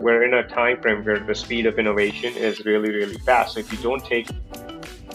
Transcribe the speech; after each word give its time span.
we're 0.00 0.22
in 0.22 0.34
a 0.34 0.46
time 0.46 0.80
frame 0.80 1.04
where 1.04 1.18
the 1.18 1.34
speed 1.34 1.66
of 1.66 1.78
innovation 1.78 2.34
is 2.34 2.64
really, 2.64 2.90
really 2.90 3.18
fast. 3.18 3.54
So 3.54 3.60
if 3.60 3.72
you 3.72 3.78
don't 3.78 4.04
take 4.04 4.28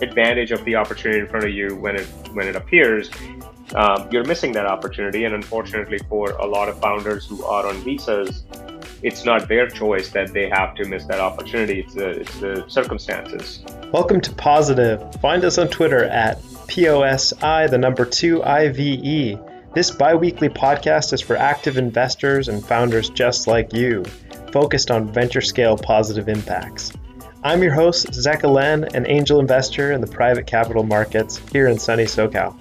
advantage 0.01 0.51
of 0.51 0.63
the 0.65 0.75
opportunity 0.75 1.21
in 1.21 1.27
front 1.27 1.45
of 1.45 1.51
you 1.51 1.75
when 1.75 1.95
it 1.95 2.05
when 2.33 2.47
it 2.47 2.55
appears, 2.55 3.09
um, 3.75 4.09
you're 4.11 4.25
missing 4.25 4.51
that 4.53 4.65
opportunity. 4.65 5.23
And 5.23 5.33
unfortunately, 5.33 5.99
for 6.09 6.31
a 6.31 6.45
lot 6.45 6.67
of 6.67 6.79
founders 6.79 7.25
who 7.25 7.43
are 7.45 7.65
on 7.65 7.75
visas, 7.83 8.43
it's 9.01 9.23
not 9.25 9.47
their 9.47 9.67
choice 9.67 10.09
that 10.09 10.33
they 10.33 10.49
have 10.49 10.75
to 10.75 10.85
miss 10.85 11.05
that 11.05 11.19
opportunity. 11.19 11.79
It's 11.79 11.93
the, 11.93 12.09
it's 12.09 12.39
the 12.39 12.65
circumstances. 12.67 13.63
Welcome 13.91 14.21
to 14.21 14.33
Positive. 14.33 15.01
Find 15.21 15.45
us 15.45 15.57
on 15.57 15.69
Twitter 15.69 16.03
at 16.05 16.41
POSI, 16.67 17.69
the 17.69 17.77
number 17.77 18.05
two 18.05 18.43
IVE. 18.43 19.39
This 19.73 19.89
bi 19.89 20.13
weekly 20.13 20.49
podcast 20.49 21.13
is 21.13 21.21
for 21.21 21.35
active 21.35 21.77
investors 21.77 22.47
and 22.47 22.63
founders 22.63 23.09
just 23.09 23.47
like 23.47 23.73
you, 23.73 24.05
focused 24.53 24.91
on 24.91 25.11
venture 25.11 25.41
scale 25.41 25.75
positive 25.75 26.29
impacts. 26.29 26.93
I'm 27.43 27.63
your 27.63 27.73
host, 27.73 28.11
Zeka 28.11 28.47
Len, 28.49 28.83
an 28.95 29.07
angel 29.07 29.39
investor 29.39 29.91
in 29.91 29.99
the 29.99 30.07
private 30.07 30.45
capital 30.45 30.83
markets 30.83 31.37
here 31.51 31.67
in 31.67 31.79
sunny 31.79 32.03
SoCal. 32.03 32.55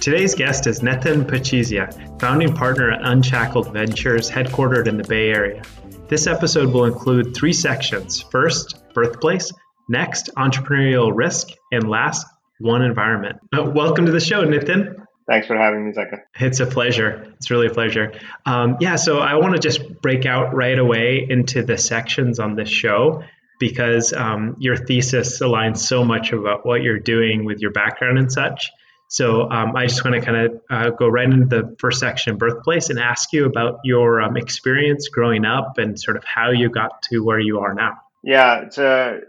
Today's 0.00 0.34
guest 0.34 0.66
is 0.66 0.80
Nitin 0.80 1.24
Pachisia, 1.24 2.20
founding 2.20 2.52
partner 2.54 2.92
at 2.92 3.00
Unshackled 3.02 3.72
Ventures, 3.72 4.30
headquartered 4.30 4.86
in 4.86 4.98
the 4.98 5.04
Bay 5.04 5.30
Area. 5.30 5.62
This 6.08 6.26
episode 6.26 6.74
will 6.74 6.84
include 6.84 7.34
three 7.34 7.54
sections. 7.54 8.20
First, 8.20 8.84
birthplace. 8.92 9.50
Next, 9.88 10.28
entrepreneurial 10.36 11.10
risk. 11.14 11.48
And 11.72 11.88
last, 11.88 12.26
one 12.60 12.82
environment. 12.82 13.36
Uh, 13.50 13.64
welcome 13.74 14.04
to 14.04 14.12
the 14.12 14.20
show, 14.20 14.44
Nitin. 14.44 15.03
Thanks 15.26 15.46
for 15.46 15.56
having 15.56 15.86
me, 15.86 15.92
Zeka. 15.92 16.20
It's 16.38 16.60
a 16.60 16.66
pleasure. 16.66 17.32
It's 17.36 17.50
really 17.50 17.68
a 17.68 17.70
pleasure. 17.70 18.12
Um, 18.44 18.76
yeah, 18.80 18.96
so 18.96 19.18
I 19.18 19.36
want 19.36 19.54
to 19.54 19.60
just 19.60 20.02
break 20.02 20.26
out 20.26 20.54
right 20.54 20.78
away 20.78 21.26
into 21.28 21.62
the 21.62 21.78
sections 21.78 22.38
on 22.38 22.56
this 22.56 22.68
show 22.68 23.22
because 23.58 24.12
um, 24.12 24.56
your 24.58 24.76
thesis 24.76 25.40
aligns 25.40 25.78
so 25.78 26.04
much 26.04 26.32
about 26.32 26.66
what 26.66 26.82
you're 26.82 26.98
doing 26.98 27.44
with 27.44 27.60
your 27.60 27.70
background 27.70 28.18
and 28.18 28.30
such. 28.30 28.70
So 29.08 29.50
um, 29.50 29.76
I 29.76 29.86
just 29.86 30.04
want 30.04 30.16
to 30.16 30.20
kind 30.20 30.36
of 30.36 30.60
uh, 30.70 30.90
go 30.90 31.08
right 31.08 31.24
into 31.24 31.46
the 31.46 31.76
first 31.78 32.00
section, 32.00 32.36
birthplace, 32.36 32.90
and 32.90 32.98
ask 32.98 33.32
you 33.32 33.46
about 33.46 33.80
your 33.84 34.20
um, 34.20 34.36
experience 34.36 35.08
growing 35.08 35.44
up 35.44 35.78
and 35.78 35.98
sort 35.98 36.16
of 36.16 36.24
how 36.24 36.50
you 36.50 36.68
got 36.68 37.00
to 37.10 37.20
where 37.20 37.38
you 37.38 37.60
are 37.60 37.74
now. 37.74 37.92
Yeah, 38.22 38.62
it's 38.62 38.78
a 38.78 39.20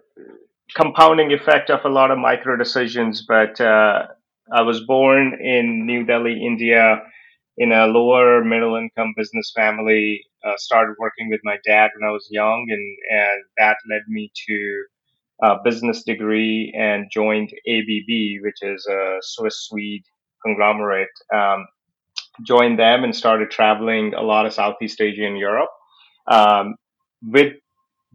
compounding 0.74 1.32
effect 1.34 1.70
of 1.70 1.82
a 1.86 1.90
lot 1.90 2.12
of 2.12 2.18
micro 2.18 2.58
decisions, 2.58 3.22
but 3.28 3.62
uh, 3.62 4.08
I 4.52 4.62
was 4.62 4.82
born 4.86 5.40
in 5.42 5.86
New 5.86 6.06
Delhi, 6.06 6.46
India, 6.46 7.02
in 7.58 7.72
a 7.72 7.88
lower 7.88 8.44
middle 8.44 8.76
income 8.76 9.14
business 9.16 9.52
family 9.56 10.26
uh, 10.46 10.54
started 10.58 10.96
working 11.00 11.30
with 11.30 11.42
my 11.44 11.58
dad 11.66 11.90
when 11.96 12.08
I 12.08 12.12
was 12.12 12.28
young, 12.30 12.68
and 12.70 12.98
and 13.20 13.44
that 13.58 13.78
led 13.90 14.04
me 14.08 14.32
to 14.48 14.84
a 15.42 15.58
business 15.64 16.04
degree 16.04 16.74
and 16.78 17.10
joined 17.12 17.52
ABB, 17.68 18.42
which 18.44 18.62
is 18.62 18.86
a 18.88 19.18
Swiss 19.22 19.68
Swede 19.68 20.04
conglomerate. 20.46 21.09
Um, 21.34 21.68
joined 22.44 22.78
them 22.78 23.04
and 23.04 23.16
started 23.16 23.50
traveling 23.50 24.14
a 24.14 24.22
lot 24.22 24.46
of 24.46 24.54
Southeast 24.54 25.02
Asia 25.02 25.26
and 25.26 25.38
Europe. 25.38 25.70
Um, 26.28 26.76
with 27.24 27.54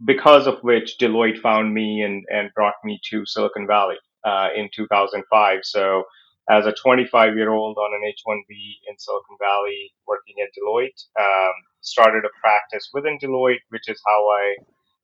because 0.05 0.47
of 0.47 0.59
which 0.61 0.97
Deloitte 0.99 1.41
found 1.41 1.73
me 1.73 2.01
and, 2.01 2.23
and 2.31 2.51
brought 2.55 2.75
me 2.83 2.99
to 3.09 3.25
Silicon 3.25 3.67
Valley 3.67 3.97
uh, 4.23 4.49
in 4.55 4.69
2005. 4.73 5.59
So 5.63 6.03
as 6.49 6.65
a 6.65 6.73
25 6.73 7.35
year 7.35 7.51
old 7.51 7.77
on 7.77 7.93
an 7.93 8.01
H1B 8.01 8.49
in 8.89 8.97
Silicon 8.97 9.37
Valley 9.39 9.93
working 10.07 10.35
at 10.41 10.49
Deloitte. 10.57 11.05
Um, 11.19 11.53
started 11.81 12.25
a 12.25 12.39
practice 12.41 12.89
within 12.93 13.17
Deloitte, 13.19 13.61
which 13.69 13.87
is 13.87 14.01
how 14.05 14.29
I 14.29 14.55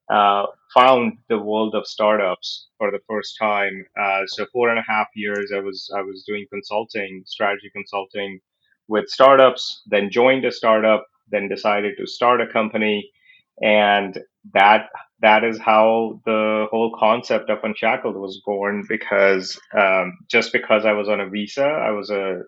uh, 0.09 0.45
found 0.73 1.17
the 1.29 1.37
world 1.37 1.75
of 1.75 1.85
startups 1.85 2.69
for 2.77 2.91
the 2.91 2.99
first 3.07 3.35
time. 3.39 3.85
Uh, 3.99 4.21
so 4.27 4.45
four 4.53 4.69
and 4.69 4.79
a 4.79 4.85
half 4.87 5.07
years, 5.15 5.51
I 5.53 5.59
was 5.59 5.91
I 5.95 6.01
was 6.01 6.23
doing 6.25 6.45
consulting, 6.51 7.23
strategy 7.25 7.69
consulting 7.73 8.39
with 8.87 9.09
startups. 9.09 9.83
Then 9.87 10.09
joined 10.09 10.45
a 10.45 10.51
startup. 10.51 11.05
Then 11.29 11.49
decided 11.49 11.95
to 11.97 12.07
start 12.07 12.39
a 12.39 12.47
company, 12.47 13.11
and 13.61 14.17
that 14.53 14.87
that 15.21 15.43
is 15.43 15.59
how 15.59 16.19
the 16.25 16.67
whole 16.69 16.95
concept 16.97 17.49
of 17.49 17.59
Unshackled 17.63 18.15
was 18.15 18.41
born. 18.45 18.85
Because 18.87 19.59
um, 19.77 20.17
just 20.29 20.51
because 20.53 20.85
I 20.85 20.93
was 20.93 21.09
on 21.09 21.19
a 21.19 21.29
visa, 21.29 21.65
I 21.65 21.91
was 21.91 22.09
a 22.09 22.41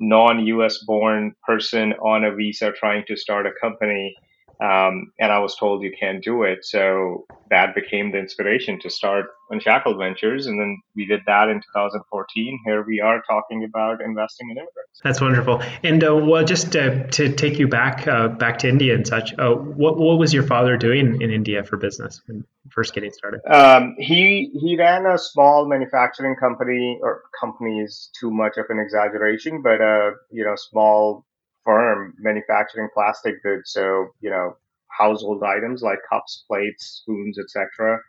non-US 0.00 0.78
born 0.84 1.34
person 1.46 1.92
on 1.94 2.24
a 2.24 2.34
visa 2.34 2.72
trying 2.72 3.04
to 3.08 3.16
start 3.16 3.46
a 3.46 3.52
company 3.60 4.14
um, 4.60 5.12
and 5.18 5.32
I 5.32 5.38
was 5.38 5.56
told 5.56 5.82
you 5.82 5.92
can't 5.98 6.22
do 6.22 6.42
it. 6.42 6.64
So 6.64 7.26
that 7.50 7.74
became 7.74 8.12
the 8.12 8.18
inspiration 8.18 8.78
to 8.80 8.90
start 8.90 9.26
Unshackled 9.50 9.98
Ventures. 9.98 10.46
And 10.46 10.60
then 10.60 10.80
we 10.96 11.06
did 11.06 11.20
that 11.26 11.48
in 11.48 11.56
2014. 11.56 12.60
Here 12.64 12.84
we 12.86 13.00
are 13.00 13.22
talking 13.28 13.64
about 13.64 14.00
investing 14.00 14.50
in 14.50 14.56
immigrants. 14.56 15.00
That's 15.02 15.20
wonderful. 15.20 15.62
And 15.82 16.02
uh, 16.02 16.16
well, 16.16 16.44
just 16.44 16.74
uh, 16.76 17.04
to 17.08 17.32
take 17.34 17.58
you 17.58 17.68
back 17.68 18.06
uh, 18.06 18.28
back 18.28 18.58
to 18.58 18.68
India 18.68 18.94
and 18.94 19.06
such, 19.06 19.34
uh, 19.38 19.54
what, 19.54 19.98
what 19.98 20.18
was 20.18 20.32
your 20.32 20.44
father 20.44 20.76
doing 20.76 21.20
in 21.20 21.30
India 21.30 21.64
for 21.64 21.76
business 21.76 22.20
when 22.26 22.44
first 22.70 22.94
getting 22.94 23.12
started? 23.12 23.40
Um, 23.50 23.94
he, 23.98 24.50
he 24.54 24.76
ran 24.76 25.06
a 25.06 25.18
small 25.18 25.68
manufacturing 25.68 26.36
company, 26.36 26.98
or 27.02 27.22
company 27.38 27.80
is 27.80 28.10
too 28.18 28.30
much 28.30 28.56
of 28.56 28.66
an 28.68 28.78
exaggeration, 28.78 29.62
but 29.62 29.80
a 29.80 30.12
you 30.30 30.44
know 30.44 30.54
small 30.56 31.24
firm 31.64 32.14
manufacturing 32.18 32.88
plastic 32.92 33.42
goods. 33.42 33.72
So, 33.72 34.08
you 34.20 34.30
know, 34.30 34.56
household 34.88 35.42
items 35.42 35.82
like 35.82 35.98
cups, 36.08 36.44
plates, 36.46 37.02
spoons, 37.02 37.38
etc. 37.38 38.00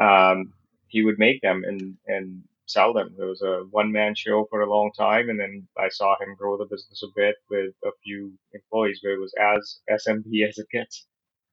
Um, 0.00 0.52
he 0.88 1.04
would 1.04 1.18
make 1.18 1.40
them 1.42 1.64
and, 1.66 1.96
and 2.06 2.42
sell 2.66 2.92
them. 2.92 3.14
It 3.18 3.24
was 3.24 3.42
a 3.42 3.64
one 3.70 3.90
man 3.92 4.14
show 4.14 4.46
for 4.50 4.60
a 4.60 4.70
long 4.70 4.92
time. 4.96 5.28
And 5.28 5.38
then 5.38 5.66
I 5.78 5.88
saw 5.88 6.14
him 6.20 6.34
grow 6.38 6.56
the 6.56 6.66
business 6.66 7.02
a 7.02 7.08
bit 7.16 7.36
with 7.50 7.74
a 7.84 7.90
few 8.04 8.32
employees, 8.52 9.00
but 9.02 9.10
it 9.10 9.20
was 9.20 9.34
as 9.40 9.78
SMB 9.90 10.26
as 10.48 10.58
it 10.58 10.68
gets. 10.70 11.06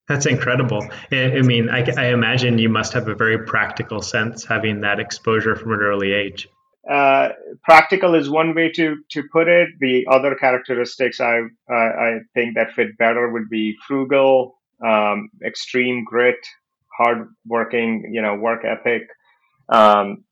That's 0.07 0.27
incredible. 0.27 0.87
I 1.11 1.41
mean, 1.41 1.67
I, 1.69 1.83
I 1.97 2.07
imagine 2.13 2.59
you 2.59 2.69
must 2.69 2.93
have 2.93 3.07
a 3.07 3.15
very 3.15 3.43
practical 3.43 4.03
sense 4.03 4.45
having 4.45 4.81
that 4.81 4.99
exposure 4.99 5.55
from 5.55 5.73
an 5.73 5.79
early 5.79 6.11
age. 6.11 6.47
Uh, 6.89 7.29
practical 7.63 8.13
is 8.13 8.29
one 8.29 8.53
way 8.53 8.71
to 8.71 8.97
to 9.09 9.23
put 9.31 9.47
it. 9.47 9.69
The 9.79 10.05
other 10.11 10.35
characteristics 10.35 11.19
I 11.19 11.39
uh, 11.71 11.73
I 11.73 12.19
think 12.35 12.55
that 12.55 12.73
fit 12.73 12.97
better 12.97 13.31
would 13.31 13.49
be 13.49 13.75
frugal, 13.87 14.59
um, 14.85 15.29
extreme 15.43 16.03
grit, 16.03 16.37
hard 16.95 17.29
working, 17.47 18.11
you 18.13 18.21
know, 18.21 18.35
work 18.35 18.63
ethic, 18.65 19.01
um, 19.69 20.25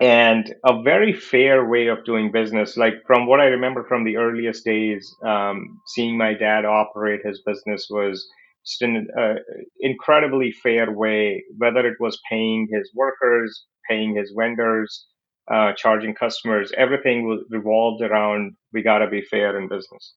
and 0.00 0.54
a 0.64 0.82
very 0.82 1.12
fair 1.12 1.68
way 1.68 1.88
of 1.88 2.06
doing 2.06 2.32
business. 2.32 2.78
Like 2.78 2.94
from 3.06 3.26
what 3.26 3.40
I 3.40 3.46
remember 3.46 3.84
from 3.84 4.04
the 4.04 4.16
earliest 4.16 4.64
days, 4.64 5.14
um, 5.26 5.78
seeing 5.88 6.16
my 6.16 6.32
dad 6.32 6.64
operate 6.64 7.20
his 7.22 7.42
business 7.44 7.86
was 7.90 8.26
just 8.64 8.80
an 8.80 9.08
uh, 9.18 9.34
incredibly 9.80 10.52
fair 10.52 10.90
way. 10.90 11.44
Whether 11.58 11.86
it 11.86 11.98
was 12.00 12.18
paying 12.30 12.68
his 12.72 12.90
workers, 12.94 13.66
paying 13.90 14.16
his 14.16 14.32
vendors 14.34 15.06
uh, 15.50 15.72
charging 15.76 16.14
customers, 16.14 16.72
everything 16.76 17.26
was 17.26 17.44
revolved 17.50 18.02
around 18.02 18.56
we 18.72 18.82
got 18.82 18.98
to 18.98 19.08
be 19.08 19.22
fair 19.22 19.58
in 19.58 19.68
business. 19.68 20.14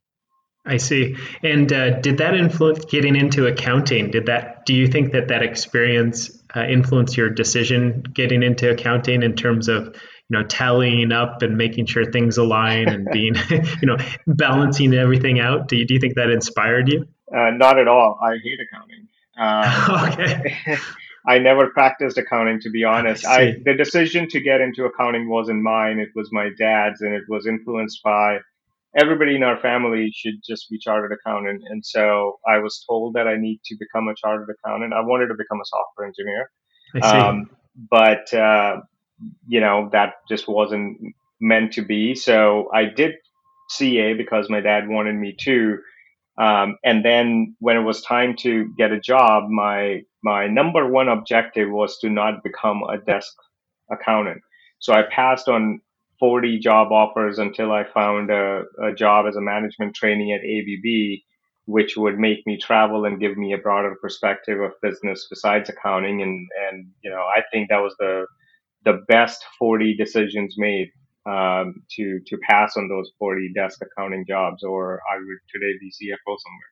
I 0.65 0.77
see. 0.77 1.15
And 1.43 1.71
uh, 1.71 1.99
did 1.99 2.17
that 2.17 2.33
influence 2.33 2.85
getting 2.85 3.15
into 3.15 3.45
accounting? 3.45 4.09
Did 4.09 4.25
that? 4.25 4.65
Do 4.65 4.73
you 4.73 4.87
think 4.87 5.11
that 5.11 5.27
that 5.27 5.43
experience 5.43 6.41
uh, 6.55 6.63
influenced 6.63 7.15
your 7.15 7.29
decision 7.29 8.03
getting 8.13 8.41
into 8.41 8.71
accounting 8.71 9.21
in 9.21 9.35
terms 9.35 9.67
of 9.67 9.95
you 10.29 10.37
know 10.39 10.43
tallying 10.43 11.11
up 11.11 11.43
and 11.43 11.55
making 11.55 11.85
sure 11.85 12.11
things 12.11 12.37
align 12.37 12.89
and 12.89 13.07
being 13.13 13.35
you 13.49 13.87
know 13.87 13.97
balancing 14.25 14.93
everything 14.93 15.39
out? 15.39 15.67
Do 15.67 15.77
you, 15.77 15.85
do 15.85 15.93
you 15.93 15.99
think 15.99 16.15
that 16.15 16.31
inspired 16.31 16.89
you? 16.89 17.05
Uh, 17.31 17.51
not 17.51 17.77
at 17.79 17.87
all. 17.87 18.19
I 18.21 18.37
hate 18.43 18.59
accounting. 18.59 19.07
Um, 19.37 20.09
okay. 20.13 20.77
I 21.27 21.39
never 21.39 21.69
practiced 21.69 22.17
accounting, 22.17 22.59
to 22.61 22.69
be 22.69 22.83
honest. 22.83 23.25
I, 23.25 23.41
I, 23.41 23.55
the 23.63 23.73
decision 23.73 24.27
to 24.29 24.39
get 24.39 24.61
into 24.61 24.85
accounting 24.85 25.29
wasn't 25.29 25.61
mine; 25.61 25.99
it 25.99 26.09
was 26.15 26.29
my 26.31 26.49
dad's, 26.57 27.01
and 27.01 27.13
it 27.13 27.23
was 27.27 27.47
influenced 27.47 28.01
by 28.03 28.39
everybody 28.95 29.35
in 29.35 29.43
our 29.43 29.59
family 29.59 30.11
should 30.15 30.35
just 30.47 30.69
be 30.69 30.77
chartered 30.79 31.11
accountant. 31.11 31.61
And 31.69 31.85
so 31.85 32.39
I 32.47 32.59
was 32.59 32.83
told 32.87 33.15
that 33.15 33.27
I 33.27 33.35
need 33.37 33.59
to 33.65 33.75
become 33.79 34.07
a 34.07 34.15
chartered 34.15 34.49
accountant. 34.49 34.93
I 34.93 35.01
wanted 35.01 35.27
to 35.27 35.35
become 35.35 35.59
a 35.59 35.65
software 35.65 36.07
engineer, 36.07 36.49
um, 37.03 37.49
but 37.89 38.33
uh, 38.33 38.77
you 39.47 39.59
know 39.59 39.89
that 39.91 40.13
just 40.29 40.47
wasn't 40.47 40.97
meant 41.41 41.73
to 41.73 41.81
be. 41.81 42.15
So 42.15 42.69
I 42.73 42.85
did 42.85 43.15
CA 43.69 44.13
because 44.13 44.49
my 44.49 44.61
dad 44.61 44.87
wanted 44.87 45.15
me 45.15 45.35
to. 45.41 45.77
Um, 46.37 46.77
and 46.83 47.03
then 47.05 47.55
when 47.59 47.77
it 47.77 47.81
was 47.83 48.01
time 48.01 48.35
to 48.39 48.73
get 48.77 48.91
a 48.91 48.99
job, 48.99 49.49
my 49.49 50.01
my 50.23 50.47
number 50.47 50.89
one 50.89 51.07
objective 51.09 51.69
was 51.71 51.97
to 51.99 52.09
not 52.09 52.43
become 52.43 52.83
a 52.83 52.97
desk 52.97 53.33
accountant. 53.91 54.41
So 54.79 54.93
I 54.93 55.03
passed 55.03 55.47
on 55.47 55.81
40 56.19 56.59
job 56.59 56.91
offers 56.91 57.39
until 57.39 57.71
I 57.71 57.83
found 57.85 58.31
a, 58.31 58.63
a 58.83 58.93
job 58.93 59.27
as 59.27 59.35
a 59.35 59.41
management 59.41 59.95
trainee 59.95 60.33
at 60.33 60.41
ABB. 60.41 61.21
which 61.65 61.97
would 61.97 62.19
make 62.19 62.45
me 62.45 62.57
travel 62.57 63.05
and 63.05 63.19
give 63.19 63.37
me 63.37 63.53
a 63.53 63.57
broader 63.57 63.95
perspective 64.01 64.59
of 64.61 64.71
business 64.81 65.27
besides 65.29 65.69
accounting. 65.69 66.21
And, 66.21 66.47
and, 66.69 66.87
you 67.03 67.09
know, 67.09 67.23
I 67.23 67.41
think 67.51 67.69
that 67.69 67.81
was 67.81 67.95
the, 67.99 68.27
the 68.83 69.01
best 69.07 69.43
40 69.59 69.95
decisions 69.97 70.55
made 70.57 70.89
um, 71.25 71.83
to, 71.91 72.19
to 72.27 72.37
pass 72.37 72.77
on 72.77 72.87
those 72.87 73.11
40 73.19 73.53
desk 73.53 73.79
accounting 73.81 74.25
jobs, 74.27 74.63
or 74.63 75.01
I 75.11 75.17
would 75.17 75.37
today 75.51 75.77
be 75.79 75.89
CFO 75.89 76.37
somewhere. 76.37 76.69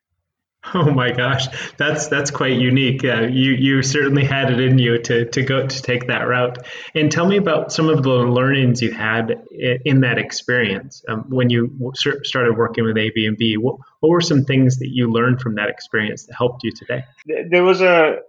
Oh 0.73 0.89
my 0.91 1.11
gosh, 1.11 1.47
that's 1.75 2.07
that's 2.07 2.31
quite 2.31 2.57
unique. 2.57 3.03
Uh, 3.03 3.23
you 3.23 3.51
you 3.51 3.83
certainly 3.83 4.23
had 4.23 4.50
it 4.50 4.61
in 4.61 4.79
you 4.79 4.97
to 4.97 5.25
to 5.25 5.44
go 5.44 5.67
to 5.67 5.81
take 5.81 6.07
that 6.07 6.21
route. 6.21 6.57
And 6.95 7.11
tell 7.11 7.27
me 7.27 7.35
about 7.35 7.73
some 7.73 7.89
of 7.89 8.01
the 8.01 8.09
learnings 8.09 8.81
you 8.81 8.91
had 8.91 9.44
in 9.51 10.01
that 10.01 10.17
experience 10.17 11.03
um, 11.09 11.25
when 11.27 11.50
you 11.50 11.91
started 11.95 12.57
working 12.57 12.85
with 12.85 12.97
ABB. 12.97 13.61
What, 13.61 13.75
what 14.00 14.09
were 14.09 14.21
some 14.21 14.45
things 14.45 14.77
that 14.77 14.89
you 14.89 15.11
learned 15.11 15.41
from 15.41 15.55
that 15.55 15.67
experience 15.67 16.25
that 16.27 16.35
helped 16.35 16.63
you 16.63 16.71
today? 16.71 17.03
There 17.25 17.63
was 17.63 17.81
a 17.81 18.19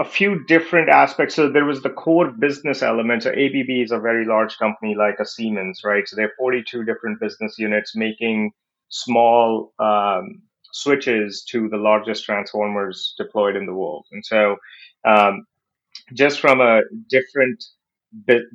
a 0.00 0.04
few 0.04 0.42
different 0.44 0.88
aspects. 0.88 1.34
So 1.34 1.50
there 1.50 1.66
was 1.66 1.82
the 1.82 1.90
core 1.90 2.30
business 2.30 2.82
element. 2.82 3.22
So 3.22 3.30
ABB 3.30 3.68
is 3.68 3.92
a 3.92 3.98
very 3.98 4.24
large 4.24 4.56
company 4.56 4.94
like 4.94 5.16
a 5.20 5.26
Siemens, 5.26 5.82
right? 5.84 6.08
So 6.08 6.16
they 6.16 6.22
have 6.22 6.30
42 6.38 6.84
different 6.84 7.20
business 7.20 7.58
units 7.58 7.94
making 7.94 8.52
small 8.88 9.74
um, 9.78 10.40
switches 10.72 11.44
to 11.50 11.68
the 11.68 11.76
largest 11.76 12.24
transformers 12.24 13.14
deployed 13.18 13.56
in 13.56 13.66
the 13.66 13.74
world. 13.74 14.06
And 14.10 14.24
so, 14.24 14.56
um, 15.04 15.44
just 16.14 16.40
from 16.40 16.60
a 16.60 16.80
different 17.08 17.62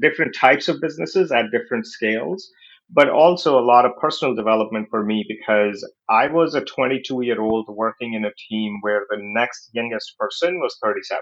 different 0.02 0.36
types 0.36 0.68
of 0.68 0.82
businesses 0.82 1.32
at 1.32 1.52
different 1.52 1.86
scales, 1.86 2.50
but 2.90 3.10
also 3.10 3.58
a 3.60 3.66
lot 3.66 3.86
of 3.86 3.92
personal 4.00 4.36
development 4.36 4.88
for 4.90 5.04
me 5.04 5.26
because 5.28 5.88
I 6.10 6.28
was 6.28 6.54
a 6.56 6.62
22 6.62 7.24
year 7.24 7.42
old 7.42 7.68
working 7.70 8.14
in 8.14 8.26
a 8.26 8.32
team 8.50 8.78
where 8.82 9.02
the 9.10 9.18
next 9.20 9.70
youngest 9.74 10.16
person 10.18 10.60
was 10.60 10.78
37. 10.84 11.22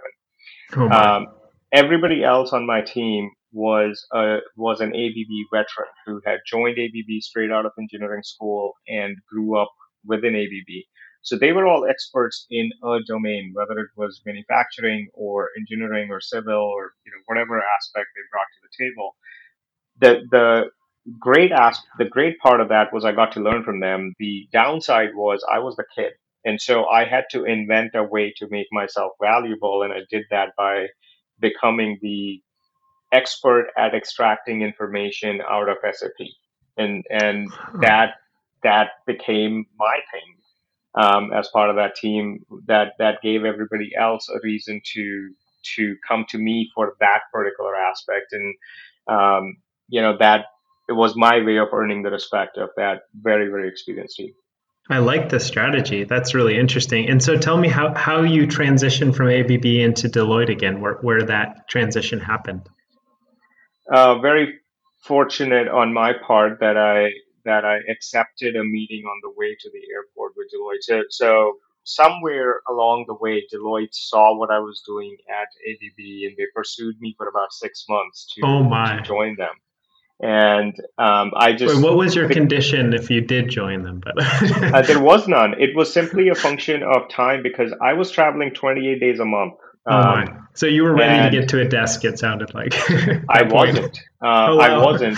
Oh 0.76 0.90
um, 0.90 1.28
everybody 1.72 2.24
else 2.24 2.54
on 2.54 2.66
my 2.66 2.82
team 2.82 3.32
was 3.52 4.06
a, 4.14 4.38
was 4.58 4.82
an 4.82 4.90
ABB 4.90 5.34
veteran 5.52 5.90
who 6.06 6.20
had 6.26 6.40
joined 6.48 6.78
ABB 6.80 7.22
straight 7.22 7.52
out 7.52 7.66
of 7.66 7.72
engineering 7.80 8.24
school 8.24 8.74
and 8.88 9.16
grew 9.30 9.58
up 9.58 9.72
within 10.06 10.36
ABB. 10.36 10.84
So 11.22 11.38
they 11.38 11.54
were 11.54 11.66
all 11.66 11.86
experts 11.90 12.46
in 12.50 12.70
a 12.84 12.98
domain, 13.08 13.52
whether 13.54 13.80
it 13.80 13.92
was 13.96 14.22
manufacturing 14.26 15.08
or 15.14 15.50
engineering 15.58 16.10
or 16.12 16.20
civil 16.20 16.54
or 16.54 16.92
you 17.06 17.12
know 17.14 17.22
whatever 17.28 17.58
aspect 17.60 18.08
they 18.14 18.22
brought 18.30 18.48
to 18.52 18.62
the 18.68 18.84
table. 18.84 19.16
The 20.02 20.28
the 20.30 20.70
great 21.20 21.52
ask 21.52 21.82
the 21.98 22.06
great 22.06 22.40
part 22.40 22.62
of 22.62 22.70
that 22.70 22.94
was 22.94 23.06
I 23.06 23.12
got 23.12 23.32
to 23.34 23.42
learn 23.42 23.64
from 23.64 23.80
them. 23.80 24.14
The 24.20 24.48
downside 24.52 25.16
was 25.16 25.46
I 25.52 25.60
was 25.60 25.76
the 25.76 25.86
kid. 25.96 26.14
And 26.46 26.62
so 26.62 26.86
I 26.88 27.06
had 27.06 27.26
to 27.32 27.46
invent 27.46 27.92
a 27.96 28.04
way 28.04 28.34
to 28.38 28.48
make 28.50 28.68
myself 28.72 29.14
valuable. 29.22 29.84
And 29.84 29.94
I 29.94 30.00
did 30.10 30.24
that 30.30 30.50
by 30.58 30.88
becoming 31.40 32.00
the 32.02 32.42
expert 33.14 33.68
at 33.78 33.96
extracting 33.96 34.62
information 34.62 35.42
out 35.42 35.70
of 35.70 35.78
SAP. 35.94 36.28
And 36.78 37.06
and 37.10 37.50
that 37.82 38.16
that 38.64 38.92
became 39.06 39.66
my 39.78 40.00
thing 40.12 40.36
um, 40.96 41.32
as 41.34 41.50
part 41.50 41.70
of 41.70 41.76
that 41.76 41.96
team 41.96 42.46
that 42.68 42.94
that 43.00 43.22
gave 43.22 43.46
everybody 43.46 43.92
else 43.98 44.28
a 44.30 44.40
reason 44.44 44.82
to 44.94 45.34
to 45.76 45.96
come 46.08 46.26
to 46.30 46.38
me 46.38 46.70
for 46.76 46.96
that 47.00 47.22
particular 47.32 47.76
aspect 47.76 48.34
and 48.34 48.56
um, 49.08 49.58
you 49.88 50.02
know 50.02 50.18
that 50.18 50.46
it 50.90 50.94
was 50.94 51.16
my 51.16 51.44
way 51.44 51.58
of 51.58 51.70
earning 51.74 52.04
the 52.04 52.12
respect 52.12 52.58
of 52.58 52.70
that 52.78 53.02
very 53.14 53.50
very 53.50 53.68
experienced 53.68 54.18
team 54.18 54.34
I 54.90 55.00
like 55.00 55.30
the 55.30 55.40
strategy. 55.40 56.04
That's 56.04 56.34
really 56.34 56.58
interesting. 56.58 57.10
And 57.10 57.24
so 57.24 57.38
tell 57.38 57.58
me 57.58 57.70
how, 57.70 57.94
how 57.96 58.22
you 58.22 58.46
transitioned 58.46 59.16
from 59.16 59.30
ABB 59.30 59.66
into 59.66 60.10
Deloitte 60.10 60.50
again, 60.50 60.82
where, 60.82 60.96
where 60.96 61.24
that 61.24 61.70
transition 61.70 62.20
happened. 62.20 62.68
Uh, 63.90 64.20
very 64.20 64.60
fortunate 65.04 65.68
on 65.68 65.94
my 65.94 66.14
part 66.26 66.60
that 66.60 66.78
I 66.78 67.12
that 67.46 67.66
I 67.66 67.80
accepted 67.90 68.56
a 68.56 68.64
meeting 68.64 69.04
on 69.04 69.20
the 69.22 69.34
way 69.36 69.56
to 69.60 69.70
the 69.70 69.82
airport 69.94 70.34
with 70.38 70.48
Deloitte. 70.48 70.82
So, 70.82 71.04
so 71.10 71.54
somewhere 71.84 72.62
along 72.70 73.06
the 73.08 73.16
way, 73.16 73.44
Deloitte 73.54 73.94
saw 73.94 74.38
what 74.38 74.50
I 74.50 74.60
was 74.60 74.82
doing 74.86 75.18
at 75.30 75.50
ABB, 75.70 76.00
and 76.00 76.38
they 76.38 76.46
pursued 76.56 76.96
me 77.02 77.14
for 77.18 77.28
about 77.28 77.52
six 77.52 77.84
months 77.90 78.34
to, 78.34 78.42
oh 78.46 78.64
my. 78.64 78.96
to 78.96 79.02
join 79.02 79.36
them. 79.36 79.52
And 80.24 80.74
um, 80.98 81.34
I 81.36 81.52
just. 81.52 81.76
Wait, 81.76 81.84
what 81.84 81.98
was 81.98 82.16
your 82.16 82.30
condition 82.30 82.94
if 82.94 83.10
you 83.10 83.20
did 83.20 83.50
join 83.50 83.84
them? 83.84 84.02
But 84.02 84.74
uh, 84.74 84.82
there 84.84 85.02
was 85.02 85.28
none. 85.28 85.54
It 85.60 85.76
was 85.76 85.92
simply 85.92 86.30
a 86.30 86.36
function 86.36 86.82
of 86.82 87.10
time 87.10 87.44
because 87.44 87.74
I 87.82 87.92
was 87.92 88.10
traveling 88.10 88.54
28 88.54 89.02
days 89.02 89.20
a 89.20 89.26
month. 89.26 89.56
Oh 89.86 89.94
um, 89.94 90.48
so 90.54 90.66
you 90.66 90.84
were 90.84 90.96
ready 90.96 91.30
to 91.30 91.42
get 91.42 91.50
to 91.50 91.60
a 91.60 91.68
desk. 91.68 92.06
It 92.06 92.18
sounded 92.18 92.54
like. 92.54 92.74
I 93.30 93.44
wasn't. 93.44 93.98
Uh, 94.24 94.48
oh, 94.52 94.56
wow. 94.56 94.64
I 94.64 94.86
wasn't. 94.86 95.18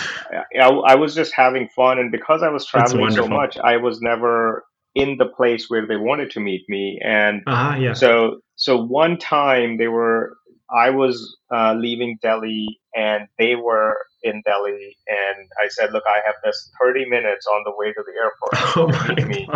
I, 0.60 0.70
I, 0.70 0.96
was 0.96 1.14
just 1.14 1.36
having 1.36 1.70
fun, 1.70 2.00
and 2.00 2.12
because 2.12 2.42
I 2.42 2.50
was 2.50 2.66
traveling 2.66 3.12
so 3.12 3.28
much, 3.28 3.60
I 3.60 3.78
was 3.78 4.02
never 4.02 4.66
in 4.96 5.18
the 5.18 5.28
place 5.28 5.70
where 5.70 5.86
they 5.86 5.98
wanted 5.98 6.32
to 6.32 6.40
meet 6.40 6.64
me. 6.68 7.00
And 7.06 7.44
uh-huh, 7.46 7.78
yeah. 7.78 7.94
so, 7.94 8.40
so 8.56 8.82
one 8.82 9.20
time 9.20 9.78
they 9.78 9.88
were. 9.88 10.36
I 10.76 10.90
was 10.90 11.38
uh, 11.54 11.76
leaving 11.76 12.18
Delhi, 12.24 12.80
and 12.96 13.28
they 13.38 13.54
were 13.54 14.00
in 14.26 14.42
Delhi, 14.44 14.98
and 15.08 15.48
I 15.64 15.68
said, 15.70 15.94
"Look, 15.94 16.04
I 16.08 16.20
have 16.26 16.36
this 16.44 16.72
30 16.82 17.08
minutes 17.08 17.46
on 17.46 17.64
the 17.64 17.72
way 17.78 17.94
to 17.94 18.04
the 18.04 18.14
airport. 18.20 18.76
Oh 18.78 19.16
meet 19.16 19.28
me. 19.28 19.48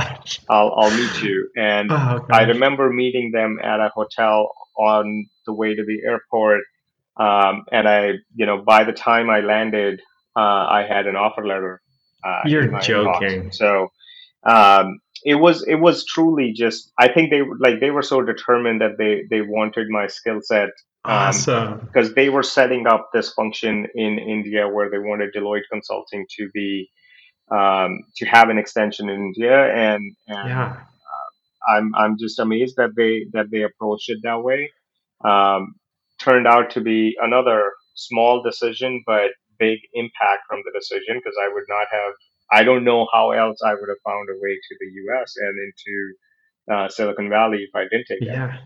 I'll, 0.49 0.73
I'll 0.77 0.95
meet 0.95 1.21
you." 1.21 1.49
And 1.57 1.91
oh, 1.91 2.25
I 2.31 2.43
remember 2.43 2.89
meeting 2.91 3.31
them 3.31 3.59
at 3.61 3.79
a 3.79 3.89
hotel 3.89 4.51
on 4.77 5.25
the 5.45 5.53
way 5.53 5.75
to 5.75 5.83
the 5.83 6.01
airport. 6.05 6.61
Um, 7.17 7.65
and 7.71 7.89
I, 7.89 8.13
you 8.35 8.45
know, 8.45 8.61
by 8.61 8.85
the 8.85 8.93
time 8.93 9.29
I 9.29 9.41
landed, 9.41 9.99
uh, 10.35 10.39
I 10.39 10.85
had 10.87 11.07
an 11.07 11.15
offer 11.15 11.45
letter. 11.45 11.81
Uh, 12.23 12.41
You're 12.45 12.67
joking. 12.79 13.49
Inbox. 13.49 13.55
So 13.55 13.89
um, 14.43 14.99
it 15.25 15.35
was 15.35 15.65
it 15.67 15.75
was 15.75 16.05
truly 16.05 16.53
just. 16.55 16.91
I 16.97 17.11
think 17.11 17.31
they 17.31 17.41
like 17.59 17.79
they 17.79 17.91
were 17.91 18.03
so 18.03 18.21
determined 18.21 18.81
that 18.81 18.97
they 18.97 19.23
they 19.29 19.41
wanted 19.41 19.89
my 19.89 20.07
skill 20.07 20.39
set. 20.41 20.69
Um, 21.05 21.13
awesome. 21.13 21.79
Because 21.79 22.13
they 22.13 22.29
were 22.29 22.43
setting 22.43 22.85
up 22.85 23.09
this 23.13 23.31
function 23.33 23.87
in 23.95 24.19
India 24.19 24.67
where 24.67 24.89
they 24.89 24.99
wanted 24.99 25.33
Deloitte 25.33 25.63
Consulting 25.71 26.25
to 26.37 26.49
be 26.53 26.89
um, 27.51 28.01
to 28.17 28.25
have 28.25 28.49
an 28.49 28.59
extension 28.59 29.09
in 29.09 29.15
India, 29.15 29.73
and, 29.73 30.15
and 30.27 30.49
yeah. 30.49 30.81
I'm 31.67 31.93
I'm 31.95 32.17
just 32.17 32.39
amazed 32.39 32.75
that 32.77 32.95
they 32.95 33.25
that 33.33 33.51
they 33.51 33.63
approached 33.63 34.09
it 34.09 34.19
that 34.23 34.41
way. 34.43 34.71
Um, 35.23 35.75
turned 36.19 36.47
out 36.47 36.69
to 36.71 36.81
be 36.81 37.15
another 37.21 37.73
small 37.95 38.41
decision, 38.43 39.03
but 39.05 39.31
big 39.57 39.79
impact 39.93 40.43
from 40.47 40.61
the 40.65 40.77
decision 40.77 41.17
because 41.17 41.35
I 41.41 41.51
would 41.53 41.65
not 41.67 41.87
have. 41.91 42.13
I 42.51 42.63
don't 42.63 42.83
know 42.83 43.07
how 43.13 43.31
else 43.31 43.59
I 43.63 43.73
would 43.73 43.89
have 43.89 44.01
found 44.03 44.27
a 44.29 44.39
way 44.39 44.55
to 44.55 44.75
the 44.79 44.87
U.S. 45.03 45.35
and 45.37 45.59
into 45.59 46.75
uh, 46.75 46.89
Silicon 46.89 47.29
Valley 47.29 47.59
if 47.59 47.75
I 47.75 47.83
didn't 47.83 48.07
take 48.07 48.21
yeah. 48.21 48.55
it. 48.55 48.61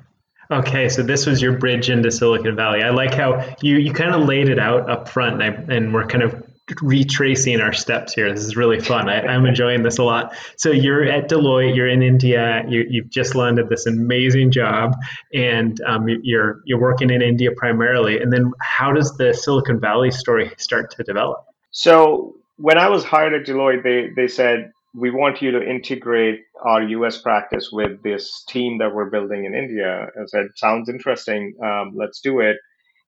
Okay, 0.52 0.90
so 0.90 1.04
this 1.04 1.26
was 1.26 1.42
your 1.42 1.58
bridge 1.58 1.90
into 1.90 2.12
Silicon 2.12 2.56
Valley. 2.56 2.84
I 2.84 2.90
like 2.90 3.14
how 3.14 3.56
you, 3.62 3.78
you 3.78 3.94
kind 3.94 4.14
of 4.14 4.28
laid 4.28 4.50
it 4.50 4.60
out 4.60 4.90
up 4.90 5.10
front, 5.10 5.42
and, 5.42 5.44
I, 5.44 5.76
and 5.76 5.94
we're 5.94 6.06
kind 6.06 6.24
of 6.24 6.44
retracing 6.82 7.60
our 7.60 7.74
steps 7.74 8.14
here. 8.14 8.32
This 8.32 8.44
is 8.44 8.56
really 8.56 8.80
fun. 8.80 9.10
I, 9.10 9.34
am 9.34 9.46
enjoying 9.46 9.84
this 9.84 9.98
a 9.98 10.04
lot. 10.04 10.36
So 10.58 10.72
you're 10.72 11.04
at 11.04 11.30
Deloitte. 11.30 11.76
You're 11.76 11.90
in 11.90 12.02
India. 12.02 12.64
You, 12.68 13.04
have 13.04 13.10
just 13.10 13.36
landed 13.36 13.70
this 13.70 13.86
amazing 13.86 14.52
job, 14.52 14.96
and 15.34 15.80
um, 15.82 16.08
you're 16.08 16.62
you're 16.66 16.80
working 16.80 17.10
in 17.10 17.22
India 17.22 17.52
primarily. 17.56 18.22
And 18.22 18.32
then, 18.32 18.52
how 18.62 18.92
does 18.92 19.16
the 19.18 19.34
Silicon 19.34 19.80
Valley 19.80 20.12
story 20.12 20.52
start 20.58 20.92
to 20.92 21.04
develop? 21.04 21.46
So 21.72 22.36
when 22.58 22.78
I 22.78 22.90
was 22.90 23.04
hired 23.04 23.34
at 23.34 23.46
Deloitte, 23.46 23.84
they 23.84 24.10
they 24.16 24.28
said 24.28 24.72
we 24.96 25.10
want 25.10 25.42
you 25.42 25.52
to 25.52 25.68
integrate 25.68 26.42
our 26.64 26.84
US 26.84 27.22
practice 27.22 27.70
with 27.72 28.04
this 28.04 28.44
team 28.48 28.78
that 28.78 28.94
we're 28.94 29.10
building 29.10 29.46
in 29.46 29.56
India. 29.56 30.08
I 30.16 30.26
said, 30.28 30.48
sounds 30.56 30.88
interesting. 30.88 31.56
Um, 31.64 31.94
let's 31.96 32.22
do 32.22 32.40
it. 32.40 32.58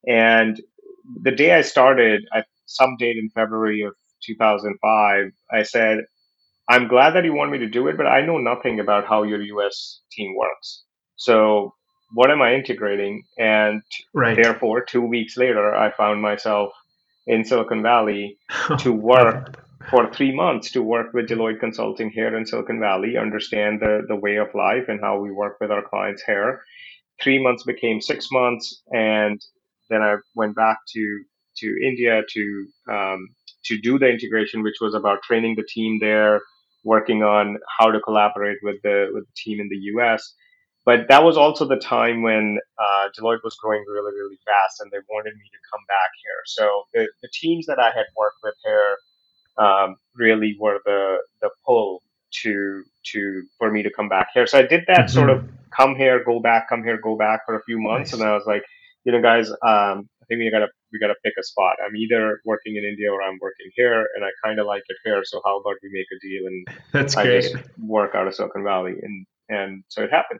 And 0.07 0.59
the 1.21 1.31
day 1.31 1.53
I 1.53 1.61
started, 1.61 2.25
I 2.33 2.43
some 2.65 2.95
date 2.97 3.17
in 3.17 3.29
February 3.29 3.81
of 3.81 3.93
2005, 4.23 5.31
I 5.51 5.63
said, 5.63 5.99
I'm 6.67 6.87
glad 6.87 7.11
that 7.11 7.25
you 7.25 7.33
want 7.33 7.51
me 7.51 7.59
to 7.59 7.69
do 7.69 7.87
it, 7.87 7.97
but 7.97 8.07
I 8.07 8.21
know 8.21 8.39
nothing 8.39 8.79
about 8.79 9.05
how 9.05 9.21
your 9.21 9.41
US 9.41 10.01
team 10.11 10.35
works. 10.35 10.83
So 11.15 11.75
what 12.13 12.31
am 12.31 12.41
I 12.41 12.55
integrating? 12.55 13.23
And 13.37 13.83
right. 14.13 14.35
therefore, 14.35 14.83
two 14.83 15.01
weeks 15.01 15.37
later, 15.37 15.75
I 15.75 15.91
found 15.91 16.21
myself 16.21 16.71
in 17.27 17.45
Silicon 17.45 17.83
Valley 17.83 18.37
to 18.79 18.91
work 18.91 19.63
for 19.89 20.11
three 20.13 20.33
months 20.33 20.71
to 20.71 20.81
work 20.81 21.13
with 21.13 21.27
Deloitte 21.27 21.59
Consulting 21.59 22.09
here 22.09 22.35
in 22.35 22.45
Silicon 22.45 22.79
Valley, 22.79 23.17
understand 23.17 23.79
the, 23.81 24.03
the 24.07 24.15
way 24.15 24.37
of 24.37 24.47
life 24.55 24.85
and 24.87 24.99
how 25.01 25.19
we 25.19 25.31
work 25.31 25.57
with 25.61 25.71
our 25.71 25.83
clients 25.87 26.23
here. 26.23 26.61
Three 27.21 27.41
months 27.41 27.63
became 27.63 28.01
six 28.01 28.27
months, 28.31 28.81
and 28.91 29.41
then 29.89 30.01
I 30.01 30.17
went 30.35 30.55
back 30.55 30.79
to 30.93 31.23
to 31.57 31.75
India 31.81 32.21
to 32.33 32.67
um, 32.91 33.29
to 33.65 33.77
do 33.77 33.97
the 33.97 34.09
integration, 34.09 34.63
which 34.63 34.77
was 34.81 34.93
about 34.95 35.23
training 35.23 35.55
the 35.55 35.63
team 35.67 35.99
there, 36.01 36.41
working 36.83 37.23
on 37.23 37.57
how 37.79 37.91
to 37.91 37.99
collaborate 38.01 38.57
with 38.63 38.81
the 38.83 39.09
with 39.13 39.25
the 39.25 39.33
team 39.37 39.61
in 39.61 39.69
the 39.69 39.77
U.S. 39.95 40.33
But 40.85 41.07
that 41.09 41.23
was 41.23 41.37
also 41.37 41.65
the 41.67 41.77
time 41.77 42.21
when 42.21 42.59
uh, 42.77 43.07
Deloitte 43.17 43.43
was 43.43 43.55
growing 43.55 43.83
really, 43.87 44.13
really 44.13 44.37
fast, 44.45 44.81
and 44.81 44.91
they 44.91 44.99
wanted 45.09 45.33
me 45.33 45.49
to 45.51 45.59
come 45.71 45.81
back 45.87 46.11
here. 46.21 46.41
So 46.45 46.83
the, 46.93 47.07
the 47.23 47.29
teams 47.33 47.65
that 47.65 47.79
I 47.79 47.87
had 47.87 48.05
worked 48.15 48.37
with 48.43 48.53
here 48.63 48.97
um, 49.57 49.95
really 50.15 50.55
were 50.59 50.79
the 50.85 51.17
the 51.41 51.49
pull 51.65 52.01
to 52.43 52.83
to 53.11 53.43
for 53.57 53.71
me 53.71 53.83
to 53.83 53.91
come 53.91 54.09
back 54.09 54.29
here. 54.33 54.47
So 54.47 54.59
I 54.59 54.63
did 54.63 54.83
that 54.87 54.99
mm-hmm. 54.99 55.13
sort 55.13 55.29
of 55.29 55.47
come 55.75 55.95
here, 55.95 56.23
go 56.23 56.39
back, 56.39 56.69
come 56.69 56.83
here, 56.83 56.99
go 57.01 57.17
back 57.17 57.45
for 57.45 57.55
a 57.55 57.63
few 57.63 57.79
months, 57.79 58.11
nice. 58.11 58.19
and 58.19 58.29
I 58.29 58.33
was 58.33 58.45
like, 58.45 58.63
you 59.03 59.11
know, 59.11 59.21
guys, 59.21 59.49
um, 59.49 60.09
I 60.21 60.25
think 60.27 60.39
we 60.39 60.49
gotta 60.51 60.67
we 60.91 60.99
gotta 60.99 61.15
pick 61.23 61.33
a 61.39 61.43
spot. 61.43 61.75
I'm 61.85 61.95
either 61.95 62.39
working 62.45 62.75
in 62.75 62.83
India 62.83 63.11
or 63.11 63.21
I'm 63.21 63.37
working 63.41 63.69
here, 63.75 64.07
and 64.15 64.25
I 64.25 64.29
kind 64.43 64.59
of 64.59 64.65
like 64.65 64.83
it 64.87 64.97
here. 65.03 65.21
So 65.23 65.41
how 65.45 65.59
about 65.59 65.75
we 65.83 65.89
make 65.91 66.07
a 66.11 66.19
deal 66.27 66.47
and 66.47 66.67
That's 66.91 67.15
I 67.15 67.23
great. 67.23 67.41
just 67.41 67.55
work 67.79 68.15
out 68.15 68.27
of 68.27 68.35
Silicon 68.35 68.63
Valley, 68.63 68.95
and 69.01 69.25
and 69.49 69.83
so 69.89 70.03
it 70.03 70.11
happened. 70.11 70.39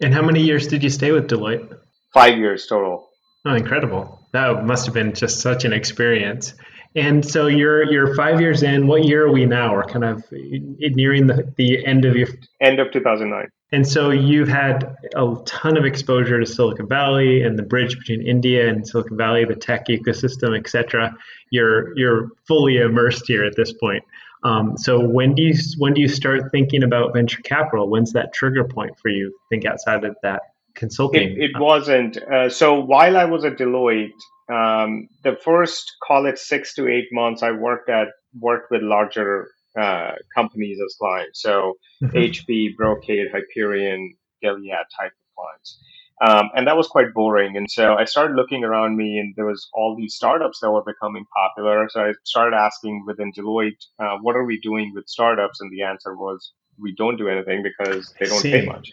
And 0.00 0.12
how 0.12 0.22
many 0.22 0.42
years 0.42 0.66
did 0.66 0.82
you 0.82 0.90
stay 0.90 1.10
with 1.12 1.28
Deloitte? 1.28 1.78
Five 2.12 2.36
years 2.38 2.66
total. 2.66 3.08
Oh, 3.44 3.54
incredible! 3.54 4.20
That 4.32 4.64
must 4.64 4.86
have 4.86 4.94
been 4.94 5.12
just 5.12 5.40
such 5.40 5.64
an 5.64 5.72
experience. 5.72 6.54
And 6.96 7.24
so 7.24 7.46
you're 7.46 7.84
you're 7.92 8.14
five 8.14 8.40
years 8.40 8.62
in. 8.62 8.86
What 8.86 9.04
year 9.04 9.26
are 9.26 9.30
we 9.30 9.44
now? 9.44 9.74
We're 9.74 9.84
kind 9.84 10.04
of 10.04 10.24
nearing 10.32 11.26
the, 11.26 11.52
the 11.56 11.84
end 11.84 12.06
of 12.06 12.16
your 12.16 12.28
end 12.60 12.80
of 12.80 12.90
2009. 12.90 13.48
And 13.72 13.86
so 13.86 14.10
you've 14.10 14.48
had 14.48 14.96
a 15.14 15.36
ton 15.44 15.76
of 15.76 15.84
exposure 15.84 16.40
to 16.40 16.46
Silicon 16.46 16.88
Valley 16.88 17.42
and 17.42 17.58
the 17.58 17.62
bridge 17.62 17.98
between 17.98 18.26
India 18.26 18.68
and 18.68 18.86
Silicon 18.86 19.16
Valley, 19.16 19.44
the 19.44 19.56
tech 19.56 19.88
ecosystem, 19.88 20.56
etc. 20.58 21.14
You're 21.50 21.96
you're 21.98 22.30
fully 22.48 22.78
immersed 22.78 23.24
here 23.26 23.44
at 23.44 23.56
this 23.56 23.74
point. 23.74 24.02
Um, 24.42 24.78
so 24.78 24.98
when 24.98 25.34
do 25.34 25.42
you 25.42 25.54
when 25.76 25.92
do 25.92 26.00
you 26.00 26.08
start 26.08 26.50
thinking 26.50 26.82
about 26.82 27.12
venture 27.12 27.42
capital? 27.42 27.90
When's 27.90 28.12
that 28.12 28.32
trigger 28.32 28.64
point 28.64 28.98
for 28.98 29.10
you? 29.10 29.36
Think 29.50 29.66
outside 29.66 30.04
of 30.04 30.16
that 30.22 30.40
consulting. 30.74 31.32
It, 31.32 31.50
it 31.50 31.60
wasn't. 31.60 32.16
Uh, 32.16 32.48
so 32.48 32.80
while 32.80 33.18
I 33.18 33.24
was 33.26 33.44
at 33.44 33.58
Deloitte, 33.58 34.12
um, 34.48 35.08
the 35.24 35.36
first 35.42 35.96
call 36.06 36.26
it 36.26 36.38
six 36.38 36.74
to 36.74 36.88
eight 36.88 37.08
months 37.12 37.42
i 37.42 37.50
worked 37.50 37.88
at 37.88 38.08
worked 38.40 38.70
with 38.70 38.82
larger 38.82 39.48
uh, 39.78 40.12
companies 40.34 40.78
as 40.84 40.96
clients. 40.98 41.42
So 41.42 41.74
mm-hmm. 42.02 42.16
hp 42.16 42.76
brocade 42.76 43.28
hyperion 43.32 44.14
gilead 44.42 44.70
type 44.98 45.12
of 45.12 45.34
clients. 45.36 45.78
Um, 46.18 46.48
and 46.56 46.66
that 46.66 46.78
was 46.78 46.86
quite 46.86 47.12
boring. 47.12 47.56
And 47.56 47.70
so 47.70 47.94
i 47.94 48.04
started 48.04 48.36
looking 48.36 48.64
around 48.64 48.96
me 48.96 49.18
and 49.18 49.34
there 49.36 49.46
was 49.46 49.68
all 49.74 49.94
these 49.96 50.14
startups 50.14 50.60
that 50.60 50.70
were 50.70 50.82
becoming 50.82 51.26
popular. 51.34 51.88
So 51.90 52.00
i 52.00 52.12
started 52.24 52.56
asking 52.56 53.04
within 53.06 53.32
deloitte 53.32 53.84
uh, 53.98 54.16
what 54.22 54.36
are 54.36 54.44
we 54.44 54.58
doing 54.60 54.92
with 54.94 55.08
startups? 55.08 55.60
And 55.60 55.70
the 55.70 55.82
answer 55.82 56.16
was 56.16 56.52
we 56.78 56.94
don't 56.94 57.16
do 57.16 57.28
anything 57.28 57.62
because 57.62 58.14
they 58.18 58.26
don't 58.26 58.42
pay 58.42 58.64
much. 58.64 58.92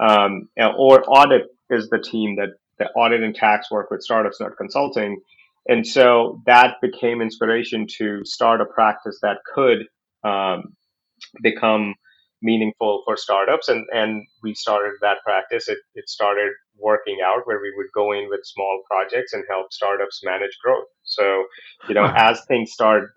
Um, 0.00 0.48
or 0.56 1.02
audit 1.08 1.46
is 1.70 1.88
the 1.88 1.98
team 1.98 2.36
that 2.36 2.50
the 2.78 2.86
audit 2.96 3.22
and 3.22 3.34
tax 3.34 3.70
work 3.70 3.90
with 3.90 4.02
startups, 4.02 4.40
not 4.40 4.56
consulting. 4.56 5.20
And 5.66 5.86
so 5.86 6.40
that 6.46 6.76
became 6.80 7.20
inspiration 7.20 7.86
to 7.98 8.24
start 8.24 8.60
a 8.60 8.64
practice 8.64 9.18
that 9.22 9.38
could 9.54 9.86
um, 10.24 10.74
become 11.42 11.94
meaningful 12.40 13.02
for 13.04 13.16
startups. 13.16 13.68
And, 13.68 13.84
and 13.92 14.24
we 14.42 14.54
started 14.54 14.94
that 15.02 15.18
practice. 15.24 15.68
It, 15.68 15.78
it 15.94 16.08
started 16.08 16.52
working 16.78 17.18
out 17.24 17.42
where 17.44 17.60
we 17.60 17.72
would 17.76 17.88
go 17.94 18.12
in 18.12 18.28
with 18.28 18.40
small 18.44 18.80
projects 18.90 19.32
and 19.32 19.44
help 19.50 19.72
startups 19.72 20.20
manage 20.24 20.56
growth. 20.64 20.86
So, 21.02 21.44
you 21.88 21.94
know, 21.94 22.10
as 22.16 22.44
things 22.46 22.72
start, 22.72 23.10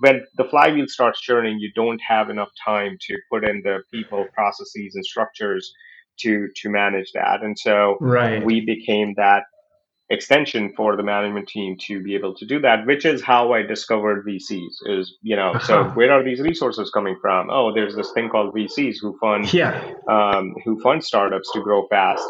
when 0.00 0.26
the 0.36 0.44
flywheel 0.44 0.86
starts 0.88 1.20
churning, 1.20 1.58
you 1.58 1.70
don't 1.74 2.00
have 2.06 2.28
enough 2.28 2.50
time 2.62 2.98
to 3.00 3.16
put 3.30 3.48
in 3.48 3.62
the 3.62 3.78
people, 3.92 4.26
processes, 4.34 4.94
and 4.94 5.04
structures 5.04 5.72
to 6.20 6.48
to 6.56 6.68
manage 6.70 7.12
that. 7.12 7.42
And 7.42 7.58
so 7.58 7.96
right. 8.00 8.44
we 8.44 8.60
became 8.60 9.14
that 9.16 9.44
extension 10.08 10.72
for 10.76 10.96
the 10.96 11.02
management 11.02 11.48
team 11.48 11.76
to 11.76 12.00
be 12.00 12.14
able 12.14 12.34
to 12.36 12.46
do 12.46 12.60
that, 12.60 12.86
which 12.86 13.04
is 13.04 13.22
how 13.22 13.52
I 13.52 13.62
discovered 13.62 14.26
VCs. 14.26 14.74
Is 14.86 15.16
you 15.22 15.36
know, 15.36 15.50
uh-huh. 15.50 15.66
so 15.66 15.84
where 15.90 16.12
are 16.12 16.24
these 16.24 16.40
resources 16.40 16.90
coming 16.90 17.16
from? 17.20 17.50
Oh, 17.50 17.74
there's 17.74 17.96
this 17.96 18.12
thing 18.12 18.28
called 18.28 18.54
VCs 18.54 18.96
who 19.00 19.16
fund 19.18 19.52
yeah. 19.52 19.94
um, 20.08 20.54
who 20.64 20.80
fund 20.80 21.04
startups 21.04 21.50
to 21.52 21.62
grow 21.62 21.86
fast. 21.88 22.24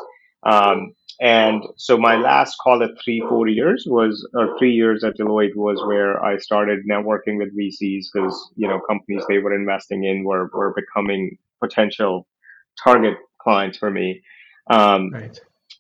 Um, 0.44 0.92
and 1.20 1.64
so 1.76 1.96
my 1.96 2.16
last 2.16 2.56
call 2.62 2.82
at 2.82 2.90
three 3.02 3.22
four 3.28 3.48
years 3.48 3.84
was 3.88 4.26
or 4.34 4.56
three 4.58 4.72
years 4.72 5.02
at 5.02 5.16
Deloitte 5.16 5.56
was 5.56 5.82
where 5.86 6.22
I 6.22 6.36
started 6.36 6.80
networking 6.90 7.38
with 7.38 7.56
VCs 7.56 8.06
because 8.12 8.50
you 8.56 8.68
know 8.68 8.80
companies 8.86 9.24
they 9.28 9.38
were 9.38 9.54
investing 9.54 10.04
in 10.04 10.24
were 10.24 10.50
were 10.52 10.74
becoming 10.74 11.38
potential 11.62 12.26
target 12.82 13.14
clients 13.46 13.78
for 13.78 13.90
me. 13.90 14.22
Um, 14.68 15.10
right. 15.12 15.38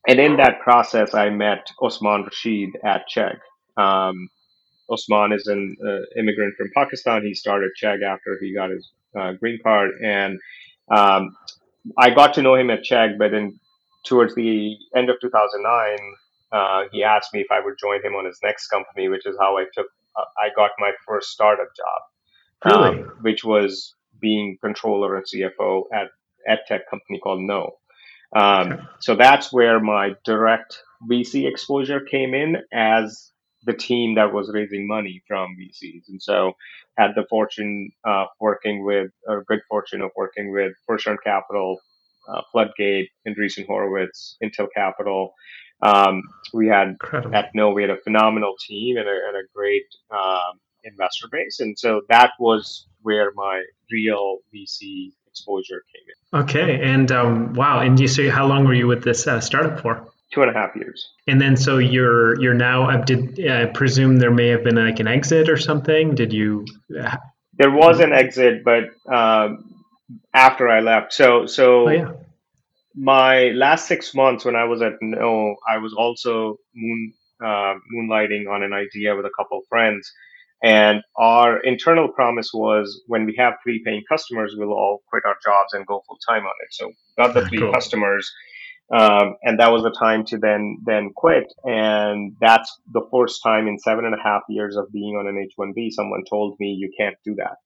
And 0.08 0.20
in 0.20 0.36
that 0.36 0.60
process, 0.60 1.14
I 1.14 1.30
met 1.30 1.66
Osman 1.80 2.22
Rashid 2.22 2.70
at 2.84 3.02
Chegg. 3.12 3.38
Um, 3.76 4.28
Osman 4.88 5.32
is 5.32 5.48
an 5.48 5.76
uh, 5.84 6.20
immigrant 6.20 6.54
from 6.56 6.70
Pakistan. 6.74 7.24
He 7.24 7.34
started 7.34 7.70
Chegg 7.82 8.04
after 8.04 8.38
he 8.40 8.54
got 8.54 8.70
his 8.70 8.88
uh, 9.18 9.32
green 9.32 9.58
card, 9.60 9.90
and 10.04 10.38
um, 10.94 11.36
I 11.98 12.10
got 12.10 12.34
to 12.34 12.42
know 12.42 12.54
him 12.54 12.70
at 12.70 12.84
Chegg. 12.84 13.18
But 13.18 13.32
then, 13.32 13.58
towards 14.04 14.36
the 14.36 14.76
end 14.94 15.10
of 15.10 15.16
2009, 15.20 15.98
uh, 16.52 16.84
he 16.92 17.02
asked 17.02 17.34
me 17.34 17.40
if 17.40 17.50
I 17.50 17.58
would 17.58 17.74
join 17.80 18.00
him 18.04 18.14
on 18.14 18.26
his 18.26 18.38
next 18.44 18.68
company, 18.68 19.08
which 19.08 19.26
is 19.26 19.36
how 19.40 19.58
I 19.58 19.64
took. 19.74 19.86
Uh, 20.16 20.22
I 20.38 20.50
got 20.54 20.70
my 20.78 20.92
first 21.06 21.30
startup 21.30 21.68
job, 21.76 22.72
really? 22.72 23.02
um, 23.02 23.12
which 23.22 23.42
was 23.44 23.96
being 24.20 24.56
controller 24.62 25.16
and 25.16 25.24
CFO 25.26 25.82
at 25.92 26.06
ed 26.46 26.60
tech 26.66 26.88
company 26.90 27.18
called 27.18 27.40
No. 27.40 27.76
Um. 28.34 28.88
So 29.00 29.14
that's 29.14 29.52
where 29.52 29.80
my 29.80 30.14
direct 30.24 30.82
VC 31.08 31.48
exposure 31.48 32.00
came 32.00 32.34
in 32.34 32.56
as 32.72 33.30
the 33.64 33.74
team 33.74 34.14
that 34.14 34.32
was 34.32 34.50
raising 34.52 34.86
money 34.86 35.22
from 35.26 35.56
VCs. 35.60 36.08
And 36.08 36.22
so 36.22 36.52
had 36.96 37.10
the 37.14 37.24
fortune 37.28 37.90
of 38.04 38.28
working 38.40 38.84
with, 38.84 39.10
or 39.26 39.44
good 39.44 39.60
fortune 39.68 40.00
of 40.00 40.10
working 40.16 40.52
with 40.52 40.72
First 40.86 41.06
Round 41.06 41.18
Capital, 41.22 41.78
uh, 42.28 42.42
Floodgate, 42.52 43.10
Andreessen 43.28 43.66
Horowitz, 43.66 44.36
Intel 44.42 44.68
Capital. 44.74 45.34
Um, 45.82 46.22
we 46.54 46.68
had 46.68 46.88
Incredible. 46.90 47.34
at 47.34 47.50
Kno, 47.54 47.72
we 47.72 47.82
had 47.82 47.90
a 47.90 47.98
phenomenal 47.98 48.54
team 48.66 48.96
and 48.96 49.08
a, 49.08 49.12
and 49.28 49.36
a 49.36 49.42
great 49.54 49.84
um, 50.10 50.58
investor 50.84 51.26
base. 51.30 51.60
And 51.60 51.78
so 51.78 52.02
that 52.08 52.30
was 52.38 52.86
where 53.02 53.32
my 53.34 53.62
real 53.90 54.38
VC 54.54 55.12
exposure 55.36 55.82
came 55.92 56.06
in. 56.08 56.40
Okay, 56.40 56.80
and 56.82 57.12
um, 57.12 57.54
wow, 57.54 57.80
and 57.80 58.00
you 58.00 58.08
say 58.08 58.28
how 58.28 58.46
long 58.46 58.64
were 58.64 58.74
you 58.74 58.86
with 58.86 59.04
this 59.04 59.26
uh, 59.26 59.40
startup 59.40 59.80
for? 59.80 60.08
Two 60.32 60.42
and 60.42 60.50
a 60.50 60.54
half 60.54 60.74
years. 60.74 61.08
And 61.28 61.40
then, 61.40 61.56
so 61.56 61.78
you're 61.78 62.40
you're 62.40 62.54
now. 62.54 62.90
Uh, 62.90 63.04
did 63.04 63.38
I 63.40 63.64
uh, 63.64 63.72
presume 63.72 64.16
there 64.18 64.32
may 64.32 64.48
have 64.48 64.64
been 64.64 64.76
like 64.76 64.98
an 64.98 65.06
exit 65.06 65.48
or 65.48 65.56
something? 65.56 66.14
Did 66.14 66.32
you? 66.32 66.64
There 67.58 67.70
was 67.70 68.00
an 68.00 68.12
exit, 68.12 68.64
but 68.64 68.84
um, 69.12 69.82
after 70.32 70.68
I 70.68 70.80
left, 70.80 71.12
so 71.12 71.46
so. 71.46 71.88
Oh, 71.88 71.90
yeah. 71.90 72.12
My 72.98 73.50
last 73.50 73.88
six 73.88 74.14
months 74.14 74.46
when 74.46 74.56
I 74.56 74.64
was 74.64 74.80
at 74.80 74.94
Kno, 75.02 75.56
I 75.68 75.76
was 75.76 75.92
also 75.92 76.56
moon, 76.74 77.12
uh, 77.44 77.74
moonlighting 77.94 78.48
on 78.50 78.62
an 78.62 78.72
idea 78.72 79.14
with 79.14 79.26
a 79.26 79.30
couple 79.36 79.58
of 79.58 79.64
friends 79.68 80.10
and 80.62 81.02
our 81.16 81.60
internal 81.60 82.08
promise 82.08 82.50
was 82.52 83.02
when 83.06 83.26
we 83.26 83.34
have 83.38 83.54
three 83.62 83.82
paying 83.84 84.02
customers, 84.08 84.54
we'll 84.56 84.72
all 84.72 85.02
quit 85.08 85.24
our 85.26 85.36
jobs 85.44 85.72
and 85.72 85.86
go 85.86 86.02
full 86.06 86.18
time 86.26 86.44
on 86.44 86.52
it. 86.62 86.68
So 86.72 86.92
got 87.16 87.34
the 87.34 87.46
three 87.48 87.58
cool. 87.58 87.72
customers, 87.72 88.30
um, 88.92 89.36
and 89.42 89.60
that 89.60 89.70
was 89.70 89.82
the 89.82 89.94
time 89.98 90.24
to 90.26 90.38
then 90.38 90.78
then 90.86 91.10
quit. 91.14 91.52
And 91.64 92.36
that's 92.40 92.74
the 92.92 93.06
first 93.12 93.42
time 93.42 93.68
in 93.68 93.78
seven 93.78 94.06
and 94.06 94.14
a 94.14 94.22
half 94.22 94.42
years 94.48 94.76
of 94.76 94.90
being 94.92 95.16
on 95.16 95.26
an 95.26 95.38
H-1B, 95.38 95.90
someone 95.92 96.22
told 96.28 96.56
me 96.58 96.68
you 96.68 96.90
can't 96.98 97.16
do 97.24 97.34
that. 97.36 97.56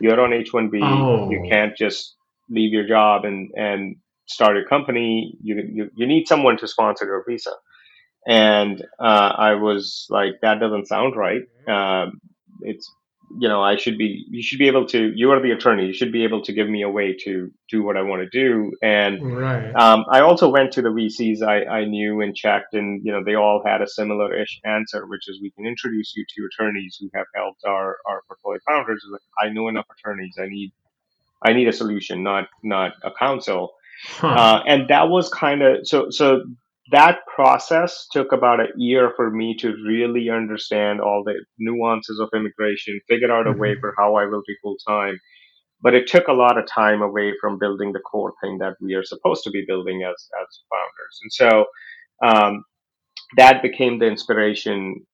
You're 0.00 0.20
on 0.20 0.32
H-1B. 0.32 0.80
Oh. 0.82 1.30
You 1.30 1.48
can't 1.50 1.76
just 1.76 2.14
leave 2.48 2.72
your 2.72 2.86
job 2.86 3.24
and 3.24 3.50
and 3.56 3.96
start 4.26 4.56
your 4.56 4.66
company. 4.66 5.36
You 5.42 5.62
you, 5.72 5.90
you 5.96 6.06
need 6.06 6.28
someone 6.28 6.58
to 6.58 6.68
sponsor 6.68 7.06
your 7.06 7.24
visa. 7.28 7.50
And 8.28 8.82
uh, 8.98 9.32
I 9.38 9.54
was 9.54 10.06
like, 10.10 10.40
that 10.42 10.58
doesn't 10.58 10.88
sound 10.88 11.14
right. 11.14 11.42
Um, 11.68 12.20
it's 12.60 12.90
you 13.38 13.48
know 13.48 13.62
i 13.62 13.76
should 13.76 13.98
be 13.98 14.24
you 14.30 14.42
should 14.42 14.58
be 14.58 14.68
able 14.68 14.86
to 14.86 15.12
you 15.16 15.30
are 15.32 15.42
the 15.42 15.50
attorney 15.50 15.86
you 15.86 15.92
should 15.92 16.12
be 16.12 16.22
able 16.22 16.42
to 16.42 16.52
give 16.52 16.68
me 16.68 16.82
a 16.82 16.88
way 16.88 17.12
to 17.12 17.50
do 17.68 17.82
what 17.82 17.96
i 17.96 18.02
want 18.02 18.22
to 18.22 18.28
do 18.28 18.70
and 18.82 19.36
right. 19.36 19.74
um, 19.74 20.04
i 20.12 20.20
also 20.20 20.48
went 20.48 20.72
to 20.72 20.80
the 20.80 20.88
vcs 20.88 21.42
I, 21.42 21.64
I 21.64 21.84
knew 21.84 22.20
and 22.20 22.36
checked 22.36 22.74
and 22.74 23.04
you 23.04 23.12
know 23.12 23.24
they 23.24 23.34
all 23.34 23.62
had 23.66 23.82
a 23.82 23.88
similar 23.88 24.34
ish 24.34 24.60
answer 24.64 25.06
which 25.06 25.28
is 25.28 25.40
we 25.42 25.50
can 25.50 25.66
introduce 25.66 26.14
you 26.14 26.24
to 26.36 26.46
attorneys 26.46 26.96
who 27.00 27.10
have 27.14 27.26
helped 27.34 27.64
our 27.66 27.96
our 28.06 28.22
portfolio 28.28 28.60
founders 28.66 29.04
i 29.42 29.48
know 29.48 29.68
enough 29.68 29.86
attorneys 29.98 30.36
i 30.40 30.46
need 30.46 30.72
i 31.42 31.52
need 31.52 31.66
a 31.66 31.72
solution 31.72 32.22
not 32.22 32.48
not 32.62 32.92
a 33.02 33.10
counsel 33.18 33.72
huh. 34.08 34.28
uh, 34.28 34.62
and 34.68 34.88
that 34.88 35.08
was 35.08 35.28
kind 35.30 35.62
of 35.62 35.86
so 35.86 36.10
so 36.10 36.42
that 36.92 37.18
process 37.34 38.06
took 38.12 38.32
about 38.32 38.60
a 38.60 38.68
year 38.76 39.12
for 39.16 39.30
me 39.30 39.56
to 39.56 39.74
really 39.86 40.30
understand 40.30 41.00
all 41.00 41.24
the 41.24 41.44
nuances 41.58 42.20
of 42.20 42.28
immigration, 42.34 43.00
figure 43.08 43.32
out 43.32 43.46
a 43.46 43.52
way 43.52 43.72
mm-hmm. 43.72 43.80
for 43.80 43.94
how 43.98 44.14
I 44.14 44.26
will 44.26 44.42
be 44.46 44.54
full 44.62 44.76
time. 44.86 45.18
but 45.82 45.94
it 45.94 46.06
took 46.06 46.28
a 46.28 46.32
lot 46.32 46.58
of 46.58 46.66
time 46.66 47.02
away 47.02 47.32
from 47.40 47.58
building 47.58 47.92
the 47.92 48.00
core 48.00 48.32
thing 48.42 48.58
that 48.58 48.74
we 48.80 48.94
are 48.94 49.04
supposed 49.04 49.44
to 49.44 49.50
be 49.50 49.64
building 49.66 50.02
as 50.02 50.28
as 50.42 50.62
founders. 50.70 51.14
And 51.22 51.32
so 51.32 51.64
um, 52.24 52.64
that 53.36 53.62
became 53.62 53.98
the 53.98 54.06
inspiration 54.06 55.04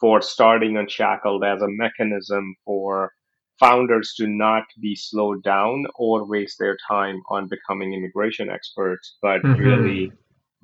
for 0.00 0.22
starting 0.22 0.76
Unshackled 0.76 1.44
as 1.44 1.60
a 1.60 1.68
mechanism 1.68 2.54
for 2.64 3.12
founders 3.60 4.14
to 4.16 4.26
not 4.26 4.64
be 4.80 4.94
slowed 4.94 5.42
down 5.42 5.86
or 5.96 6.24
waste 6.24 6.56
their 6.58 6.76
time 6.88 7.20
on 7.28 7.48
becoming 7.48 7.92
immigration 7.92 8.48
experts, 8.48 9.16
but 9.20 9.42
mm-hmm. 9.42 9.60
really 9.60 10.12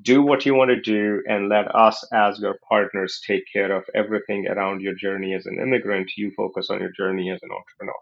do 0.02 0.22
what 0.22 0.44
you 0.44 0.54
want 0.54 0.70
to 0.70 0.80
do 0.80 1.22
and 1.26 1.48
let 1.48 1.74
us 1.74 2.04
as 2.12 2.38
your 2.38 2.58
partners 2.68 3.20
take 3.26 3.44
care 3.52 3.72
of 3.72 3.84
everything 3.94 4.46
around 4.48 4.80
your 4.80 4.94
journey 4.94 5.34
as 5.34 5.46
an 5.46 5.58
immigrant. 5.60 6.10
You 6.16 6.32
focus 6.36 6.68
on 6.70 6.80
your 6.80 6.90
journey 6.90 7.30
as 7.30 7.40
an 7.42 7.50
entrepreneur. 7.50 7.94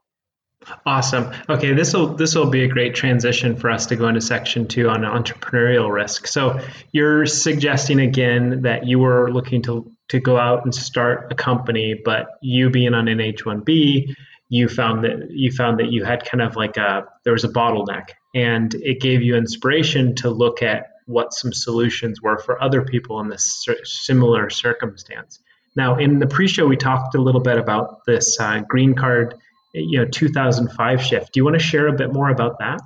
Awesome. 0.87 1.33
Okay, 1.49 1.73
this 1.75 1.93
will 1.93 2.15
this 2.15 2.35
will 2.35 2.49
be 2.49 2.63
a 2.63 2.69
great 2.69 2.95
transition 2.95 3.57
for 3.57 3.71
us 3.71 3.87
to 3.87 3.97
go 3.97 4.07
into 4.09 4.21
section 4.21 4.69
two 4.69 4.89
on 4.89 5.03
entrepreneurial 5.03 5.93
risk. 5.93 6.27
So 6.27 6.61
you're 6.93 7.27
suggesting 7.27 8.01
again 8.01 8.63
that 8.63 8.87
you 8.87 8.99
were 8.99 9.33
looking 9.33 9.63
to 9.63 9.91
to 10.09 10.21
go 10.21 10.39
out 10.39 10.65
and 10.65 10.75
start 10.75 11.33
a 11.33 11.35
company, 11.35 12.01
but 12.05 12.29
you 12.43 12.71
being 12.71 12.95
on 12.95 13.09
an 13.09 13.21
H-1B, 13.21 14.15
you 14.51 14.69
found 14.69 15.05
that 15.05 15.31
you 15.31 15.51
found 15.51 15.81
that 15.81 15.91
you 15.91 16.05
had 16.05 16.25
kind 16.25 16.43
of 16.43 16.55
like 16.55 16.77
a 16.77 17.07
there 17.25 17.33
was 17.33 17.45
a 17.45 17.49
bottleneck, 17.49 18.11
and 18.35 18.75
it 18.75 19.01
gave 19.01 19.23
you 19.23 19.35
inspiration 19.35 20.15
to 20.17 20.31
look 20.31 20.63
at 20.63 20.92
what 21.07 21.33
some 21.33 21.53
solutions 21.53 22.23
were 22.23 22.39
for 22.39 22.63
other 22.63 22.83
people 22.83 23.21
in 23.21 23.29
this 23.29 23.67
similar 23.85 24.51
circumstance. 24.51 25.41
Now, 25.75 25.97
in 25.97 26.19
the 26.19 26.27
pre-show, 26.27 26.67
we 26.67 26.77
talked 26.77 27.15
a 27.15 27.21
little 27.21 27.41
bit 27.41 27.59
about 27.59 28.05
this 28.07 28.39
uh, 28.39 28.61
green 28.69 28.95
card, 28.95 29.35
you 29.73 29.99
know, 29.99 30.05
2005 30.05 31.03
shift. 31.03 31.33
Do 31.33 31.41
you 31.41 31.45
want 31.45 31.55
to 31.55 31.65
share 31.65 31.89
a 31.89 31.93
bit 31.93 32.13
more 32.13 32.29
about 32.29 32.59
that? 32.59 32.81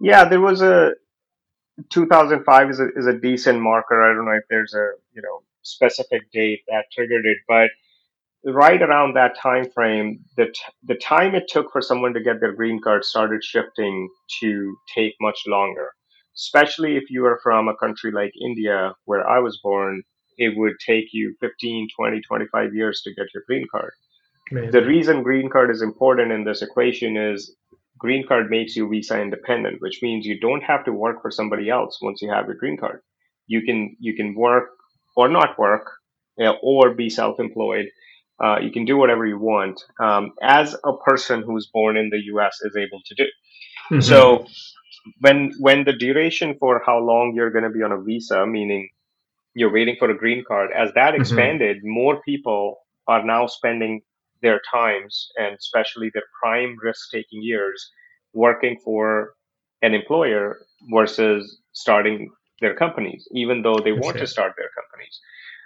Yeah, 0.00 0.24
there 0.24 0.40
was 0.40 0.62
a 0.62 0.92
2005 1.90 2.70
is 2.70 2.80
a, 2.80 2.88
is 2.96 3.06
a 3.06 3.18
decent 3.18 3.60
marker. 3.60 4.02
I 4.02 4.14
don't 4.14 4.24
know 4.24 4.32
if 4.32 4.44
there's 4.48 4.74
a 4.74 4.92
you 5.12 5.22
know 5.22 5.42
specific 5.62 6.30
date 6.32 6.60
that 6.68 6.84
triggered 6.92 7.26
it, 7.26 7.38
but 7.48 7.70
right 8.44 8.80
around 8.80 9.14
that 9.14 9.36
time 9.36 9.70
frame, 9.70 10.24
the 10.36 10.46
t- 10.46 10.72
the 10.84 10.94
time 10.94 11.34
it 11.34 11.48
took 11.48 11.72
for 11.72 11.80
someone 11.80 12.14
to 12.14 12.20
get 12.20 12.40
their 12.40 12.52
green 12.52 12.80
card 12.80 13.04
started 13.04 13.42
shifting 13.42 14.08
to 14.40 14.76
take 14.94 15.14
much 15.20 15.42
longer. 15.46 15.90
Especially 16.38 16.96
if 16.96 17.10
you 17.10 17.26
are 17.26 17.40
from 17.42 17.68
a 17.68 17.76
country 17.76 18.12
like 18.12 18.32
India, 18.40 18.94
where 19.04 19.28
I 19.28 19.40
was 19.40 19.58
born, 19.62 20.02
it 20.36 20.56
would 20.56 20.74
take 20.84 21.06
you 21.12 21.34
15, 21.40 21.88
20, 21.96 22.20
25 22.20 22.74
years 22.74 23.02
to 23.02 23.14
get 23.14 23.26
your 23.34 23.42
green 23.46 23.66
card. 23.70 23.92
Amazing. 24.50 24.70
The 24.70 24.86
reason 24.86 25.22
green 25.22 25.50
card 25.50 25.70
is 25.70 25.82
important 25.82 26.32
in 26.32 26.44
this 26.44 26.62
equation 26.62 27.16
is 27.16 27.54
green 27.98 28.26
card 28.26 28.50
makes 28.50 28.76
you 28.76 28.88
visa 28.88 29.20
independent, 29.20 29.80
which 29.80 29.98
means 30.00 30.24
you 30.24 30.38
don't 30.40 30.62
have 30.62 30.84
to 30.84 30.92
work 30.92 31.20
for 31.20 31.30
somebody 31.30 31.68
else 31.68 31.98
once 32.00 32.22
you 32.22 32.30
have 32.30 32.46
your 32.46 32.54
green 32.54 32.76
card. 32.78 33.00
You 33.46 33.62
can 33.62 33.96
you 33.98 34.14
can 34.14 34.34
work 34.34 34.70
or 35.16 35.28
not 35.28 35.58
work 35.58 35.90
or 36.62 36.94
be 36.94 37.10
self-employed. 37.10 37.86
Uh, 38.42 38.58
you 38.60 38.70
can 38.70 38.84
do 38.84 38.96
whatever 38.96 39.26
you 39.26 39.38
want 39.38 39.82
um, 40.00 40.32
as 40.40 40.76
a 40.84 40.96
person 41.04 41.42
who's 41.42 41.68
born 41.72 41.96
in 41.96 42.08
the 42.10 42.20
U.S. 42.26 42.58
is 42.62 42.76
able 42.76 43.00
to 43.06 43.14
do. 43.16 43.24
Mm-hmm. 43.90 44.00
So 44.00 44.46
when 45.20 45.52
when 45.58 45.84
the 45.84 45.92
duration 45.92 46.56
for 46.58 46.82
how 46.84 46.98
long 46.98 47.32
you're 47.34 47.50
going 47.50 47.64
to 47.64 47.70
be 47.70 47.82
on 47.82 47.92
a 47.92 48.00
visa, 48.00 48.46
meaning 48.46 48.88
you're 49.54 49.72
waiting 49.72 49.96
for 49.98 50.10
a 50.10 50.16
green 50.16 50.44
card, 50.46 50.70
as 50.76 50.90
that 50.94 51.12
mm-hmm. 51.12 51.22
expanded, 51.22 51.78
more 51.82 52.20
people 52.22 52.78
are 53.06 53.24
now 53.24 53.46
spending 53.46 54.02
their 54.42 54.60
times 54.72 55.30
and 55.36 55.56
especially 55.56 56.10
their 56.14 56.24
prime 56.40 56.76
risk 56.82 57.10
taking 57.10 57.42
years 57.42 57.90
working 58.32 58.76
for 58.84 59.34
an 59.82 59.94
employer 59.94 60.58
versus 60.92 61.60
starting 61.72 62.30
their 62.60 62.74
companies, 62.74 63.26
even 63.32 63.62
though 63.62 63.78
they 63.82 63.92
want 63.92 64.18
to 64.18 64.26
start 64.26 64.52
their 64.56 64.70
companies. 64.76 65.20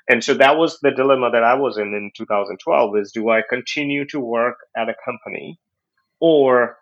And 0.09 0.23
so 0.23 0.35
that 0.35 0.57
was 0.57 0.79
the 0.81 0.91
dilemma 0.91 1.31
that 1.31 1.45
I 1.45 1.55
was 1.55 1.79
in 1.79 1.95
in 1.95 2.11
2012 2.17 2.97
is 2.97 3.13
do 3.13 3.31
I 3.31 3.43
continue 3.49 4.07
to 4.09 4.21
work 4.21 4.57
at 4.77 4.89
a 4.89 4.95
company 5.05 5.59
or 6.21 6.77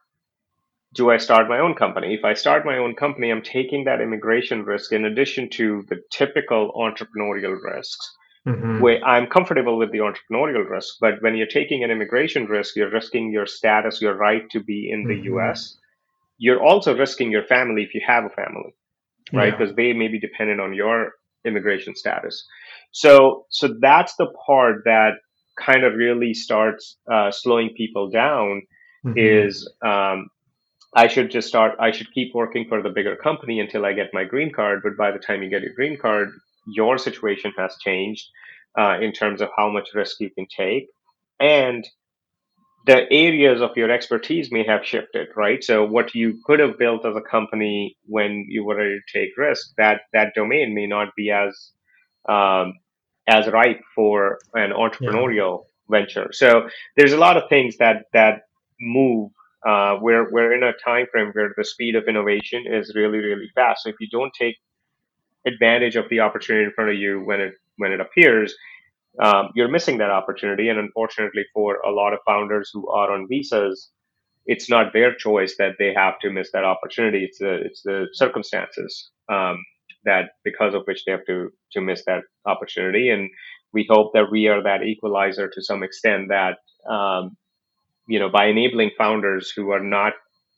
do 0.94 1.10
I 1.10 1.18
start 1.18 1.48
my 1.48 1.60
own 1.60 1.74
company? 1.74 2.14
If 2.14 2.24
I 2.24 2.34
start 2.34 2.64
my 2.64 2.78
own 2.78 2.94
company, 2.94 3.30
I'm 3.30 3.42
taking 3.42 3.84
that 3.84 4.00
immigration 4.00 4.64
risk 4.64 4.92
in 4.92 5.04
addition 5.04 5.48
to 5.50 5.84
the 5.88 6.00
typical 6.10 6.72
entrepreneurial 6.76 7.56
risks. 7.62 8.16
Mm-hmm. 8.48 8.80
Where 8.80 9.04
I'm 9.04 9.26
comfortable 9.26 9.76
with 9.76 9.92
the 9.92 9.98
entrepreneurial 9.98 10.66
risk, 10.68 10.94
but 10.98 11.20
when 11.20 11.36
you're 11.36 11.46
taking 11.46 11.84
an 11.84 11.90
immigration 11.90 12.46
risk, 12.46 12.74
you're 12.74 12.90
risking 12.90 13.30
your 13.30 13.44
status, 13.44 14.00
your 14.00 14.16
right 14.16 14.48
to 14.52 14.60
be 14.60 14.88
in 14.90 15.06
the 15.06 15.14
mm-hmm. 15.14 15.36
US. 15.36 15.76
You're 16.38 16.62
also 16.62 16.96
risking 16.96 17.30
your 17.30 17.44
family 17.44 17.82
if 17.82 17.94
you 17.94 18.00
have 18.06 18.24
a 18.24 18.30
family 18.30 18.74
right? 19.32 19.56
Because 19.56 19.70
yeah. 19.70 19.84
they 19.84 19.92
may 19.92 20.08
be 20.08 20.18
dependent 20.18 20.60
on 20.60 20.74
your 20.74 21.12
immigration 21.44 21.94
status. 21.94 22.46
So, 22.92 23.46
so 23.50 23.74
that's 23.80 24.14
the 24.16 24.26
part 24.46 24.82
that 24.84 25.14
kind 25.58 25.84
of 25.84 25.94
really 25.94 26.34
starts 26.34 26.96
uh, 27.10 27.30
slowing 27.30 27.70
people 27.76 28.10
down. 28.10 28.62
Mm-hmm. 29.04 29.16
Is 29.16 29.66
um, 29.82 30.28
I 30.94 31.06
should 31.06 31.30
just 31.30 31.48
start. 31.48 31.76
I 31.78 31.92
should 31.92 32.12
keep 32.12 32.34
working 32.34 32.66
for 32.68 32.82
the 32.82 32.90
bigger 32.90 33.16
company 33.16 33.60
until 33.60 33.84
I 33.84 33.92
get 33.92 34.12
my 34.12 34.24
green 34.24 34.52
card. 34.52 34.80
But 34.82 34.96
by 34.96 35.10
the 35.12 35.18
time 35.18 35.42
you 35.42 35.50
get 35.50 35.62
your 35.62 35.74
green 35.74 35.96
card, 35.96 36.30
your 36.66 36.98
situation 36.98 37.52
has 37.56 37.76
changed 37.80 38.26
uh, 38.78 38.98
in 39.00 39.12
terms 39.12 39.40
of 39.40 39.50
how 39.56 39.70
much 39.70 39.90
risk 39.94 40.20
you 40.20 40.30
can 40.30 40.46
take, 40.46 40.88
and 41.38 41.86
the 42.86 43.10
areas 43.12 43.60
of 43.60 43.76
your 43.76 43.90
expertise 43.90 44.50
may 44.50 44.64
have 44.64 44.84
shifted, 44.84 45.28
right? 45.36 45.62
So 45.62 45.84
what 45.84 46.14
you 46.14 46.40
could 46.44 46.60
have 46.60 46.78
built 46.78 47.04
as 47.04 47.14
a 47.14 47.20
company 47.20 47.96
when 48.06 48.46
you 48.48 48.64
were 48.64 48.76
ready 48.76 48.98
to 48.98 49.18
take 49.18 49.36
risk, 49.36 49.72
that 49.76 50.02
that 50.12 50.32
domain 50.34 50.74
may 50.74 50.86
not 50.86 51.14
be 51.14 51.30
as 51.30 51.72
um, 52.28 52.74
as 53.26 53.46
ripe 53.48 53.80
for 53.94 54.38
an 54.54 54.70
entrepreneurial 54.72 55.64
yeah. 55.90 56.00
venture. 56.00 56.28
So 56.32 56.68
there's 56.96 57.12
a 57.12 57.18
lot 57.18 57.36
of 57.36 57.48
things 57.48 57.76
that 57.78 58.06
that 58.12 58.42
move. 58.80 59.30
Uh, 59.66 59.96
we're 60.00 60.30
we're 60.32 60.54
in 60.54 60.62
a 60.62 60.72
time 60.84 61.06
frame 61.12 61.30
where 61.32 61.52
the 61.56 61.64
speed 61.64 61.94
of 61.94 62.04
innovation 62.08 62.64
is 62.66 62.92
really 62.94 63.18
really 63.18 63.50
fast. 63.54 63.82
So 63.82 63.90
if 63.90 63.96
you 64.00 64.08
don't 64.10 64.32
take 64.38 64.56
advantage 65.46 65.96
of 65.96 66.08
the 66.08 66.20
opportunity 66.20 66.64
in 66.64 66.72
front 66.72 66.90
of 66.90 66.96
you 66.96 67.20
when 67.24 67.40
it 67.40 67.54
when 67.76 67.92
it 67.92 68.00
appears, 68.00 68.54
um, 69.22 69.48
you're 69.54 69.68
missing 69.68 69.98
that 69.98 70.10
opportunity. 70.10 70.68
And 70.68 70.78
unfortunately, 70.78 71.44
for 71.52 71.76
a 71.80 71.90
lot 71.90 72.12
of 72.12 72.20
founders 72.26 72.70
who 72.72 72.88
are 72.90 73.12
on 73.12 73.26
visas, 73.28 73.90
it's 74.46 74.70
not 74.70 74.92
their 74.92 75.14
choice 75.14 75.56
that 75.58 75.76
they 75.78 75.92
have 75.94 76.18
to 76.20 76.30
miss 76.30 76.50
that 76.52 76.64
opportunity. 76.64 77.24
It's 77.24 77.38
the 77.38 77.54
it's 77.64 77.82
the 77.82 78.08
circumstances 78.12 79.10
um, 79.28 79.62
that 80.04 80.30
because 80.44 80.74
of 80.74 80.82
which 80.86 81.04
they 81.04 81.12
have 81.12 81.26
to 81.26 81.50
to 81.72 81.80
miss 81.80 82.04
that 82.06 82.22
opportunity. 82.46 83.10
And 83.10 83.30
we 83.72 83.86
hope 83.88 84.12
that 84.14 84.30
we 84.30 84.48
are 84.48 84.62
that 84.62 84.82
equalizer 84.82 85.48
to 85.48 85.62
some 85.62 85.82
extent 85.82 86.28
that 86.28 86.56
um, 86.90 87.36
you 88.06 88.18
know 88.18 88.28
by 88.28 88.46
enabling 88.46 88.90
founders 88.96 89.50
who 89.50 89.70
are 89.70 89.82
not 89.82 90.14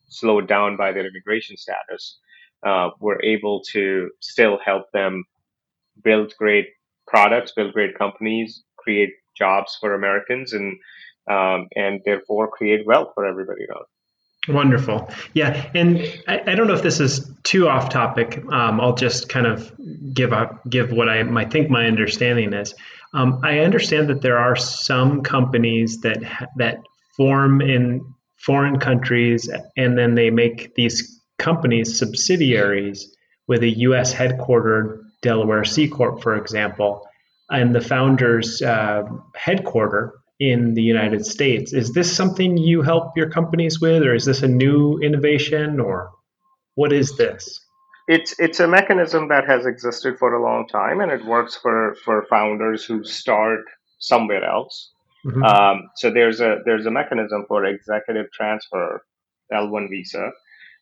slowed 0.08 0.46
down 0.46 0.76
by 0.76 0.92
their 0.92 1.06
immigration 1.06 1.56
status, 1.56 2.18
uh, 2.66 2.90
we're 3.00 3.22
able 3.22 3.62
to 3.72 4.10
still 4.20 4.58
help 4.64 4.90
them 4.92 5.24
build 6.02 6.32
great 6.38 6.66
products, 7.06 7.52
build 7.52 7.72
great 7.72 7.96
companies, 7.98 8.62
create 8.76 9.10
jobs 9.36 9.76
for 9.80 9.94
Americans, 9.94 10.52
and 10.52 10.76
um, 11.30 11.68
and 11.76 12.00
therefore 12.04 12.48
create 12.48 12.86
wealth 12.86 13.12
for 13.14 13.26
everybody 13.26 13.62
else. 13.70 13.88
Wonderful. 14.48 15.08
Yeah. 15.34 15.70
And 15.72 16.00
I, 16.26 16.40
I, 16.40 16.54
don't 16.56 16.66
know 16.66 16.74
if 16.74 16.82
this 16.82 16.98
is 16.98 17.30
too 17.44 17.68
off 17.68 17.90
topic. 17.90 18.42
Um, 18.50 18.80
I'll 18.80 18.96
just 18.96 19.28
kind 19.28 19.46
of 19.46 19.72
give 20.12 20.32
up, 20.32 20.68
give 20.68 20.90
what 20.90 21.08
I 21.08 21.22
might 21.22 21.52
think 21.52 21.70
my 21.70 21.86
understanding 21.86 22.52
is. 22.52 22.74
Um, 23.14 23.38
I 23.44 23.60
understand 23.60 24.08
that 24.08 24.20
there 24.20 24.38
are 24.38 24.56
some 24.56 25.22
companies 25.22 26.00
that, 26.00 26.24
that 26.56 26.82
form 27.16 27.60
in 27.60 28.00
foreign 28.38 28.78
countries 28.78 29.50
and 29.76 29.96
then 29.96 30.14
they 30.14 30.30
make 30.30 30.74
these 30.74 31.20
companies 31.38 31.98
subsidiaries 31.98 33.14
with 33.48 33.62
a 33.62 33.78
U.S. 33.78 34.14
headquartered 34.14 35.00
Delaware 35.20 35.64
C 35.64 35.88
Corp, 35.88 36.22
for 36.22 36.36
example, 36.36 37.06
and 37.50 37.74
the 37.74 37.80
founder's 37.80 38.62
uh, 38.62 39.02
headquarter 39.34 40.14
in 40.40 40.74
the 40.74 40.82
United 40.82 41.24
States. 41.24 41.72
Is 41.72 41.92
this 41.92 42.14
something 42.14 42.56
you 42.56 42.82
help 42.82 43.16
your 43.16 43.30
companies 43.30 43.80
with, 43.80 44.02
or 44.02 44.14
is 44.14 44.24
this 44.24 44.42
a 44.42 44.48
new 44.48 44.98
innovation, 44.98 45.78
or 45.78 46.10
what 46.74 46.92
is 46.92 47.16
this? 47.16 47.60
It's 48.08 48.34
it's 48.40 48.58
a 48.58 48.66
mechanism 48.66 49.28
that 49.28 49.46
has 49.46 49.66
existed 49.66 50.18
for 50.18 50.34
a 50.34 50.42
long 50.42 50.66
time, 50.66 51.00
and 51.00 51.12
it 51.12 51.24
works 51.24 51.56
for 51.56 51.94
for 52.04 52.26
founders 52.28 52.84
who 52.84 53.04
start 53.04 53.60
somewhere 53.98 54.44
else. 54.44 54.92
Mm-hmm. 55.24 55.42
Um, 55.42 55.90
so 55.96 56.10
there's 56.10 56.40
a 56.40 56.58
there's 56.64 56.86
a 56.86 56.90
mechanism 56.90 57.44
for 57.46 57.64
executive 57.64 58.30
transfer, 58.32 59.04
L1 59.52 59.88
visa, 59.88 60.30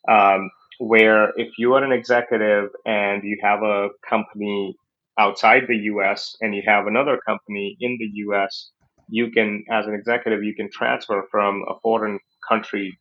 um, 0.09 0.50
where 0.79 1.33
if 1.37 1.59
you 1.59 1.74
are 1.74 1.85
an 1.85 1.92
executive 1.92 2.70
and 2.87 3.22
you 3.22 3.38
have 3.42 3.62
a 3.62 3.88
company 4.09 4.76
outside 5.18 5.64
the 5.68 5.76
US 5.76 6.37
and 6.40 6.55
you 6.55 6.62
have 6.66 6.87
another 6.87 7.18
company 7.26 7.76
in 7.81 7.98
the 7.98 8.11
US, 8.26 8.70
you 9.09 9.31
can, 9.31 9.64
as 9.70 9.87
an 9.87 9.94
executive, 9.94 10.42
you 10.42 10.55
can 10.55 10.70
transfer 10.70 11.26
from 11.31 11.64
a 11.68 11.74
foreign 11.81 12.18
country 12.48 12.98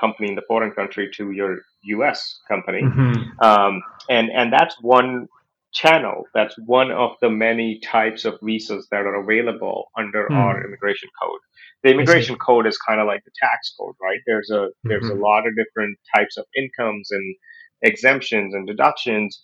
company 0.00 0.28
in 0.30 0.34
the 0.34 0.42
foreign 0.48 0.72
country 0.72 1.10
to 1.16 1.30
your 1.30 1.58
U.S. 1.84 2.40
company, 2.48 2.82
mm-hmm. 2.82 3.40
um, 3.40 3.82
and 4.08 4.30
and 4.30 4.52
that's 4.52 4.76
one 4.80 5.28
channel. 5.72 6.24
That's 6.34 6.54
one 6.66 6.90
of 6.90 7.12
the 7.20 7.30
many 7.30 7.80
types 7.80 8.24
of 8.24 8.38
visas 8.42 8.88
that 8.90 9.06
are 9.06 9.14
available 9.14 9.86
under 9.96 10.28
mm. 10.28 10.36
our 10.36 10.64
immigration 10.64 11.08
code. 11.20 11.40
The 11.82 11.90
immigration 11.90 12.36
code 12.36 12.66
is 12.66 12.78
kind 12.78 13.00
of 13.00 13.06
like 13.06 13.24
the 13.24 13.32
tax 13.40 13.74
code, 13.78 13.94
right? 14.00 14.20
There's 14.26 14.50
a 14.50 14.68
there's 14.84 15.04
mm-hmm. 15.04 15.18
a 15.18 15.22
lot 15.22 15.46
of 15.46 15.56
different 15.56 15.98
types 16.14 16.36
of 16.36 16.44
incomes 16.56 17.10
and 17.10 17.36
exemptions 17.82 18.54
and 18.54 18.66
deductions, 18.66 19.42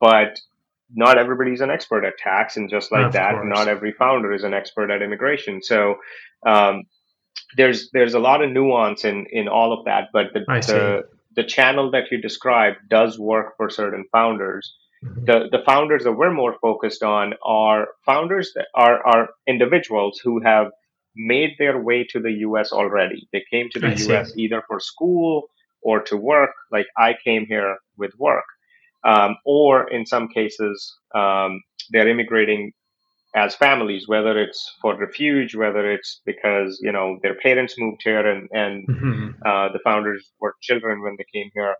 but 0.00 0.40
not 0.94 1.18
everybody's 1.18 1.60
an 1.60 1.70
expert 1.70 2.04
at 2.04 2.18
tax, 2.18 2.56
and 2.56 2.68
just 2.68 2.90
like 2.90 3.06
of 3.06 3.12
that, 3.12 3.34
course. 3.34 3.46
not 3.48 3.68
every 3.68 3.92
founder 3.92 4.32
is 4.32 4.42
an 4.42 4.54
expert 4.54 4.90
at 4.90 5.02
immigration. 5.02 5.62
So 5.62 5.96
um, 6.46 6.84
there's 7.56 7.90
there's 7.92 8.14
a 8.14 8.18
lot 8.18 8.42
of 8.42 8.50
nuance 8.50 9.04
in 9.04 9.26
in 9.30 9.48
all 9.48 9.72
of 9.72 9.84
that, 9.84 10.08
but 10.12 10.32
the 10.32 10.40
the, 10.48 11.02
the 11.36 11.44
channel 11.44 11.90
that 11.92 12.10
you 12.10 12.20
described 12.20 12.78
does 12.88 13.18
work 13.18 13.56
for 13.56 13.70
certain 13.70 14.04
founders. 14.10 14.74
Mm-hmm. 15.04 15.24
The 15.24 15.48
the 15.50 15.62
founders 15.64 16.04
that 16.04 16.12
we're 16.12 16.32
more 16.32 16.56
focused 16.60 17.02
on 17.02 17.34
are 17.44 17.88
founders 18.04 18.52
that 18.54 18.68
are 18.74 19.06
are 19.06 19.30
individuals 19.46 20.20
who 20.22 20.40
have 20.42 20.68
made 21.16 21.54
their 21.58 21.80
way 21.80 22.04
to 22.10 22.20
the 22.20 22.32
U.S. 22.48 22.72
already. 22.72 23.28
They 23.32 23.44
came 23.50 23.68
to 23.70 23.80
the 23.80 23.88
I 23.88 23.94
U.S. 23.94 24.32
See. 24.32 24.42
either 24.42 24.62
for 24.68 24.80
school 24.80 25.48
or 25.82 26.02
to 26.02 26.16
work. 26.16 26.50
Like 26.70 26.86
I 26.96 27.14
came 27.24 27.46
here 27.46 27.76
with 27.96 28.12
work 28.18 28.44
um, 29.04 29.36
or 29.44 29.88
in 29.90 30.06
some 30.06 30.28
cases, 30.28 30.96
um, 31.14 31.62
they're 31.90 32.08
immigrating 32.08 32.72
as 33.34 33.54
families, 33.54 34.08
whether 34.08 34.38
it's 34.38 34.76
for 34.80 34.96
refuge, 34.96 35.54
whether 35.54 35.90
it's 35.90 36.20
because 36.24 36.78
you 36.82 36.90
know 36.90 37.18
their 37.22 37.34
parents 37.36 37.74
moved 37.78 38.00
here 38.02 38.26
and 38.26 38.48
and 38.52 38.88
mm-hmm. 38.88 39.28
uh, 39.46 39.68
the 39.72 39.80
founders 39.84 40.32
were 40.40 40.54
children 40.62 41.02
when 41.02 41.16
they 41.18 41.26
came 41.32 41.50
here. 41.54 41.74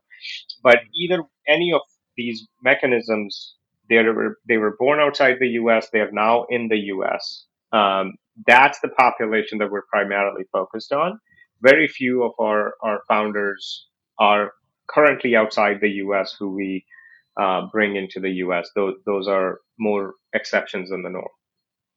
But 0.62 0.80
either 0.94 1.22
any 1.48 1.72
of 1.72 1.80
these 2.18 2.46
mechanisms, 2.62 3.54
they 3.88 4.02
were 4.02 4.36
they 4.46 4.58
were 4.58 4.76
born 4.78 5.00
outside 5.00 5.36
the 5.40 5.54
U.S. 5.62 5.88
They 5.90 6.00
are 6.00 6.12
now 6.12 6.44
in 6.50 6.68
the 6.68 6.76
U.S. 6.94 7.46
Um, 7.72 8.14
that's 8.46 8.80
the 8.80 8.88
population 8.88 9.58
that 9.58 9.70
we're 9.70 9.86
primarily 9.90 10.44
focused 10.52 10.92
on. 10.92 11.18
Very 11.62 11.88
few 11.88 12.24
of 12.24 12.32
our 12.38 12.74
our 12.82 13.00
founders 13.08 13.86
are 14.18 14.52
currently 14.90 15.36
outside 15.36 15.78
the 15.80 15.90
U.S. 16.04 16.34
who 16.38 16.50
we 16.54 16.84
uh, 17.40 17.62
bring 17.72 17.96
into 17.96 18.20
the 18.20 18.32
U.S. 18.44 18.68
Those 18.74 18.96
those 19.06 19.28
are 19.28 19.60
more 19.78 20.14
exceptions 20.34 20.90
than 20.90 21.02
the 21.02 21.10
norm. 21.10 21.37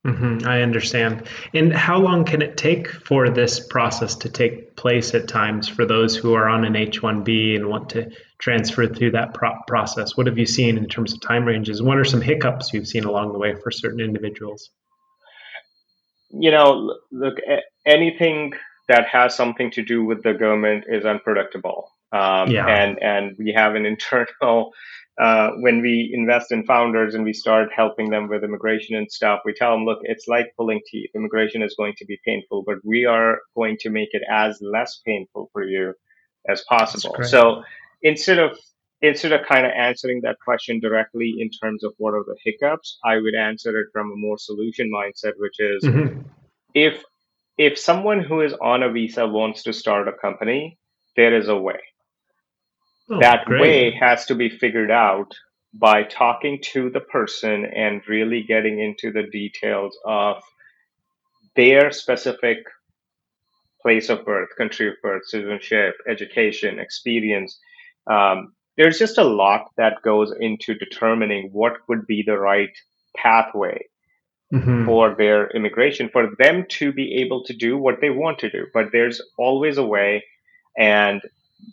Mm-hmm, 0.06 0.48
I 0.48 0.64
understand. 0.64 1.28
And 1.54 1.72
how 1.72 2.00
long 2.00 2.26
can 2.26 2.42
it 2.42 2.58
take 2.58 2.90
for 2.90 3.30
this 3.30 3.60
process 3.60 4.16
to 4.16 4.30
take 4.30 4.76
place 4.76 5.14
at 5.14 5.28
times 5.28 5.68
for 5.68 5.86
those 5.86 6.16
who 6.16 6.34
are 6.34 6.50
on 6.50 6.66
an 6.66 6.76
H 6.76 7.02
1B 7.02 7.56
and 7.56 7.68
want 7.68 7.90
to 7.92 8.10
transfer 8.40 8.88
through 8.88 9.12
that 9.12 9.36
pro- 9.36 9.60
process? 9.68 10.18
What 10.18 10.26
have 10.26 10.40
you 10.40 10.48
seen 10.48 10.78
in 10.78 10.88
terms 10.88 11.14
of 11.14 11.22
time 11.22 11.46
ranges? 11.46 11.84
What 11.84 12.00
are 12.00 12.04
some 12.04 12.22
hiccups 12.22 12.74
you've 12.74 12.88
seen 12.88 13.04
along 13.04 13.32
the 13.32 13.38
way 13.38 13.54
for 13.54 13.70
certain 13.70 14.00
individuals? 14.00 14.72
You 16.32 16.50
know, 16.50 16.98
look, 17.12 17.36
anything 17.86 18.54
that 18.88 19.08
has 19.08 19.36
something 19.36 19.70
to 19.72 19.84
do 19.84 20.04
with 20.04 20.24
the 20.24 20.34
government 20.34 20.86
is 20.88 21.06
unpredictable. 21.06 21.92
Um, 22.12 22.52
yeah. 22.52 22.67
And 22.67 23.02
and 23.02 23.36
we 23.38 23.54
have 23.54 23.76
an 23.76 23.86
internal 23.93 24.71
uh, 25.21 25.52
when 25.58 25.82
we 25.82 26.10
invest 26.13 26.52
in 26.52 26.65
founders 26.65 27.13
and 27.13 27.24
we 27.24 27.34
start 27.34 27.69
helping 27.76 28.10
them 28.10 28.28
with 28.28 28.43
immigration 28.43 28.95
and 28.95 29.12
stuff, 29.12 29.41
we 29.45 29.54
tell 29.54 29.71
them, 29.71 29.86
look, 29.86 30.00
it's 30.04 30.28
like 30.28 30.47
pulling 30.58 30.80
teeth. 30.89 31.12
Immigration 31.13 31.62
is 31.62 31.76
going 31.78 31.93
to 31.97 32.06
be 32.06 32.19
painful, 32.26 32.63
but 32.65 32.78
we 32.84 33.06
are 33.06 33.39
going 33.56 33.78
to 33.82 33.89
make 33.89 34.10
it 34.13 34.24
as 34.32 34.60
less 34.62 35.02
painful 35.06 35.50
for 35.54 35.63
you 35.63 35.93
as 36.50 36.63
possible. 36.67 37.15
So 37.24 37.63
instead 38.02 38.39
of 38.39 38.58
instead 39.04 39.32
of 39.32 39.45
kind 39.47 39.65
of 39.65 39.71
answering 39.76 40.21
that 40.21 40.38
question 40.43 40.80
directly 40.80 41.36
in 41.39 41.50
terms 41.50 41.84
of 41.84 41.93
what 41.97 42.13
are 42.13 42.24
the 42.24 42.38
hiccups, 42.43 43.00
I 43.04 43.17
would 43.17 43.36
answer 43.36 43.78
it 43.80 43.88
from 43.91 44.12
a 44.12 44.15
more 44.15 44.38
solution 44.38 44.91
mindset, 44.91 45.34
which 45.38 45.60
is 45.60 45.84
mm-hmm. 45.84 46.21
if 46.74 47.04
if 47.58 47.78
someone 47.78 48.21
who 48.24 48.41
is 48.41 48.54
on 48.54 48.82
a 48.82 48.91
visa 48.91 49.28
wants 49.28 49.63
to 49.63 49.74
start 49.74 50.08
a 50.08 50.13
company, 50.13 50.80
there 51.15 51.38
is 51.38 51.47
a 51.50 51.56
way. 51.56 51.80
Oh, 53.12 53.19
that 53.19 53.45
great. 53.45 53.62
way 53.62 53.91
has 54.00 54.26
to 54.28 54.36
be 54.36 54.50
figured 54.50 54.91
out 54.91 55.34
by 55.74 56.04
talking 56.04 56.60
to 56.62 56.89
the 56.89 57.00
person 57.00 57.65
and 57.65 58.02
really 58.08 58.43
getting 58.43 58.80
into 58.80 59.12
the 59.12 59.30
details 59.30 59.97
of 60.06 60.41
their 61.56 61.91
specific 61.91 62.60
place 63.82 64.10
of 64.10 64.24
birth, 64.26 64.50
country 64.58 64.88
of 64.88 64.95
birth, 65.02 65.24
citizenship, 65.26 65.95
education, 66.08 66.80
experience. 66.80 67.60
Um, 68.08 68.54
there's 68.78 69.00
just 69.00 69.17
a 69.17 69.24
lot 69.24 69.71
that 69.78 70.02
goes 70.04 70.34
into 70.39 70.76
determining 70.76 71.50
what 71.52 71.74
would 71.89 72.08
be 72.08 72.24
the 72.26 72.38
right 72.38 72.71
pathway 73.17 73.86
mm-hmm. 74.54 74.86
for 74.86 75.15
their 75.15 75.50
immigration, 75.50 76.10
for 76.10 76.30
them 76.38 76.65
to 76.69 76.93
be 76.93 77.15
able 77.21 77.43
to 77.45 77.54
do 77.54 77.78
what 77.78 78.00
they 78.02 78.10
want 78.10 78.39
to 78.39 78.50
do. 78.50 78.67
But 78.74 78.88
there's 78.91 79.21
always 79.38 79.78
a 79.78 79.86
way. 79.86 80.24
And 80.78 81.21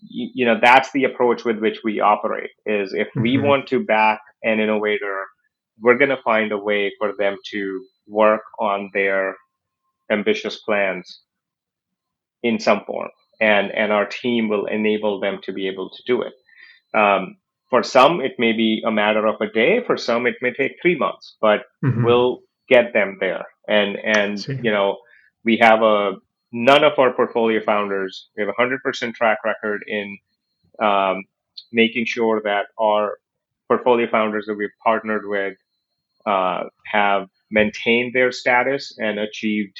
you 0.08 0.44
know 0.44 0.58
that's 0.60 0.90
the 0.92 1.04
approach 1.04 1.44
with 1.44 1.58
which 1.58 1.80
we 1.84 2.00
operate 2.00 2.50
is 2.66 2.92
if 2.92 3.08
we 3.14 3.36
mm-hmm. 3.36 3.46
want 3.46 3.66
to 3.68 3.84
back 3.84 4.20
an 4.42 4.60
innovator 4.60 5.24
we're 5.80 5.98
going 5.98 6.10
to 6.10 6.22
find 6.22 6.50
a 6.50 6.58
way 6.58 6.92
for 6.98 7.12
them 7.18 7.36
to 7.50 7.84
work 8.06 8.42
on 8.58 8.90
their 8.92 9.36
ambitious 10.10 10.58
plans 10.58 11.20
in 12.42 12.58
some 12.58 12.82
form 12.86 13.10
and 13.40 13.70
and 13.72 13.92
our 13.92 14.06
team 14.06 14.48
will 14.48 14.66
enable 14.66 15.20
them 15.20 15.38
to 15.42 15.52
be 15.52 15.68
able 15.68 15.90
to 15.90 16.02
do 16.06 16.22
it 16.22 16.32
um, 16.98 17.36
for 17.70 17.82
some 17.82 18.20
it 18.20 18.32
may 18.38 18.52
be 18.52 18.82
a 18.86 18.90
matter 18.90 19.26
of 19.26 19.36
a 19.40 19.50
day 19.52 19.82
for 19.86 19.96
some 19.96 20.26
it 20.26 20.36
may 20.40 20.52
take 20.52 20.72
three 20.80 20.96
months 20.96 21.36
but 21.40 21.60
mm-hmm. 21.84 22.04
we'll 22.04 22.40
get 22.68 22.92
them 22.92 23.18
there 23.20 23.44
and 23.68 23.96
and 23.96 24.46
you 24.64 24.70
know 24.70 24.96
we 25.44 25.58
have 25.60 25.82
a 25.82 26.12
none 26.52 26.84
of 26.84 26.98
our 26.98 27.12
portfolio 27.12 27.60
founders, 27.64 28.28
we 28.36 28.42
have 28.42 28.48
a 28.48 28.60
100% 28.60 29.14
track 29.14 29.38
record 29.44 29.82
in 29.86 30.18
um, 30.80 31.24
making 31.72 32.06
sure 32.06 32.40
that 32.44 32.66
our 32.78 33.18
portfolio 33.68 34.08
founders 34.10 34.46
that 34.46 34.54
we've 34.54 34.70
partnered 34.82 35.26
with 35.26 35.56
uh, 36.26 36.64
have 36.86 37.28
maintained 37.50 38.12
their 38.14 38.32
status 38.32 38.96
and 38.98 39.18
achieved 39.18 39.76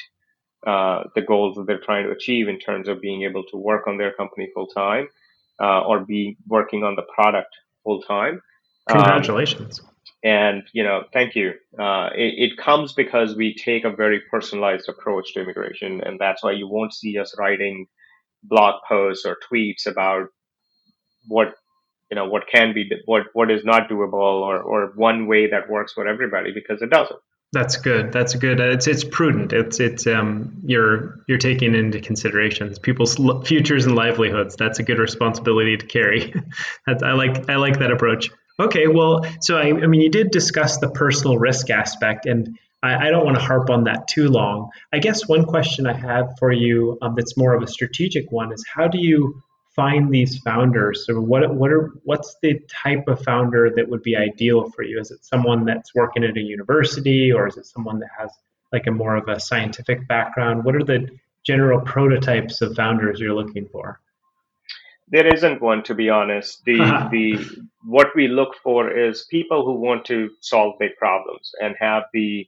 uh, 0.65 1.03
the 1.15 1.21
goals 1.21 1.55
that 1.55 1.65
they're 1.67 1.79
trying 1.79 2.05
to 2.05 2.11
achieve 2.11 2.47
in 2.47 2.59
terms 2.59 2.87
of 2.87 3.01
being 3.01 3.23
able 3.23 3.43
to 3.45 3.57
work 3.57 3.87
on 3.87 3.97
their 3.97 4.11
company 4.13 4.49
full 4.53 4.67
time 4.67 5.07
uh, 5.61 5.81
or 5.81 6.01
be 6.01 6.37
working 6.47 6.83
on 6.83 6.95
the 6.95 7.03
product 7.13 7.55
full 7.83 8.01
time. 8.01 8.41
Congratulations. 8.87 9.79
Um, 9.79 9.87
and 10.23 10.63
you 10.73 10.83
know 10.83 11.03
thank 11.13 11.35
you 11.35 11.53
uh, 11.79 12.09
it, 12.13 12.51
it, 12.51 12.57
comes 12.57 12.93
because 12.93 13.35
we 13.35 13.55
take 13.55 13.85
a 13.85 13.89
very 13.89 14.21
personalized 14.29 14.89
approach 14.89 15.33
to 15.33 15.41
immigration 15.41 16.01
and 16.01 16.19
that's 16.19 16.43
why 16.43 16.51
you 16.51 16.67
won't 16.67 16.93
see 16.93 17.17
us 17.17 17.35
writing 17.37 17.87
blog 18.43 18.75
posts 18.87 19.25
or 19.25 19.37
tweets 19.51 19.85
about 19.85 20.27
what 21.27 21.53
you 22.11 22.15
know 22.15 22.27
what 22.27 22.43
can 22.51 22.73
be 22.73 22.89
what 23.05 23.23
what 23.33 23.49
is 23.49 23.63
not 23.63 23.89
doable 23.89 24.13
or 24.13 24.61
or 24.61 24.91
one 24.95 25.27
way 25.27 25.49
that 25.49 25.69
works 25.69 25.93
for 25.93 26.07
everybody 26.07 26.51
because 26.53 26.81
it 26.81 26.89
doesn't 26.89 27.19
that's 27.51 27.77
good. 27.77 28.11
That's 28.11 28.35
good. 28.35 28.59
It's 28.59 28.85
it's 28.85 29.03
prudent. 29.03 29.53
It's 29.53 29.79
it's 29.79 30.05
um 30.05 30.61
you're 30.65 31.23
you're 31.27 31.39
taking 31.39 31.73
into 31.73 31.99
considerations 31.99 32.77
people's 32.77 33.15
futures 33.43 33.87
and 33.87 33.95
livelihoods. 33.95 34.55
That's 34.55 34.77
a 34.77 34.83
good 34.83 34.99
responsibility 34.99 35.75
to 35.75 35.85
carry. 35.87 36.31
I 36.87 37.13
like 37.13 37.49
I 37.49 37.55
like 37.55 37.79
that 37.79 37.91
approach. 37.91 38.29
Okay, 38.59 38.87
well, 38.87 39.25
so 39.39 39.57
I, 39.57 39.67
I, 39.67 39.87
mean, 39.87 40.01
you 40.01 40.09
did 40.09 40.31
discuss 40.31 40.79
the 40.79 40.89
personal 40.89 41.37
risk 41.37 41.69
aspect, 41.69 42.25
and 42.25 42.59
I, 42.83 43.07
I, 43.07 43.09
don't 43.09 43.23
want 43.23 43.37
to 43.37 43.43
harp 43.43 43.69
on 43.69 43.85
that 43.85 44.09
too 44.09 44.27
long. 44.27 44.69
I 44.91 44.99
guess 44.99 45.27
one 45.29 45.45
question 45.45 45.87
I 45.87 45.93
have 45.93 46.35
for 46.37 46.51
you 46.51 46.97
um, 47.01 47.15
that's 47.15 47.37
more 47.37 47.53
of 47.53 47.63
a 47.63 47.67
strategic 47.67 48.31
one 48.31 48.51
is 48.51 48.65
how 48.73 48.89
do 48.89 48.97
you 48.97 49.41
find 49.75 50.11
these 50.11 50.39
founders? 50.39 51.05
So, 51.05 51.21
what 51.21 51.55
what 51.55 51.71
are 51.71 51.91
what's 52.03 52.35
the 52.41 52.59
type 52.69 53.07
of 53.07 53.23
founder 53.23 53.69
that 53.75 53.87
would 53.87 54.03
be 54.03 54.17
ideal 54.17 54.69
for 54.71 54.83
you? 54.83 54.99
Is 54.99 55.11
it 55.11 55.23
someone 55.23 55.63
that's 55.63 55.95
working 55.95 56.25
at 56.25 56.35
a 56.35 56.41
university, 56.41 57.31
or 57.31 57.47
is 57.47 57.55
it 57.55 57.65
someone 57.65 57.99
that 57.99 58.09
has 58.17 58.31
like 58.73 58.87
a 58.87 58.91
more 58.91 59.15
of 59.15 59.29
a 59.29 59.39
scientific 59.39 60.05
background? 60.07 60.65
What 60.65 60.75
are 60.75 60.83
the 60.83 61.07
general 61.45 61.79
prototypes 61.79 62.59
of 62.61 62.75
founders 62.75 63.21
you're 63.21 63.33
looking 63.33 63.67
for? 63.67 64.01
There 65.11 65.27
isn't 65.27 65.61
one 65.61 65.83
to 65.83 65.95
be 65.95 66.09
honest. 66.09 66.63
The 66.65 66.77
the 67.11 67.45
what 67.83 68.07
we 68.15 68.27
look 68.27 68.55
for 68.63 68.91
is 68.91 69.25
people 69.29 69.65
who 69.65 69.79
want 69.79 70.05
to 70.05 70.29
solve 70.41 70.75
big 70.79 70.95
problems 70.97 71.51
and 71.61 71.75
have 71.79 72.03
the 72.13 72.47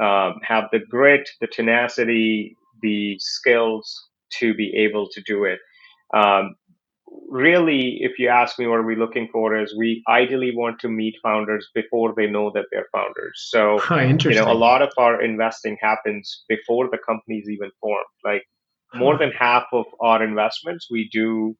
um, 0.00 0.40
have 0.42 0.64
the 0.72 0.80
grit 0.90 1.28
the 1.40 1.46
tenacity 1.46 2.56
the 2.82 3.16
skills 3.18 4.08
to 4.40 4.54
be 4.54 4.74
able 4.76 5.08
to 5.10 5.20
do 5.22 5.44
it. 5.44 5.60
Um, 6.14 6.56
really 7.28 7.98
if 8.00 8.18
you 8.18 8.28
ask 8.28 8.58
me 8.58 8.66
what 8.66 8.78
are 8.78 8.86
we 8.86 8.96
looking 8.96 9.28
for 9.30 9.58
is 9.60 9.76
we 9.76 10.02
ideally 10.08 10.50
want 10.54 10.78
to 10.80 10.88
meet 10.88 11.14
founders 11.22 11.68
before 11.74 12.14
they 12.16 12.26
know 12.26 12.50
that 12.54 12.66
they're 12.70 12.88
founders. 12.92 13.48
So 13.50 13.80
oh, 13.90 13.98
you 14.00 14.34
know 14.34 14.50
a 14.50 14.54
lot 14.54 14.82
of 14.82 14.90
our 14.96 15.22
investing 15.22 15.76
happens 15.80 16.44
before 16.48 16.88
the 16.90 16.98
company's 17.06 17.48
even 17.48 17.70
formed. 17.80 18.06
Like 18.24 18.44
more 18.94 19.16
than 19.18 19.30
half 19.30 19.64
of 19.72 19.86
our 20.00 20.22
investments 20.22 20.88
we 20.90 21.08
do 21.12 21.56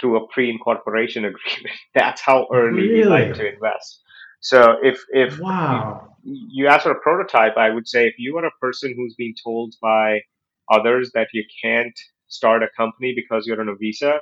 through 0.00 0.16
a 0.16 0.26
pre-incorporation 0.28 1.24
agreement. 1.32 1.74
That's 1.94 2.20
how 2.20 2.46
early 2.52 2.82
really? 2.82 2.94
we 2.94 3.04
like 3.04 3.34
to 3.34 3.52
invest. 3.52 4.00
So 4.40 4.76
if 4.82 5.00
if 5.10 5.38
wow. 5.38 6.16
you, 6.22 6.48
you 6.50 6.66
ask 6.66 6.82
for 6.82 6.92
a 6.92 7.00
prototype, 7.00 7.56
I 7.56 7.70
would 7.70 7.88
say 7.88 8.06
if 8.06 8.14
you 8.18 8.36
are 8.36 8.44
a 8.44 8.50
person 8.60 8.94
who's 8.96 9.14
being 9.14 9.34
told 9.42 9.74
by 9.80 10.20
others 10.70 11.10
that 11.14 11.28
you 11.32 11.44
can't 11.62 11.98
start 12.28 12.62
a 12.62 12.68
company 12.76 13.14
because 13.14 13.46
you're 13.46 13.60
on 13.60 13.68
a 13.68 13.74
visa, 13.74 14.18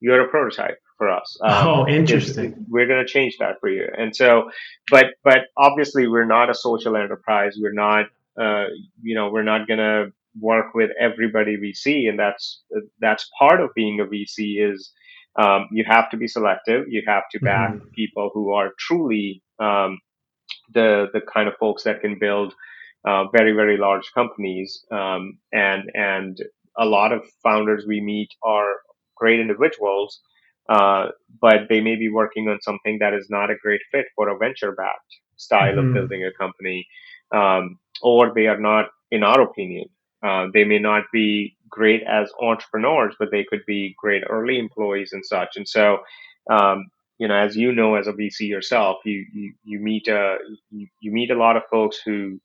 you're 0.00 0.22
a 0.22 0.28
prototype 0.28 0.78
for 0.96 1.10
us. 1.10 1.36
Um, 1.42 1.68
oh, 1.68 1.88
interesting. 1.88 2.66
We're 2.68 2.86
going 2.86 3.04
to 3.04 3.10
change 3.10 3.36
that 3.38 3.60
for 3.60 3.68
you. 3.68 3.86
And 3.96 4.14
so, 4.14 4.50
but 4.90 5.06
but 5.24 5.40
obviously, 5.56 6.06
we're 6.08 6.24
not 6.26 6.50
a 6.50 6.54
social 6.54 6.96
enterprise. 6.96 7.56
We're 7.60 7.72
not, 7.72 8.06
uh, 8.40 8.66
you 9.02 9.14
know, 9.14 9.30
we're 9.30 9.42
not 9.42 9.66
going 9.66 9.78
to 9.78 10.12
work 10.40 10.74
with 10.74 10.90
everybody 11.00 11.56
we 11.58 11.72
see, 11.72 12.06
and 12.06 12.18
that's 12.18 12.62
that's 13.00 13.30
part 13.38 13.60
of 13.60 13.70
being 13.74 14.00
a 14.00 14.04
VC 14.04 14.70
is 14.70 14.92
um, 15.38 15.68
you 15.70 15.84
have 15.86 16.10
to 16.10 16.16
be 16.16 16.28
selective. 16.28 16.84
You 16.88 17.02
have 17.06 17.24
to 17.32 17.40
back 17.40 17.74
mm-hmm. 17.74 17.88
people 17.94 18.30
who 18.32 18.52
are 18.52 18.72
truly 18.78 19.42
um, 19.58 19.98
the 20.72 21.06
the 21.12 21.20
kind 21.20 21.48
of 21.48 21.54
folks 21.58 21.84
that 21.84 22.00
can 22.00 22.18
build 22.18 22.54
uh, 23.06 23.24
very 23.28 23.52
very 23.52 23.76
large 23.76 24.10
companies. 24.12 24.84
Um, 24.90 25.38
and 25.52 25.90
and 25.94 26.38
a 26.78 26.84
lot 26.84 27.12
of 27.12 27.22
founders 27.42 27.84
we 27.86 28.00
meet 28.00 28.28
are 28.42 28.76
great 29.16 29.40
individuals, 29.40 30.20
uh, 30.68 31.06
but 31.40 31.68
they 31.68 31.80
may 31.80 31.96
be 31.96 32.08
working 32.08 32.48
on 32.48 32.60
something 32.60 32.98
that 33.00 33.14
is 33.14 33.28
not 33.30 33.50
a 33.50 33.56
great 33.56 33.80
fit 33.90 34.06
for 34.14 34.28
a 34.28 34.36
venture 34.36 34.72
backed 34.72 35.16
style 35.36 35.74
mm-hmm. 35.74 35.88
of 35.88 35.94
building 35.94 36.24
a 36.24 36.32
company, 36.32 36.86
um, 37.34 37.78
or 38.02 38.32
they 38.34 38.46
are 38.46 38.60
not, 38.60 38.86
in 39.10 39.22
our 39.22 39.40
opinion, 39.40 39.86
uh, 40.22 40.46
they 40.52 40.64
may 40.64 40.78
not 40.78 41.04
be 41.12 41.55
great 41.68 42.02
as 42.02 42.30
entrepreneurs, 42.40 43.14
but 43.18 43.30
they 43.30 43.44
could 43.44 43.64
be 43.66 43.94
great 43.98 44.22
early 44.28 44.58
employees 44.58 45.12
and 45.12 45.24
such. 45.24 45.56
And 45.56 45.68
so, 45.68 45.98
um, 46.50 46.86
you 47.18 47.28
know, 47.28 47.36
as 47.36 47.56
you 47.56 47.72
know, 47.72 47.94
as 47.94 48.06
a 48.06 48.12
VC 48.12 48.40
yourself, 48.40 48.98
you 49.04 49.24
you, 49.32 49.54
you 49.64 49.78
meet 49.80 50.08
a 50.08 50.18
uh, 50.18 50.36
you, 50.70 50.86
you 51.00 51.12
meet 51.12 51.30
a 51.30 51.38
lot 51.38 51.56
of 51.56 51.62
folks 51.70 51.98
who 52.04 52.40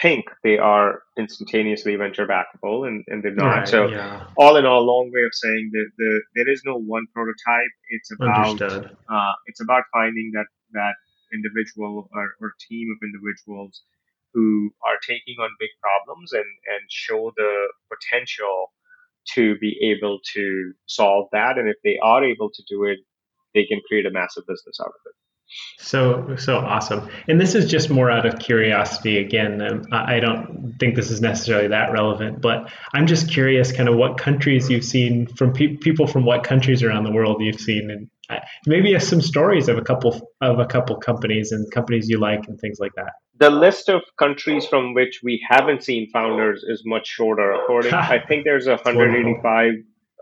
think 0.00 0.24
they 0.42 0.58
are 0.58 1.02
instantaneously 1.16 1.94
venture 1.94 2.26
backable 2.26 2.86
and, 2.86 3.04
and 3.06 3.22
they're 3.22 3.34
not. 3.34 3.58
Right, 3.58 3.68
so 3.68 3.86
yeah. 3.86 4.26
all 4.36 4.56
in 4.56 4.66
all, 4.66 4.84
long 4.84 5.12
way 5.14 5.22
of 5.22 5.32
saying 5.32 5.70
that 5.72 5.90
the 5.98 6.22
there 6.34 6.50
is 6.50 6.62
no 6.64 6.76
one 6.76 7.06
prototype. 7.14 7.70
It's 7.90 8.10
about 8.12 8.60
uh, 8.60 9.32
it's 9.46 9.60
about 9.60 9.84
finding 9.92 10.32
that 10.34 10.46
that 10.72 10.94
individual 11.32 12.08
or, 12.12 12.34
or 12.40 12.54
team 12.68 12.88
of 12.90 13.06
individuals 13.06 13.82
who 14.34 14.70
are 14.84 14.98
taking 15.06 15.36
on 15.40 15.48
big 15.58 15.70
problems 15.80 16.32
and, 16.32 16.42
and 16.42 16.82
show 16.90 17.32
the 17.36 17.68
potential 17.88 18.72
to 19.34 19.56
be 19.58 19.78
able 19.96 20.18
to 20.34 20.72
solve 20.86 21.28
that. 21.32 21.56
And 21.56 21.68
if 21.68 21.76
they 21.82 21.98
are 22.02 22.22
able 22.22 22.50
to 22.50 22.62
do 22.68 22.84
it, 22.84 22.98
they 23.54 23.64
can 23.64 23.80
create 23.88 24.04
a 24.04 24.10
massive 24.10 24.44
business 24.46 24.78
out 24.80 24.88
of 24.88 25.00
it. 25.06 25.14
So 25.78 26.34
so 26.36 26.56
awesome, 26.56 27.08
and 27.28 27.40
this 27.40 27.54
is 27.54 27.70
just 27.70 27.90
more 27.90 28.10
out 28.10 28.24
of 28.24 28.38
curiosity. 28.38 29.18
Again, 29.18 29.60
um, 29.60 29.82
I 29.92 30.18
don't 30.18 30.74
think 30.80 30.96
this 30.96 31.10
is 31.10 31.20
necessarily 31.20 31.68
that 31.68 31.92
relevant, 31.92 32.40
but 32.40 32.72
I'm 32.94 33.06
just 33.06 33.30
curious, 33.30 33.70
kind 33.70 33.88
of 33.88 33.94
what 33.94 34.16
countries 34.18 34.70
you've 34.70 34.84
seen 34.84 35.26
from 35.26 35.52
pe- 35.52 35.76
people 35.76 36.06
from 36.06 36.24
what 36.24 36.42
countries 36.44 36.82
around 36.82 37.04
the 37.04 37.12
world 37.12 37.36
you've 37.40 37.60
seen, 37.60 37.90
and 37.90 38.10
uh, 38.30 38.42
maybe 38.66 38.98
some 38.98 39.20
stories 39.20 39.68
of 39.68 39.76
a 39.76 39.82
couple 39.82 40.28
of 40.40 40.58
a 40.58 40.66
couple 40.66 40.96
companies 40.96 41.52
and 41.52 41.70
companies 41.70 42.08
you 42.08 42.18
like 42.18 42.48
and 42.48 42.58
things 42.58 42.78
like 42.80 42.92
that. 42.96 43.12
The 43.38 43.50
list 43.50 43.88
of 43.88 44.02
countries 44.18 44.66
from 44.66 44.94
which 44.94 45.20
we 45.22 45.44
haven't 45.48 45.82
seen 45.82 46.08
founders 46.12 46.64
is 46.66 46.82
much 46.84 47.06
shorter. 47.06 47.52
According, 47.52 47.92
I 47.94 48.20
think 48.26 48.44
there's 48.44 48.66
185 48.66 49.72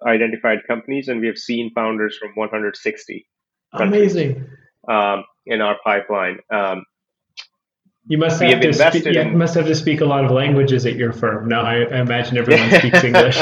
identified 0.07 0.59
companies, 0.67 1.09
and 1.09 1.21
we 1.21 1.27
have 1.27 1.39
seen 1.39 1.71
founders 1.75 2.17
from 2.19 2.31
160. 2.35 3.27
Countries. 3.77 4.01
Amazing 4.15 4.47
um, 4.89 5.25
in 5.47 5.61
our 5.61 5.77
pipeline. 5.85 6.39
Um, 6.53 6.85
you 8.07 8.19
must 8.19 8.43
have, 8.43 8.51
have 8.51 8.61
to 8.61 8.73
speak, 8.73 9.07
in, 9.07 9.29
you 9.29 9.37
must 9.37 9.55
have 9.55 9.67
to 9.67 9.75
speak 9.77 10.01
a 10.01 10.05
lot 10.05 10.25
of 10.25 10.33
languages 10.33 10.87
at 10.87 10.97
your 10.97 11.13
firm. 11.13 11.49
No, 11.49 11.61
I, 11.61 11.83
I 11.83 12.01
imagine 12.01 12.37
everyone 12.37 12.69
speaks 12.79 13.05
English. 13.05 13.39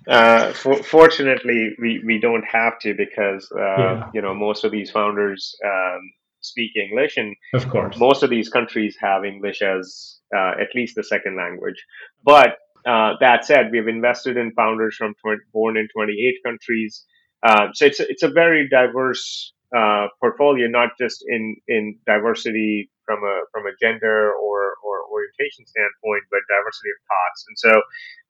uh, 0.08 0.52
for, 0.52 0.82
fortunately, 0.82 1.74
we, 1.80 2.02
we 2.04 2.20
don't 2.20 2.44
have 2.44 2.78
to 2.80 2.94
because 2.94 3.50
uh, 3.56 3.62
yeah. 3.62 4.10
you 4.12 4.20
know 4.20 4.34
most 4.34 4.64
of 4.64 4.72
these 4.72 4.90
founders 4.90 5.56
um, 5.64 6.00
speak 6.44 6.72
English, 6.76 7.16
and 7.16 7.34
of 7.54 7.68
course, 7.68 7.96
most 7.98 8.22
of 8.22 8.30
these 8.30 8.48
countries 8.48 8.96
have 9.00 9.24
English 9.24 9.62
as 9.62 10.20
uh, 10.36 10.52
at 10.60 10.68
least 10.74 10.94
the 10.96 11.02
second 11.02 11.36
language. 11.36 11.82
But 12.24 12.56
uh, 12.86 13.14
that 13.20 13.44
said, 13.44 13.70
we've 13.72 13.88
invested 13.88 14.36
in 14.36 14.52
founders 14.52 14.96
from 14.96 15.14
20, 15.22 15.40
born 15.52 15.76
in 15.76 15.88
28 15.94 16.34
countries. 16.44 17.04
Uh, 17.42 17.68
so 17.72 17.86
it's 17.86 18.00
it's 18.00 18.22
a 18.22 18.28
very 18.28 18.68
diverse 18.68 19.52
uh, 19.76 20.06
portfolio, 20.20 20.68
not 20.68 20.90
just 20.98 21.24
in 21.28 21.56
in 21.68 21.98
diversity 22.06 22.90
from 23.04 23.18
a 23.22 23.40
from 23.52 23.64
a 23.66 23.72
gender 23.80 24.32
or 24.32 24.74
or 24.84 25.00
orientation 25.12 25.66
standpoint, 25.66 26.24
but 26.30 26.40
diversity 26.48 26.90
of 26.90 27.00
thoughts. 27.10 27.44
And 27.48 27.58
so 27.58 27.82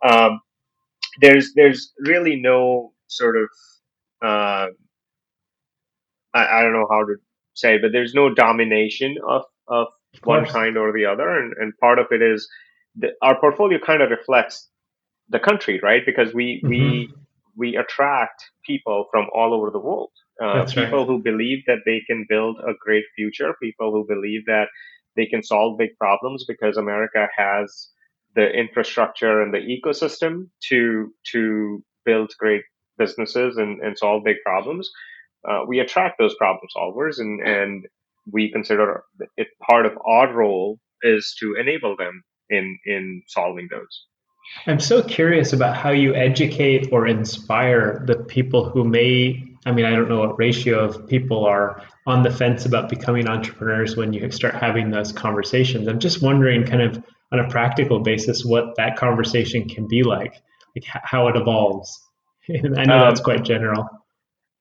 um, 0.08 0.40
there's 1.20 1.52
there's 1.54 1.92
really 1.98 2.36
no 2.36 2.92
sort 3.08 3.36
of 3.36 3.48
uh, 4.22 4.66
I, 6.34 6.58
I 6.58 6.62
don't 6.62 6.72
know 6.72 6.88
how 6.90 7.04
to 7.04 7.14
say, 7.54 7.78
but 7.78 7.92
there's 7.92 8.14
no 8.14 8.32
domination 8.32 9.16
of 9.26 9.42
of, 9.66 9.86
of 10.14 10.20
one 10.24 10.46
kind 10.46 10.76
or 10.76 10.92
the 10.92 11.06
other, 11.06 11.28
and 11.28 11.54
and 11.58 11.76
part 11.78 11.98
of 11.98 12.06
it 12.10 12.22
is 12.22 12.48
the, 12.96 13.08
our 13.22 13.38
portfolio 13.40 13.78
kind 13.84 14.02
of 14.02 14.10
reflects 14.10 14.68
the 15.28 15.38
country, 15.38 15.80
right? 15.82 16.02
Because 16.04 16.34
we 16.34 16.60
mm-hmm. 16.62 16.68
we 16.68 17.14
we 17.56 17.76
attract 17.76 18.44
people 18.64 19.06
from 19.10 19.26
all 19.34 19.54
over 19.54 19.70
the 19.70 19.78
world. 19.78 20.10
Uh, 20.42 20.64
people 20.66 20.98
right. 20.98 21.06
who 21.06 21.22
believe 21.22 21.60
that 21.66 21.78
they 21.86 22.02
can 22.08 22.26
build 22.28 22.58
a 22.58 22.72
great 22.84 23.04
future, 23.14 23.54
people 23.62 23.92
who 23.92 24.04
believe 24.08 24.44
that 24.46 24.66
they 25.16 25.26
can 25.26 25.42
solve 25.44 25.78
big 25.78 25.96
problems 25.96 26.44
because 26.46 26.76
America 26.76 27.28
has 27.36 27.88
the 28.34 28.50
infrastructure 28.50 29.40
and 29.40 29.54
the 29.54 29.58
ecosystem 29.58 30.48
to 30.68 31.12
to 31.32 31.82
build 32.04 32.32
great 32.38 32.62
businesses 32.98 33.56
and, 33.56 33.80
and 33.80 33.96
solve 33.96 34.24
big 34.24 34.36
problems. 34.44 34.90
Uh, 35.48 35.60
we 35.66 35.80
attract 35.80 36.18
those 36.18 36.34
problem 36.36 36.66
solvers, 36.76 37.18
and 37.18 37.40
and 37.40 37.86
we 38.30 38.50
consider 38.50 39.04
it 39.36 39.48
part 39.66 39.86
of 39.86 39.92
our 40.06 40.32
role 40.32 40.78
is 41.02 41.36
to 41.40 41.54
enable 41.60 41.96
them 41.96 42.22
in 42.50 42.78
in 42.86 43.22
solving 43.26 43.68
those. 43.70 44.06
I'm 44.66 44.80
so 44.80 45.02
curious 45.02 45.52
about 45.52 45.76
how 45.76 45.90
you 45.90 46.14
educate 46.14 46.88
or 46.92 47.06
inspire 47.06 48.04
the 48.06 48.16
people 48.16 48.68
who 48.68 48.84
may, 48.84 49.42
I 49.66 49.72
mean, 49.72 49.84
I 49.84 49.90
don't 49.90 50.08
know 50.08 50.20
what 50.20 50.38
ratio 50.38 50.84
of 50.84 51.06
people 51.08 51.46
are 51.46 51.82
on 52.06 52.22
the 52.22 52.30
fence 52.30 52.66
about 52.66 52.88
becoming 52.90 53.26
entrepreneurs 53.26 53.96
when 53.96 54.12
you 54.12 54.30
start 54.30 54.54
having 54.54 54.90
those 54.90 55.12
conversations. 55.12 55.88
I'm 55.88 55.98
just 55.98 56.22
wondering, 56.22 56.64
kind 56.64 56.82
of 56.82 57.02
on 57.32 57.40
a 57.40 57.48
practical 57.48 58.00
basis, 58.00 58.44
what 58.44 58.76
that 58.76 58.96
conversation 58.96 59.68
can 59.68 59.88
be 59.88 60.02
like, 60.02 60.34
like 60.76 60.84
how 60.84 61.28
it 61.28 61.36
evolves. 61.36 61.98
I 62.48 62.84
know 62.84 62.98
um, 62.98 63.08
that's 63.08 63.20
quite 63.20 63.44
general. 63.44 63.88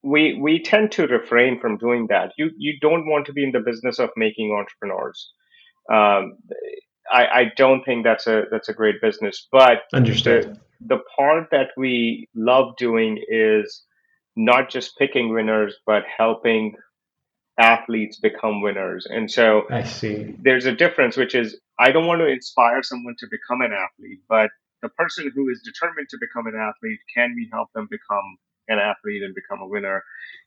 We 0.04 0.38
we 0.42 0.62
tend 0.62 0.92
to 0.94 1.08
refrain 1.08 1.60
from 1.60 1.78
doing 1.78 2.08
that. 2.10 2.34
You 2.38 2.52
you 2.58 2.74
don't 2.82 3.08
want 3.08 3.26
to 3.28 3.34
be 3.34 3.44
in 3.44 3.52
the 3.52 3.60
business 3.60 4.00
of 4.00 4.10
making 4.18 4.52
entrepreneurs. 4.52 5.32
Um, 5.92 6.38
I, 7.12 7.26
I 7.26 7.44
don't 7.56 7.84
think 7.84 8.04
that's 8.04 8.28
a 8.28 8.44
that's 8.52 8.70
a 8.70 8.74
great 8.74 9.02
business. 9.02 9.48
But 9.52 9.84
understood. 9.94 10.60
The, 10.82 10.96
the 10.96 11.00
part 11.16 11.48
that 11.52 11.70
we 11.78 12.28
love 12.36 12.76
doing 12.78 13.24
is 13.30 13.84
not 14.36 14.70
just 14.70 14.98
picking 14.98 15.34
winners, 15.34 15.76
but 15.86 16.04
helping 16.18 16.74
athletes 17.58 18.20
become 18.20 18.62
winners. 18.62 19.06
And 19.10 19.30
so 19.30 19.64
I 19.70 19.84
see. 19.84 20.36
There's 20.42 20.66
a 20.66 20.74
difference, 20.74 21.18
which 21.18 21.36
is 21.36 21.60
I 21.80 21.92
don't 21.92 22.08
want 22.08 22.22
to 22.22 22.28
inspire 22.28 22.84
someone 22.84 23.16
to 23.20 23.28
become 23.30 23.62
an 23.62 23.72
athlete, 23.74 24.22
but 24.28 24.50
the 24.82 24.90
person 24.90 25.32
who 25.34 25.50
is 25.50 25.62
determined 25.64 26.10
to 26.10 26.18
become 26.20 26.48
an 26.48 26.60
athlete, 26.60 27.00
can 27.16 27.34
we 27.36 27.50
help 27.52 27.70
them 27.74 27.88
become 27.90 28.38
an 28.68 28.80
athlete 28.80 29.24
and 29.24 29.36
become 29.36 29.62
a 29.62 29.68
winner? 29.68 30.04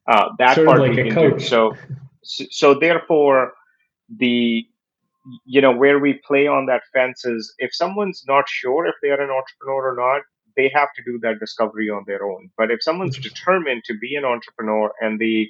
Uh, 0.07 0.31
that 0.39 0.55
sort 0.55 0.67
part 0.67 0.81
like 0.81 0.91
we 0.93 0.97
can 0.97 1.15
coach. 1.15 1.39
do. 1.39 1.47
So, 1.47 1.77
so 2.23 2.75
therefore, 2.75 3.53
the 4.09 4.67
you 5.45 5.61
know 5.61 5.73
where 5.73 5.99
we 5.99 6.21
play 6.27 6.47
on 6.47 6.67
that 6.67 6.83
fence 6.93 7.25
is 7.25 7.55
if 7.59 7.75
someone's 7.75 8.25
not 8.27 8.49
sure 8.49 8.87
if 8.87 8.95
they 9.03 9.09
are 9.09 9.21
an 9.21 9.31
entrepreneur 9.31 9.93
or 9.93 9.97
not 9.97 10.23
they 10.57 10.71
have 10.75 10.89
to 10.95 11.03
do 11.05 11.19
that 11.23 11.39
discovery 11.41 11.91
on 11.91 12.05
their 12.07 12.25
own 12.25 12.51
but 12.57 12.71
if 12.71 12.83
someone's 12.83 13.19
determined 13.19 13.83
to 13.85 13.95
be 13.99 14.15
an 14.15 14.25
entrepreneur 14.25 14.93
and 15.01 15.19
the 15.19 15.49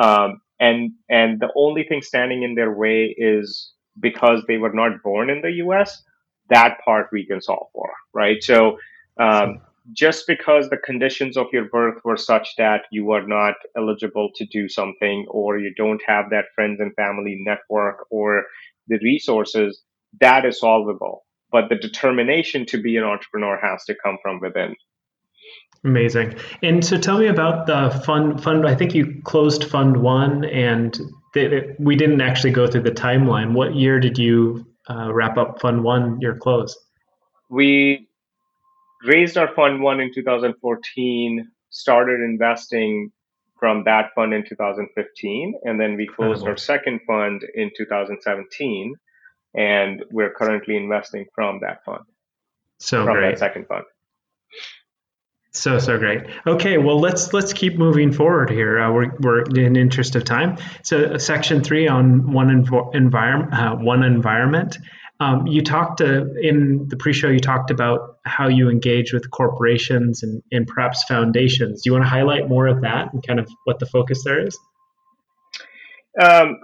um, 0.00 0.40
and 0.58 0.92
and 1.08 1.40
the 1.40 1.50
only 1.54 1.84
thing 1.84 2.02
standing 2.02 2.42
in 2.42 2.54
their 2.54 2.72
way 2.72 3.14
is 3.16 3.72
because 4.00 4.42
they 4.48 4.56
were 4.56 4.72
not 4.72 5.02
born 5.02 5.30
in 5.30 5.40
the 5.42 5.50
us 5.50 6.02
that 6.50 6.78
part 6.84 7.08
we 7.12 7.24
can 7.24 7.40
solve 7.40 7.68
for 7.72 7.90
right 8.12 8.42
so 8.42 8.78
um, 9.18 9.60
just 9.92 10.26
because 10.26 10.68
the 10.68 10.76
conditions 10.76 11.36
of 11.36 11.46
your 11.52 11.64
birth 11.64 11.98
were 12.04 12.16
such 12.16 12.54
that 12.56 12.82
you 12.92 13.10
are 13.10 13.26
not 13.26 13.54
eligible 13.76 14.30
to 14.36 14.46
do 14.46 14.68
something 14.68 15.26
or 15.28 15.58
you 15.58 15.72
don't 15.74 16.02
have 16.06 16.30
that 16.30 16.46
friends 16.54 16.80
and 16.80 16.94
family 16.94 17.36
network 17.40 18.06
or 18.10 18.44
the 18.88 18.98
resources, 19.02 19.82
that 20.20 20.44
is 20.44 20.60
solvable. 20.60 21.24
But 21.50 21.68
the 21.68 21.76
determination 21.76 22.64
to 22.66 22.80
be 22.80 22.96
an 22.96 23.04
entrepreneur 23.04 23.58
has 23.60 23.84
to 23.84 23.94
come 24.02 24.18
from 24.22 24.40
within. 24.40 24.74
Amazing. 25.84 26.36
And 26.62 26.84
so 26.84 26.96
tell 26.96 27.18
me 27.18 27.26
about 27.26 27.66
the 27.66 27.90
fund 28.06 28.42
fund 28.42 28.66
I 28.66 28.74
think 28.74 28.94
you 28.94 29.20
closed 29.24 29.64
fund 29.64 29.96
1 29.96 30.44
and 30.44 30.98
we 31.78 31.96
didn't 31.96 32.20
actually 32.20 32.52
go 32.52 32.66
through 32.66 32.82
the 32.82 32.92
timeline. 32.92 33.52
What 33.52 33.74
year 33.74 33.98
did 33.98 34.16
you 34.16 34.66
uh, 34.88 35.12
wrap 35.12 35.36
up 35.38 35.60
fund 35.60 35.82
1 35.82 36.20
your 36.20 36.36
close? 36.36 36.78
We 37.48 38.08
raised 39.04 39.36
our 39.36 39.52
fund 39.54 39.82
1 39.82 40.00
in 40.00 40.12
2014, 40.14 41.50
started 41.70 42.20
investing 42.20 43.10
from 43.58 43.84
that 43.84 44.10
fund 44.14 44.34
in 44.34 44.44
2015 44.44 45.54
and 45.64 45.80
then 45.80 45.96
we 45.96 46.06
closed 46.06 46.46
our 46.48 46.56
second 46.56 47.00
fund 47.06 47.44
in 47.54 47.70
2017 47.76 48.94
and 49.54 50.04
we're 50.10 50.32
currently 50.32 50.76
investing 50.76 51.26
from 51.32 51.60
that 51.60 51.84
fund. 51.84 52.04
So 52.78 53.04
from 53.04 53.18
great. 53.18 53.30
that 53.30 53.38
second 53.38 53.68
fund. 53.68 53.84
So 55.52 55.78
so 55.78 55.98
great. 55.98 56.22
Okay, 56.46 56.78
well 56.78 56.98
let's 56.98 57.32
let's 57.32 57.52
keep 57.52 57.76
moving 57.76 58.10
forward 58.10 58.50
here. 58.50 58.80
Uh, 58.80 58.90
we're 58.90 59.14
we're 59.20 59.42
in 59.42 59.76
interest 59.76 60.16
of 60.16 60.24
time. 60.24 60.56
So 60.82 61.04
uh, 61.04 61.18
section 61.18 61.62
three 61.62 61.86
on 61.86 62.32
one 62.32 62.48
env- 62.48 62.94
environment, 62.94 63.54
uh, 63.54 63.76
one 63.76 64.02
environment. 64.02 64.78
Um, 65.22 65.46
you 65.46 65.62
talked 65.62 66.00
uh, 66.00 66.24
in 66.40 66.88
the 66.88 66.96
pre-show. 66.96 67.28
You 67.28 67.38
talked 67.38 67.70
about 67.70 68.18
how 68.24 68.48
you 68.48 68.68
engage 68.68 69.12
with 69.12 69.30
corporations 69.30 70.24
and, 70.24 70.42
and 70.50 70.66
perhaps 70.66 71.04
foundations. 71.04 71.82
Do 71.82 71.88
you 71.88 71.92
want 71.92 72.04
to 72.04 72.08
highlight 72.08 72.48
more 72.48 72.66
of 72.66 72.80
that 72.80 73.12
and 73.12 73.24
kind 73.24 73.38
of 73.38 73.48
what 73.62 73.78
the 73.78 73.86
focus 73.86 74.24
there 74.24 74.44
is? 74.44 74.58
Um, 76.20 76.58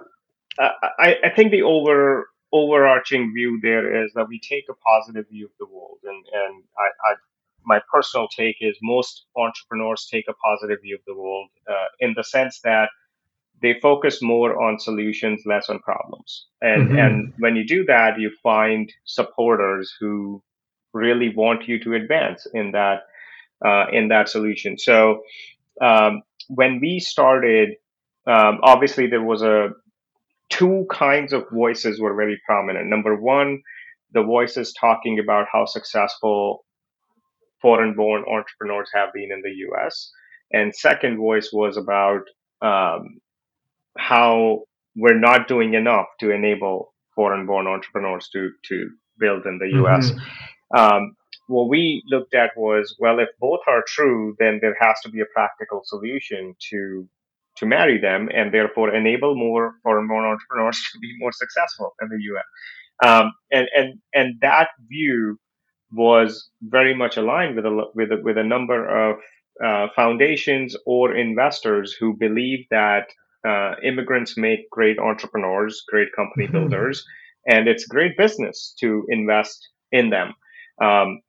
I, 0.59 1.14
I 1.25 1.31
think 1.37 1.53
the 1.53 1.62
over 1.62 2.31
overarching 2.53 3.33
view 3.33 3.61
there 3.62 4.03
is 4.03 4.11
that 4.14 4.27
we 4.29 4.40
take 4.40 4.64
a 4.68 4.75
positive 4.75 5.27
view 5.31 5.47
of 5.47 5.53
the 5.61 5.66
world, 5.66 5.99
and 6.03 6.25
and 6.33 6.64
I, 6.77 7.12
I 7.12 7.14
my 7.64 7.81
personal 7.92 8.27
take 8.27 8.57
is 8.61 8.77
most 8.83 9.27
entrepreneurs 9.37 10.09
take 10.11 10.25
a 10.29 10.35
positive 10.35 10.79
view 10.83 10.97
of 10.97 11.03
the 11.07 11.14
world 11.14 11.49
uh, 11.71 11.87
in 12.01 12.12
the 12.16 12.25
sense 12.25 12.61
that 12.64 12.88
they 13.62 13.79
focus 13.81 14.23
more 14.23 14.62
on 14.62 14.79
solutions, 14.79 15.42
less 15.47 15.68
on 15.68 15.81
problems. 15.81 16.47
And 16.61 16.88
mm-hmm. 16.88 16.99
and 16.99 17.33
when 17.38 17.57
you 17.57 17.66
do 17.66 17.85
that, 17.87 18.18
you 18.18 18.31
find 18.42 18.92
supporters 19.05 19.92
who 20.01 20.42
really 20.92 21.35
want 21.35 21.68
you 21.68 21.79
to 21.85 21.94
advance 21.94 22.47
in 22.55 22.73
that 22.73 23.03
uh, 23.64 23.87
in 23.92 24.09
that 24.09 24.29
solution. 24.29 24.79
So 24.79 25.23
um, 25.81 26.23
when 26.49 26.81
we 26.81 27.01
started, 27.01 27.71
um, 28.27 28.61
obviously 28.62 29.07
there 29.07 29.23
was 29.23 29.42
a 29.42 29.71
two 30.51 30.87
kinds 30.90 31.33
of 31.33 31.44
voices 31.51 32.01
were 32.01 32.14
very 32.14 32.40
prominent. 32.47 32.88
Number 32.88 33.14
one, 33.16 33.62
the 34.12 34.23
voices 34.23 34.73
talking 34.73 35.18
about 35.18 35.47
how 35.53 35.66
successful 35.66 36.64
foreign 37.61 37.94
born 37.94 38.25
entrepreneurs 38.31 38.88
have 38.94 39.12
been 39.12 39.31
in 39.33 39.42
the 39.42 39.55
US. 39.68 40.11
And 40.53 40.75
second 40.75 41.18
voice 41.18 41.51
was 41.53 41.77
about 41.77 42.23
um, 42.62 43.18
how 43.98 44.62
we're 44.96 45.18
not 45.18 45.48
doing 45.48 45.74
enough 45.74 46.06
to 46.20 46.30
enable 46.30 46.94
foreign 47.14 47.46
born 47.46 47.66
entrepreneurs 47.66 48.28
to, 48.32 48.50
to 48.64 48.90
build 49.18 49.44
in 49.46 49.58
the 49.58 49.84
US. 49.84 50.11
Mm-hmm. 50.11 50.78
Um, 50.78 51.16
what 51.48 51.68
we 51.68 52.02
looked 52.11 52.34
at 52.34 52.50
was 52.56 52.94
well, 52.98 53.18
if 53.18 53.28
both 53.40 53.61
are 53.66 53.82
true, 53.87 54.37
then 54.38 54.58
there 54.61 54.76
has 54.80 55.00
to 55.02 55.11
be 55.11 55.20
a 55.20 55.32
practical 55.34 55.82
solution 55.84 56.54
to 56.70 57.08
to 57.56 57.66
marry 57.66 58.00
them 58.00 58.28
and 58.32 58.54
therefore 58.54 58.94
enable 58.94 59.34
more 59.34 59.74
foreign 59.82 60.06
born 60.06 60.24
entrepreneurs 60.24 60.80
to 60.92 60.98
be 61.00 61.12
more 61.18 61.32
successful 61.32 61.92
in 62.00 62.08
the 62.08 62.18
US. 62.32 62.44
Um, 63.04 63.32
and, 63.50 63.68
and, 63.76 63.98
and 64.14 64.34
that 64.42 64.68
view 64.88 65.38
was 65.92 66.50
very 66.62 66.94
much 66.94 67.16
aligned 67.16 67.56
with 67.56 67.64
a, 67.64 67.84
with 67.94 68.12
a, 68.12 68.20
with 68.22 68.38
a 68.38 68.44
number 68.44 68.87
of 68.87 69.18
uh, 69.64 69.88
foundations 69.96 70.76
or 70.87 71.16
investors 71.16 71.96
who 71.98 72.16
believe 72.16 72.64
that 72.70 73.08
uh, 73.46 73.74
immigrants 73.83 74.37
make 74.37 74.70
great 74.70 74.98
entrepreneurs, 74.98 75.83
great 75.88 76.09
company 76.14 76.46
mm-hmm. 76.46 76.55
builders, 76.68 77.05
and 77.46 77.68
it's 77.68 77.87
great 77.87 78.16
business 78.16 78.74
to 78.81 79.05
invest 79.09 79.68
in 79.92 80.11
them. 80.11 80.35
Um, 80.81 81.20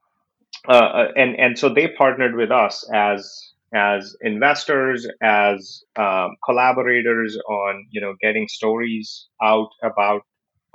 uh, 0.68 0.72
uh, 0.72 1.08
and 1.16 1.40
and 1.40 1.58
so 1.58 1.74
they 1.74 1.88
partnered 1.88 2.36
with 2.36 2.52
us 2.52 2.88
as 2.94 3.54
as 3.74 4.16
investors, 4.22 5.08
as 5.22 5.84
um, 5.96 6.36
collaborators 6.44 7.38
on 7.48 7.86
you 7.92 8.02
know 8.02 8.16
getting 8.22 8.48
stories 8.48 9.28
out 9.42 9.70
about 9.84 10.24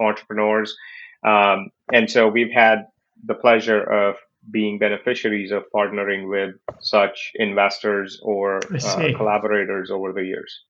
entrepreneurs. 0.00 0.74
Um, 1.26 1.70
and 1.92 2.10
so 2.10 2.28
we've 2.28 2.52
had 2.52 2.86
the 3.24 3.34
pleasure 3.34 3.82
of 3.82 4.16
being 4.50 4.78
beneficiaries 4.78 5.52
of 5.52 5.64
partnering 5.74 6.28
with 6.28 6.54
such 6.80 7.32
investors 7.36 8.20
or 8.22 8.58
uh, 8.74 9.08
collaborators 9.16 9.90
over 9.90 10.12
the 10.12 10.24
years. 10.24 10.64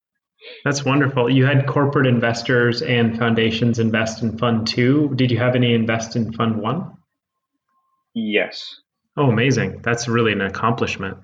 That's 0.64 0.84
wonderful. 0.84 1.30
You 1.30 1.46
had 1.46 1.66
corporate 1.66 2.06
investors 2.06 2.82
and 2.82 3.18
foundations 3.18 3.78
invest 3.78 4.22
in 4.22 4.38
Fund 4.38 4.66
Two. 4.66 5.12
Did 5.14 5.30
you 5.30 5.38
have 5.38 5.54
any 5.54 5.74
invest 5.74 6.16
in 6.16 6.32
Fund 6.32 6.56
One? 6.56 6.92
Yes. 8.14 8.80
Oh, 9.16 9.30
amazing! 9.30 9.80
That's 9.82 10.08
really 10.08 10.32
an 10.32 10.40
accomplishment. 10.40 11.18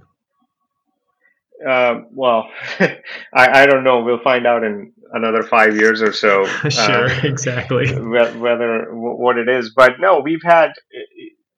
Uh, 1.66 2.02
well, 2.10 2.48
I, 2.80 3.62
I 3.62 3.66
don't 3.66 3.84
know. 3.84 4.02
We'll 4.02 4.22
find 4.22 4.46
out 4.46 4.64
in 4.64 4.92
another 5.12 5.42
five 5.42 5.76
years 5.76 6.02
or 6.02 6.12
so. 6.12 6.46
sure, 6.68 7.10
uh, 7.10 7.20
exactly. 7.22 7.92
Whether 7.98 8.88
what 8.92 9.38
it 9.38 9.48
is, 9.48 9.72
but 9.74 10.00
no, 10.00 10.20
we've 10.20 10.42
had. 10.42 10.72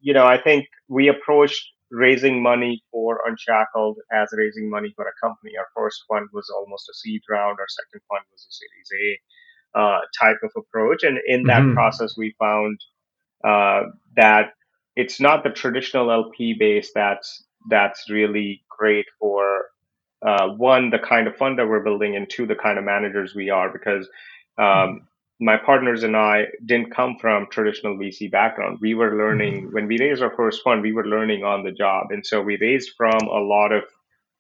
You 0.01 0.15
know, 0.15 0.27
I 0.27 0.41
think 0.41 0.67
we 0.89 1.09
approached 1.09 1.65
raising 1.93 2.43
money 2.43 2.83
for 2.91 3.21
Unshackled 3.27 3.99
as 4.13 4.31
raising 4.33 4.69
money 4.69 4.93
for 4.97 5.05
a 5.05 5.27
company. 5.27 5.53
Our 5.59 5.67
first 5.77 6.03
fund 6.09 6.29
was 6.33 6.51
almost 6.51 6.89
a 6.89 6.95
seed 6.95 7.21
round. 7.31 7.59
Our 7.61 7.69
second 7.69 8.01
fund 8.09 8.25
was 8.33 8.47
a 8.49 8.53
Series 8.53 9.19
A 9.75 9.79
uh, 9.79 10.01
type 10.19 10.39
of 10.43 10.51
approach, 10.57 11.03
and 11.05 11.19
in 11.27 11.45
that 11.45 11.63
mm-hmm. 11.63 11.75
process, 11.75 12.17
we 12.17 12.35
found 12.39 12.81
uh, 13.45 13.83
that 14.17 14.55
it's 14.97 15.21
not 15.21 15.45
the 15.45 15.51
traditional 15.51 16.11
LP 16.11 16.55
base 16.59 16.91
that's 16.95 17.45
that's 17.71 18.11
really 18.11 18.65
great 18.69 19.07
for 19.21 19.67
uh, 20.27 20.49
one, 20.49 20.91
the 20.91 20.99
kind 20.99 21.27
of 21.27 21.37
fund 21.37 21.59
that 21.59 21.69
we're 21.69 21.83
building, 21.83 22.17
and 22.17 22.29
two, 22.29 22.47
the 22.47 22.55
kind 22.55 22.79
of 22.79 22.85
managers 22.85 23.35
we 23.35 23.51
are, 23.51 23.71
because 23.71 24.09
um, 24.59 25.07
my 25.43 25.57
partners 25.57 26.05
and 26.05 26.17
I 26.17 26.45
didn't 26.65 26.95
come 26.95 27.17
from 27.21 27.49
traditional 27.51 27.97
VC 27.97 28.31
background. 28.31 28.79
We 28.81 28.95
were 28.95 29.17
learning 29.17 29.65
mm-hmm. 29.65 29.75
when 29.75 29.89
we 29.89 29.99
raised 29.99 30.23
our 30.23 30.35
first 30.37 30.63
fund, 30.63 30.83
we 30.83 30.93
were 30.93 31.05
learning 31.07 31.43
on 31.43 31.65
the 31.65 31.73
job. 31.73 32.07
And 32.11 32.25
so 32.25 32.41
we 32.41 32.57
raised 32.61 32.93
from 32.97 33.21
a 33.27 33.41
lot 33.41 33.73
of 33.73 33.83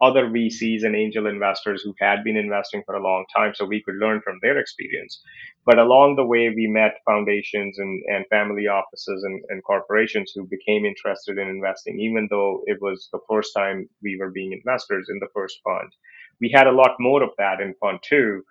other 0.00 0.26
VCs 0.26 0.84
and 0.84 0.94
angel 0.94 1.26
investors 1.26 1.82
who 1.82 1.94
had 1.98 2.22
been 2.24 2.36
investing 2.36 2.82
for 2.86 2.94
a 2.94 3.02
long 3.02 3.24
time 3.34 3.52
so 3.54 3.64
we 3.64 3.82
could 3.82 3.96
learn 3.96 4.20
from 4.20 4.38
their 4.42 4.58
experience. 4.58 5.20
But 5.66 5.78
along 5.78 6.16
the 6.16 6.24
way, 6.24 6.50
we 6.50 6.66
met 6.66 6.98
foundations 7.04 7.78
and, 7.78 8.02
and 8.08 8.26
family 8.28 8.66
offices 8.66 9.22
and, 9.24 9.42
and 9.48 9.62
corporations 9.62 10.32
who 10.34 10.44
became 10.44 10.84
interested 10.84 11.38
in 11.38 11.48
investing, 11.48 12.00
even 12.00 12.28
though 12.30 12.62
it 12.66 12.78
was 12.80 13.08
the 13.12 13.20
first 13.28 13.52
time 13.56 13.88
we 14.02 14.16
were 14.18 14.30
being 14.30 14.52
investors 14.52 15.06
in 15.08 15.18
the 15.20 15.28
first 15.34 15.58
fund. 15.64 15.92
We 16.40 16.50
had 16.52 16.66
a 16.66 16.72
lot 16.72 16.96
more 16.98 17.22
of 17.22 17.30
that 17.38 17.60
in 17.60 17.74
fund 17.80 18.00
two. 18.02 18.42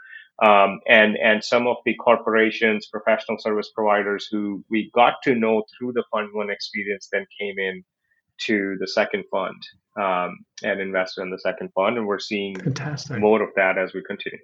Um, 0.41 0.79
and 0.87 1.17
and 1.17 1.43
some 1.43 1.67
of 1.67 1.77
the 1.85 1.95
corporations, 1.95 2.87
professional 2.87 3.37
service 3.37 3.69
providers 3.75 4.27
who 4.31 4.63
we 4.69 4.89
got 4.93 5.15
to 5.23 5.35
know 5.35 5.63
through 5.77 5.93
the 5.93 6.03
fund 6.11 6.29
one 6.33 6.49
experience 6.49 7.09
then 7.11 7.27
came 7.39 7.59
in 7.59 7.83
to 8.45 8.75
the 8.79 8.87
second 8.87 9.23
fund 9.29 9.61
um, 9.97 10.39
and 10.63 10.81
invested 10.81 11.21
in 11.21 11.29
the 11.29 11.39
second 11.39 11.69
fund, 11.75 11.97
and 11.97 12.07
we're 12.07 12.19
seeing 12.19 12.55
Fantastic. 12.59 13.19
more 13.19 13.41
of 13.41 13.49
that 13.55 13.77
as 13.77 13.93
we 13.93 14.01
continue. 14.01 14.39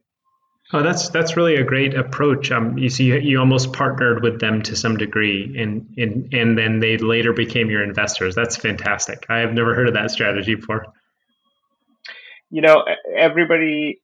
Oh, 0.74 0.84
that's 0.84 1.10
that's 1.10 1.38
really 1.38 1.56
a 1.56 1.64
great 1.64 1.94
approach. 1.94 2.52
Um, 2.52 2.78
you 2.78 2.90
see, 2.90 3.06
you 3.06 3.40
almost 3.40 3.72
partnered 3.72 4.22
with 4.22 4.42
them 4.42 4.62
to 4.64 4.76
some 4.76 4.98
degree, 4.98 5.56
and 5.58 5.94
and 5.98 6.34
and 6.34 6.58
then 6.58 6.80
they 6.80 6.98
later 6.98 7.32
became 7.32 7.70
your 7.70 7.82
investors. 7.82 8.36
That's 8.36 8.58
fantastic. 8.58 9.26
I 9.30 9.40
have 9.40 9.54
never 9.54 9.74
heard 9.74 9.88
of 9.88 9.94
that 9.94 10.12
strategy 10.12 10.56
before. 10.56 10.86
You 12.50 12.62
know, 12.62 12.84
everybody. 13.16 14.02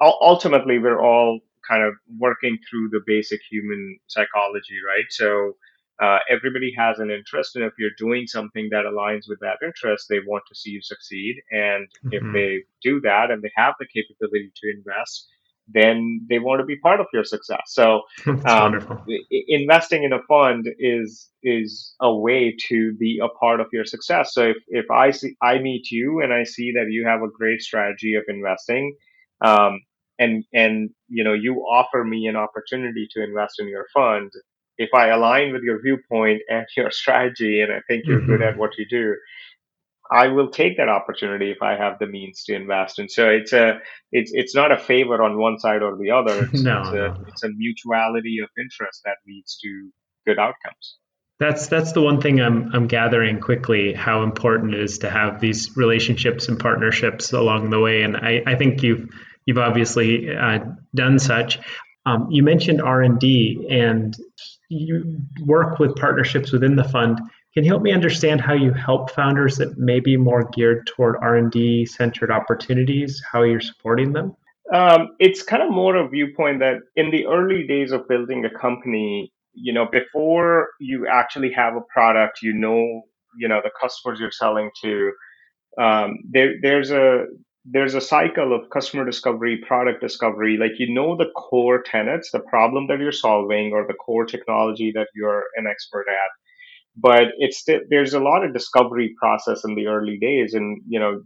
Ultimately, 0.00 0.78
we're 0.78 1.02
all 1.02 1.40
kind 1.68 1.82
of 1.82 1.94
working 2.18 2.58
through 2.68 2.90
the 2.90 3.00
basic 3.06 3.40
human 3.50 3.98
psychology, 4.08 4.76
right? 4.86 5.04
So 5.10 5.54
uh, 6.02 6.18
everybody 6.28 6.74
has 6.76 6.98
an 6.98 7.10
interest, 7.10 7.56
and 7.56 7.64
if 7.64 7.72
you're 7.78 7.90
doing 7.96 8.26
something 8.26 8.68
that 8.70 8.84
aligns 8.84 9.28
with 9.28 9.38
that 9.40 9.58
interest, 9.64 10.06
they 10.08 10.18
want 10.26 10.42
to 10.48 10.54
see 10.54 10.70
you 10.70 10.82
succeed. 10.82 11.36
And 11.50 11.86
mm-hmm. 12.04 12.08
if 12.12 12.32
they 12.32 12.58
do 12.82 13.00
that, 13.02 13.30
and 13.30 13.42
they 13.42 13.52
have 13.56 13.74
the 13.78 13.86
capability 13.86 14.52
to 14.56 14.70
invest, 14.76 15.28
then 15.68 16.26
they 16.28 16.38
want 16.38 16.60
to 16.60 16.66
be 16.66 16.76
part 16.76 17.00
of 17.00 17.06
your 17.12 17.24
success. 17.24 17.62
So, 17.68 18.02
um, 18.44 19.06
investing 19.30 20.04
in 20.04 20.12
a 20.12 20.22
fund 20.28 20.66
is 20.78 21.30
is 21.42 21.94
a 22.00 22.14
way 22.14 22.56
to 22.68 22.94
be 22.98 23.20
a 23.22 23.28
part 23.28 23.60
of 23.60 23.68
your 23.72 23.84
success. 23.84 24.34
So, 24.34 24.50
if 24.50 24.56
if 24.66 24.90
I 24.90 25.10
see 25.12 25.36
I 25.42 25.58
meet 25.58 25.90
you 25.90 26.20
and 26.20 26.32
I 26.32 26.42
see 26.42 26.72
that 26.72 26.86
you 26.90 27.06
have 27.06 27.22
a 27.22 27.28
great 27.28 27.62
strategy 27.62 28.14
of 28.14 28.24
investing, 28.28 28.96
um, 29.40 29.80
and 30.18 30.44
and 30.52 30.90
you 31.08 31.24
know 31.24 31.34
you 31.34 31.56
offer 31.60 32.04
me 32.04 32.26
an 32.26 32.36
opportunity 32.36 33.08
to 33.12 33.22
invest 33.22 33.60
in 33.60 33.68
your 33.68 33.86
fund 33.92 34.30
if 34.78 34.90
I 34.94 35.08
align 35.08 35.52
with 35.52 35.62
your 35.62 35.80
viewpoint 35.80 36.42
and 36.48 36.66
your 36.76 36.90
strategy, 36.90 37.60
and 37.60 37.72
I 37.72 37.80
think 37.88 38.04
you're 38.06 38.18
mm-hmm. 38.18 38.30
good 38.30 38.42
at 38.42 38.56
what 38.56 38.76
you 38.76 38.86
do, 38.88 39.14
I 40.10 40.28
will 40.28 40.50
take 40.50 40.76
that 40.76 40.88
opportunity 40.88 41.50
if 41.50 41.62
I 41.62 41.76
have 41.76 41.98
the 41.98 42.06
means 42.06 42.44
to 42.44 42.54
invest. 42.54 42.98
And 42.98 43.10
so 43.10 43.28
it's 43.28 43.52
a 43.52 43.78
it's 44.12 44.32
it's 44.34 44.54
not 44.54 44.72
a 44.72 44.78
favor 44.78 45.22
on 45.22 45.38
one 45.38 45.58
side 45.58 45.82
or 45.82 45.96
the 45.96 46.10
other. 46.10 46.48
It's, 46.52 46.62
no, 46.62 46.80
it's, 46.80 46.90
no. 46.90 47.04
a, 47.04 47.24
it's 47.28 47.44
a 47.44 47.48
mutuality 47.50 48.38
of 48.42 48.50
interest 48.58 49.00
that 49.04 49.16
leads 49.26 49.56
to 49.62 49.90
good 50.26 50.38
outcomes. 50.38 50.98
That's 51.40 51.66
that's 51.66 51.92
the 51.92 52.00
one 52.00 52.20
thing 52.20 52.40
I'm 52.40 52.70
I'm 52.72 52.86
gathering 52.86 53.40
quickly 53.40 53.92
how 53.92 54.22
important 54.22 54.74
it 54.74 54.80
is 54.80 54.98
to 54.98 55.10
have 55.10 55.40
these 55.40 55.76
relationships 55.76 56.48
and 56.48 56.58
partnerships 56.58 57.32
along 57.32 57.70
the 57.70 57.80
way, 57.80 58.02
and 58.02 58.16
I, 58.16 58.42
I 58.46 58.54
think 58.54 58.82
you've 58.82 59.08
you've 59.44 59.58
obviously 59.58 60.34
uh, 60.34 60.60
done 60.94 61.18
such. 61.18 61.58
Um, 62.06 62.28
you 62.30 62.42
mentioned 62.42 62.80
R 62.80 63.02
and 63.02 63.18
D, 63.18 63.66
and 63.68 64.16
you 64.68 65.22
work 65.44 65.80
with 65.80 65.96
partnerships 65.96 66.52
within 66.52 66.76
the 66.76 66.84
fund. 66.84 67.18
Can 67.54 67.64
you 67.64 67.70
help 67.70 67.82
me 67.82 67.92
understand 67.92 68.40
how 68.40 68.54
you 68.54 68.72
help 68.72 69.10
founders 69.10 69.56
that 69.56 69.76
may 69.76 70.00
be 70.00 70.16
more 70.16 70.48
geared 70.52 70.86
toward 70.86 71.16
R 71.20 71.36
and 71.36 71.50
D 71.50 71.84
centered 71.86 72.30
opportunities? 72.30 73.22
How 73.30 73.42
you're 73.42 73.60
supporting 73.60 74.12
them? 74.12 74.36
Um, 74.72 75.16
it's 75.18 75.42
kind 75.42 75.62
of 75.62 75.70
more 75.70 75.96
a 75.96 76.08
viewpoint 76.08 76.60
that 76.60 76.78
in 76.96 77.10
the 77.10 77.26
early 77.26 77.66
days 77.66 77.92
of 77.92 78.08
building 78.08 78.44
a 78.44 78.50
company, 78.50 79.32
you 79.54 79.72
know, 79.72 79.86
before 79.90 80.68
you 80.80 81.06
actually 81.10 81.52
have 81.52 81.74
a 81.76 81.80
product, 81.92 82.40
you 82.42 82.52
know, 82.52 83.02
you 83.36 83.48
know, 83.48 83.60
the 83.62 83.70
customers 83.80 84.20
you're 84.20 84.30
selling 84.30 84.70
to, 84.82 85.12
um, 85.80 86.18
there, 86.30 86.54
there's 86.62 86.90
a, 86.90 87.24
there's 87.64 87.94
a 87.94 88.00
cycle 88.00 88.54
of 88.54 88.68
customer 88.70 89.04
discovery, 89.04 89.62
product 89.66 90.00
discovery. 90.00 90.56
Like, 90.58 90.72
you 90.78 90.92
know, 90.92 91.16
the 91.16 91.30
core 91.34 91.82
tenets, 91.82 92.30
the 92.30 92.40
problem 92.40 92.86
that 92.88 93.00
you're 93.00 93.12
solving 93.12 93.72
or 93.72 93.86
the 93.86 93.94
core 93.94 94.26
technology 94.26 94.92
that 94.94 95.08
you're 95.14 95.44
an 95.56 95.66
expert 95.66 96.06
at. 96.08 96.30
But 96.96 97.28
it's 97.38 97.64
there's 97.88 98.14
a 98.14 98.20
lot 98.20 98.44
of 98.44 98.52
discovery 98.52 99.14
process 99.18 99.64
in 99.64 99.74
the 99.74 99.86
early 99.86 100.18
days. 100.18 100.54
And, 100.54 100.80
you 100.86 101.00
know, 101.00 101.22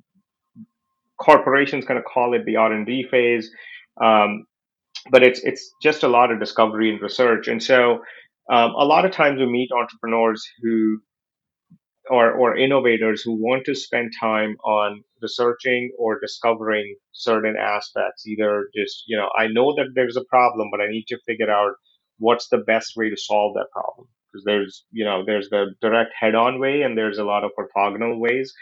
corporations 1.18 1.84
kind 1.84 1.98
of 1.98 2.04
call 2.04 2.34
it 2.34 2.46
the 2.46 2.56
R&D 2.56 3.08
phase. 3.10 3.50
Um, 4.02 4.44
but 5.10 5.22
it's 5.22 5.40
it's 5.40 5.70
just 5.82 6.02
a 6.02 6.08
lot 6.08 6.32
of 6.32 6.40
discovery 6.40 6.90
and 6.90 7.00
research. 7.00 7.48
And 7.48 7.62
so 7.62 8.00
um, 8.50 8.70
a 8.72 8.84
lot 8.84 9.04
of 9.04 9.12
times 9.12 9.38
we 9.38 9.46
meet 9.46 9.70
entrepreneurs 9.72 10.46
who 10.62 11.00
or, 12.10 12.32
or 12.32 12.56
innovators 12.56 13.22
who 13.22 13.32
want 13.32 13.64
to 13.66 13.74
spend 13.74 14.12
time 14.18 14.56
on 14.64 15.02
researching 15.20 15.92
or 15.98 16.18
discovering 16.20 16.96
certain 17.12 17.56
aspects. 17.56 18.26
Either 18.26 18.68
just, 18.74 19.04
you 19.06 19.16
know, 19.16 19.28
I 19.36 19.48
know 19.48 19.74
that 19.76 19.90
there's 19.94 20.16
a 20.16 20.24
problem, 20.24 20.68
but 20.70 20.80
I 20.80 20.88
need 20.88 21.04
to 21.08 21.18
figure 21.26 21.50
out 21.50 21.72
what's 22.18 22.48
the 22.48 22.58
best 22.58 22.92
way 22.96 23.10
to 23.10 23.16
solve 23.16 23.54
that 23.54 23.68
problem. 23.72 24.08
Because 24.32 24.44
there's, 24.44 24.84
you 24.90 25.04
know, 25.04 25.22
there's 25.24 25.48
the 25.50 25.74
direct 25.80 26.12
head 26.18 26.34
on 26.34 26.60
way 26.60 26.82
and 26.82 26.96
there's 26.96 27.18
a 27.18 27.24
lot 27.24 27.44
of 27.44 27.50
orthogonal 27.58 28.18
ways. 28.18 28.52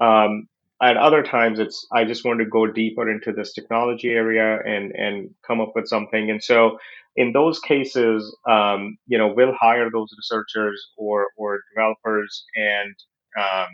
Um, 0.00 0.46
at 0.82 0.96
other 0.96 1.22
times 1.22 1.58
it's 1.58 1.86
i 1.92 2.04
just 2.04 2.24
want 2.24 2.40
to 2.40 2.46
go 2.46 2.66
deeper 2.66 3.08
into 3.08 3.32
this 3.32 3.52
technology 3.52 4.10
area 4.10 4.58
and 4.66 4.92
and 4.92 5.30
come 5.46 5.60
up 5.60 5.72
with 5.74 5.86
something. 5.88 6.30
And 6.30 6.42
so 6.42 6.78
in 7.16 7.32
those 7.32 7.60
cases 7.60 8.36
um, 8.48 8.96
you 9.06 9.18
know 9.18 9.32
we'll 9.34 9.54
hire 9.54 9.90
those 9.90 10.12
researchers 10.16 10.90
or 10.96 11.28
or 11.36 11.60
developers 11.72 12.44
and 12.56 12.94
um, 13.38 13.68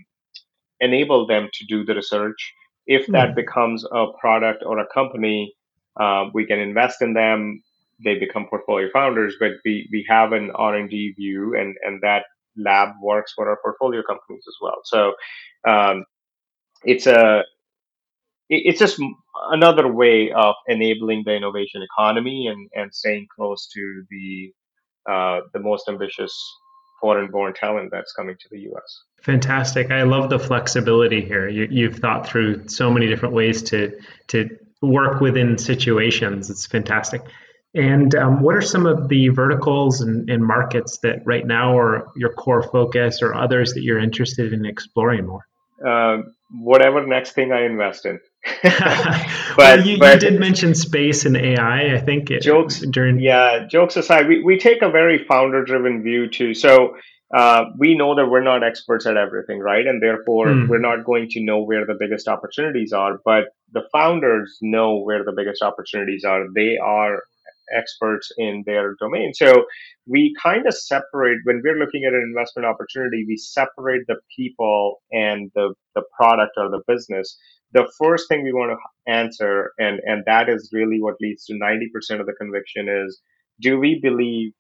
enable 0.81 1.27
them 1.27 1.49
to 1.53 1.65
do 1.67 1.85
the 1.85 1.95
research. 1.95 2.53
If 2.87 3.07
that 3.09 3.31
mm. 3.31 3.37
becomes 3.37 3.85
a 3.93 4.07
product 4.21 4.63
or 4.67 4.79
a 4.79 4.87
company 4.93 5.55
uh, 5.99 6.27
we 6.33 6.47
can 6.47 6.59
invest 6.59 7.03
in 7.03 7.15
them. 7.15 7.63
They 8.03 8.19
become 8.19 8.47
portfolio 8.47 8.89
founders 8.93 9.37
but 9.41 9.53
we 9.65 9.89
we 9.93 10.05
have 10.09 10.33
an 10.33 10.51
r&d 10.55 11.15
view 11.17 11.57
and 11.59 11.77
and 11.83 12.01
that 12.03 12.25
lab 12.57 12.91
works 13.03 13.33
for 13.35 13.49
our 13.49 13.59
portfolio 13.63 14.03
companies 14.03 14.45
as 14.47 14.57
well. 14.61 14.81
So 14.85 15.15
um, 15.67 16.05
it's 16.85 17.07
a 17.07 17.45
it's 18.49 18.79
just 18.79 19.01
another 19.51 19.91
way 19.93 20.33
of 20.33 20.55
enabling 20.67 21.23
the 21.25 21.35
innovation 21.35 21.83
economy 21.83 22.49
and, 22.49 22.69
and 22.75 22.93
staying 22.93 23.27
close 23.35 23.69
to 23.69 24.05
the 24.11 24.53
uh, 25.11 25.41
the 25.53 25.61
most 25.61 25.89
ambitious 25.89 26.35
foreign-born 27.01 27.55
talent 27.55 27.91
that's 27.91 28.13
coming 28.13 28.37
to 28.39 28.49
the 28.51 28.61
U.S. 28.61 29.03
Fantastic! 29.23 29.91
I 29.91 30.03
love 30.03 30.31
the 30.31 30.39
flexibility 30.39 31.23
here. 31.23 31.49
You, 31.49 31.69
you've 31.71 31.97
thought 31.97 32.27
through 32.27 32.69
so 32.69 32.91
many 32.91 33.07
different 33.07 33.35
ways 33.35 33.63
to 33.65 33.99
to 34.29 34.49
work 34.83 35.21
within 35.21 35.59
situations. 35.59 36.51
It's 36.51 36.67
fantastic. 36.67 37.23
And 37.75 38.15
um, 38.17 38.43
what 38.43 38.57
are 38.57 38.63
some 38.63 38.85
of 38.85 39.09
the 39.09 39.29
verticals 39.29 40.01
and, 40.01 40.29
and, 40.29 40.45
markets 40.45 40.99
that 41.05 41.21
right 41.25 41.47
now 41.47 41.79
are 41.79 42.09
your 42.17 42.33
core 42.33 42.65
focus, 42.65 43.23
or 43.23 43.33
others 43.33 43.75
that 43.75 43.83
you're 43.83 44.01
interested 44.01 44.53
in 44.53 44.67
exploring 44.67 45.25
more? 45.25 45.47
Uh, 45.87 46.19
whatever 46.51 47.07
next 47.07 47.33
thing 47.33 47.53
I 47.53 47.65
invest 47.65 48.07
in. 48.07 48.21
but, 48.63 49.57
well, 49.57 49.87
you, 49.87 49.99
but, 49.99 50.23
you, 50.23 50.31
did 50.31 50.41
mention 50.41 50.75
space 50.75 51.25
and 51.25 51.37
AI. 51.37 51.95
I 51.95 52.01
think 52.01 52.31
it, 52.31 52.43
jokes 52.43 52.81
during 52.81 53.21
yeah 53.21 53.67
jokes 53.71 53.97
aside, 53.97 54.29
we, 54.29 54.43
we 54.43 54.59
take 54.59 54.83
a 54.83 54.91
very 54.91 55.25
founder 55.25 55.65
driven 55.65 56.03
view 56.03 56.29
too. 56.29 56.55
So 56.55 56.97
uh, 57.35 57.65
we 57.79 57.95
know 57.95 58.17
that 58.17 58.27
we're 58.27 58.43
not 58.43 58.65
experts 58.65 59.07
at 59.07 59.17
everything, 59.17 59.61
right? 59.61 59.87
And 59.87 60.03
therefore, 60.03 60.49
mm. 60.49 60.69
we're 60.69 60.81
not 60.81 61.05
going 61.05 61.29
to 61.31 61.45
know 61.45 61.63
where 61.63 61.87
the 61.87 61.97
biggest 61.99 62.27
opportunities 62.27 62.93
are. 62.93 63.21
But 63.25 63.45
the 63.73 63.83
founders 63.93 64.59
know 64.61 64.99
where 64.99 65.25
the 65.25 65.33
biggest 65.37 65.63
opportunities 65.63 66.25
are. 66.25 66.47
They 66.55 66.77
are 66.77 67.23
experts 67.77 68.31
in 68.39 68.63
their 68.67 68.95
domain. 69.01 69.33
So 69.35 69.65
we 70.07 70.35
kind 70.43 70.67
of 70.67 70.75
separate 70.75 71.39
when 71.45 71.63
we're 71.65 71.79
looking 71.79 72.05
at 72.05 72.15
an 72.15 72.23
investment 72.23 72.67
opportunity, 72.67 73.25
we 73.27 73.37
separate 73.37 74.03
the 74.07 74.17
people 74.37 75.03
and 75.13 75.51
the, 75.55 75.75
the 75.95 76.03
product 76.17 76.53
or 76.57 76.71
the 76.71 76.83
business. 76.87 77.37
The 77.73 77.91
first 77.99 78.29
thing 78.29 78.43
we 78.43 78.53
want 78.53 78.73
to 78.73 79.13
answer, 79.13 79.73
and, 79.79 80.01
and 80.05 80.25
that 80.27 80.49
is 80.49 80.71
really 80.73 81.01
what 81.01 81.15
leads 81.21 81.45
to 81.47 81.55
90% 81.55 82.21
of 82.21 82.27
the 82.27 82.35
conviction 82.39 82.89
is 82.89 83.21
do 83.61 83.79
we 83.79 84.01
believe 84.03 84.53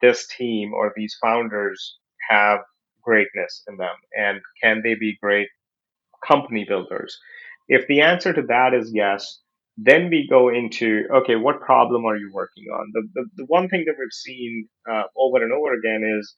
this 0.00 0.26
team 0.26 0.72
or 0.74 0.92
these 0.96 1.16
founders 1.22 1.98
have 2.28 2.60
greatness 3.02 3.62
in 3.68 3.76
them? 3.76 3.94
And 4.16 4.40
can 4.62 4.82
they 4.82 4.94
be 4.94 5.16
great 5.22 5.48
company 6.26 6.64
builders? 6.68 7.18
If 7.68 7.86
the 7.86 8.00
answer 8.00 8.32
to 8.32 8.42
that 8.48 8.74
is 8.74 8.90
yes, 8.92 9.38
then 9.76 10.10
we 10.10 10.26
go 10.28 10.48
into 10.48 11.04
okay, 11.14 11.36
what 11.36 11.60
problem 11.60 12.04
are 12.04 12.16
you 12.16 12.30
working 12.32 12.64
on? 12.72 12.90
The 12.92 13.02
the, 13.14 13.24
the 13.36 13.44
one 13.46 13.68
thing 13.68 13.84
that 13.86 13.94
we've 13.98 14.12
seen 14.12 14.68
uh, 14.90 15.04
over 15.16 15.42
and 15.42 15.52
over 15.52 15.72
again 15.74 16.02
is 16.18 16.34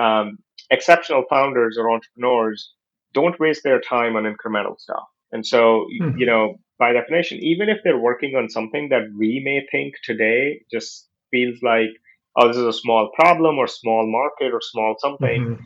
um, 0.00 0.38
exceptional 0.70 1.24
founders 1.28 1.76
or 1.78 1.90
entrepreneurs 1.90 2.72
don't 3.12 3.40
waste 3.40 3.62
their 3.64 3.80
time 3.80 4.16
on 4.16 4.24
incremental 4.24 4.78
stuff. 4.78 5.04
And 5.32 5.46
so, 5.46 5.86
hmm. 5.98 6.18
you 6.18 6.26
know, 6.26 6.56
by 6.78 6.92
definition, 6.92 7.38
even 7.38 7.68
if 7.68 7.78
they're 7.84 7.98
working 7.98 8.34
on 8.36 8.48
something 8.48 8.88
that 8.88 9.02
we 9.16 9.40
may 9.44 9.66
think 9.70 9.94
today 10.02 10.62
just 10.72 11.08
feels 11.30 11.58
like, 11.62 11.90
oh, 12.36 12.48
this 12.48 12.56
is 12.56 12.64
a 12.64 12.72
small 12.72 13.10
problem 13.14 13.58
or 13.58 13.66
small 13.66 14.10
market 14.10 14.52
or 14.54 14.60
small 14.60 14.96
something, 14.98 15.42
mm-hmm. 15.44 15.64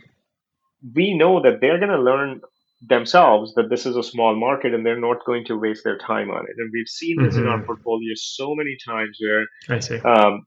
we 0.94 1.16
know 1.16 1.42
that 1.42 1.60
they're 1.60 1.78
going 1.78 1.90
to 1.90 2.02
learn 2.02 2.40
themselves 2.88 3.54
that 3.54 3.70
this 3.70 3.86
is 3.86 3.96
a 3.96 4.02
small 4.02 4.34
market 4.36 4.74
and 4.74 4.84
they're 4.84 5.00
not 5.00 5.24
going 5.24 5.44
to 5.46 5.58
waste 5.58 5.84
their 5.84 5.98
time 5.98 6.30
on 6.30 6.44
it. 6.44 6.54
And 6.58 6.70
we've 6.72 6.88
seen 6.88 7.22
this 7.22 7.34
mm-hmm. 7.34 7.44
in 7.44 7.48
our 7.48 7.58
mm-hmm. 7.58 7.66
portfolio 7.66 8.12
so 8.16 8.54
many 8.54 8.76
times 8.84 9.18
where 9.20 9.44
I 9.76 9.80
see. 9.80 9.98
Um, 10.00 10.46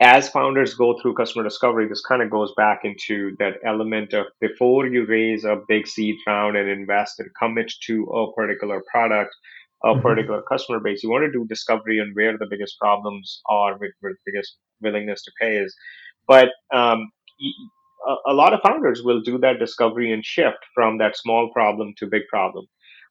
as 0.00 0.28
founders 0.28 0.74
go 0.74 0.96
through 1.00 1.14
customer 1.14 1.42
discovery, 1.42 1.88
this 1.88 2.04
kind 2.06 2.22
of 2.22 2.30
goes 2.30 2.52
back 2.56 2.80
into 2.84 3.34
that 3.40 3.54
element 3.66 4.12
of 4.12 4.26
before 4.40 4.86
you 4.86 5.04
raise 5.06 5.44
a 5.44 5.60
big 5.66 5.88
seed 5.88 6.14
round 6.26 6.56
and 6.56 6.68
invest 6.68 7.18
and 7.18 7.28
commit 7.40 7.72
to 7.86 8.04
a 8.04 8.32
particular 8.32 8.82
product, 8.90 9.34
a 9.84 9.88
mm-hmm. 9.88 10.02
particular 10.02 10.42
customer 10.48 10.80
base, 10.80 11.02
you 11.02 11.10
want 11.10 11.24
to 11.24 11.32
do 11.32 11.46
discovery 11.48 12.00
on 12.00 12.12
where 12.14 12.38
the 12.38 12.46
biggest 12.48 12.78
problems 12.78 13.40
are, 13.48 13.76
where 13.78 13.90
the 14.02 14.14
biggest 14.24 14.56
willingness 14.80 15.22
to 15.24 15.32
pay 15.40 15.56
is. 15.56 15.74
But 16.28 16.50
um, 16.72 17.10
a, 18.06 18.32
a, 18.32 18.34
lot 18.34 18.52
of 18.52 18.60
founders 18.60 19.02
will 19.02 19.20
do 19.20 19.38
that 19.38 19.58
discovery 19.58 20.12
and 20.12 20.24
shift 20.24 20.58
from 20.74 20.98
that 20.98 21.16
small 21.16 21.50
problem 21.52 21.94
to 21.98 22.06
big 22.06 22.22
problem. 22.28 22.66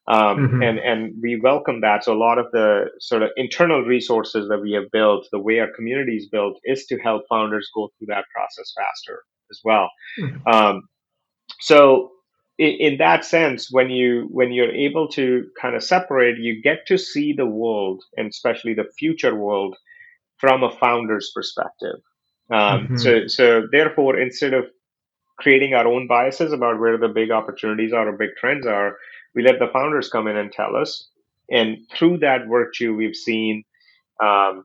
Um, 0.08 0.38
mm-hmm. 0.38 0.62
and, 0.62 0.78
and 0.78 1.14
we 1.22 1.38
welcome 1.38 1.82
that. 1.82 2.04
So 2.04 2.14
a 2.14 2.18
lot 2.18 2.38
of 2.38 2.46
the 2.52 2.86
sort 2.98 3.22
of 3.22 3.30
internal 3.36 3.82
resources 3.82 4.48
that 4.48 4.60
we 4.62 4.72
have 4.72 4.90
built, 4.90 5.26
the 5.30 5.38
way 5.38 5.58
our 5.58 5.70
community 5.70 6.16
is 6.16 6.28
built 6.28 6.58
is 6.64 6.86
to 6.86 6.98
help 6.98 7.24
founders 7.28 7.68
go 7.74 7.90
through 7.98 8.06
that 8.06 8.24
process 8.34 8.72
faster 8.74 9.22
as 9.50 9.60
well. 9.62 9.90
Mm-hmm. 10.18 10.48
Um, 10.48 10.82
so 11.60 12.10
in, 12.56 12.92
in 12.92 12.98
that 12.98 13.26
sense, 13.26 13.68
when 13.70 13.90
you, 13.90 14.28
when 14.30 14.50
you're 14.50 14.74
able 14.74 15.08
to 15.08 15.44
kind 15.60 15.76
of 15.76 15.84
separate, 15.84 16.38
you 16.38 16.62
get 16.62 16.86
to 16.86 16.96
see 16.96 17.34
the 17.34 17.46
world 17.46 18.02
and 18.16 18.28
especially 18.28 18.72
the 18.72 18.88
future 18.98 19.34
world 19.34 19.76
from 20.38 20.62
a 20.62 20.70
founder's 20.70 21.30
perspective. 21.34 22.00
Um, 22.50 22.84
mm-hmm. 22.84 22.96
So, 22.96 23.26
so 23.26 23.62
therefore, 23.70 24.18
instead 24.18 24.54
of 24.54 24.64
creating 25.38 25.74
our 25.74 25.86
own 25.86 26.06
biases 26.06 26.52
about 26.52 26.80
where 26.80 26.98
the 26.98 27.08
big 27.08 27.30
opportunities 27.30 27.92
are 27.92 28.08
or 28.08 28.12
big 28.12 28.30
trends 28.38 28.66
are, 28.66 28.96
we 29.34 29.42
let 29.42 29.58
the 29.58 29.68
founders 29.72 30.08
come 30.08 30.26
in 30.26 30.36
and 30.36 30.52
tell 30.52 30.76
us. 30.76 31.08
And 31.50 31.78
through 31.94 32.18
that 32.18 32.46
virtue, 32.48 32.94
we've 32.94 33.16
seen, 33.16 33.64
um, 34.22 34.64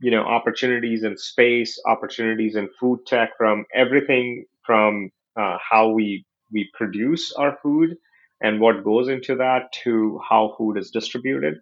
you 0.00 0.10
know, 0.10 0.22
opportunities 0.22 1.02
in 1.02 1.16
space, 1.16 1.80
opportunities 1.86 2.56
in 2.56 2.68
food 2.78 3.00
tech, 3.06 3.30
from 3.36 3.64
everything 3.74 4.44
from 4.64 5.10
uh, 5.36 5.58
how 5.58 5.90
we 5.90 6.24
we 6.52 6.70
produce 6.74 7.32
our 7.32 7.58
food 7.62 7.96
and 8.40 8.60
what 8.60 8.84
goes 8.84 9.08
into 9.08 9.36
that 9.36 9.72
to 9.84 10.20
how 10.28 10.54
food 10.58 10.76
is 10.76 10.90
distributed 10.90 11.58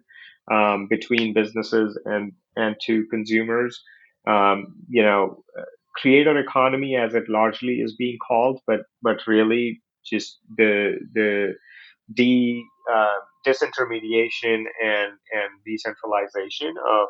um, 0.51 0.87
between 0.89 1.33
businesses 1.33 1.97
and 2.05 2.33
and 2.55 2.75
to 2.85 3.05
consumers. 3.07 3.81
Um, 4.27 4.75
you 4.87 5.03
know, 5.03 5.43
creator 5.95 6.37
economy 6.37 6.95
as 6.95 7.13
it 7.15 7.29
largely 7.29 7.75
is 7.75 7.95
being 7.95 8.17
called, 8.25 8.59
but 8.67 8.81
but 9.01 9.17
really 9.27 9.81
just 10.05 10.39
the 10.57 10.97
the 11.13 11.53
de 12.13 12.63
uh, 12.91 13.19
disintermediation 13.45 14.63
and 14.83 15.13
and 15.31 15.51
decentralization 15.65 16.73
of 16.91 17.07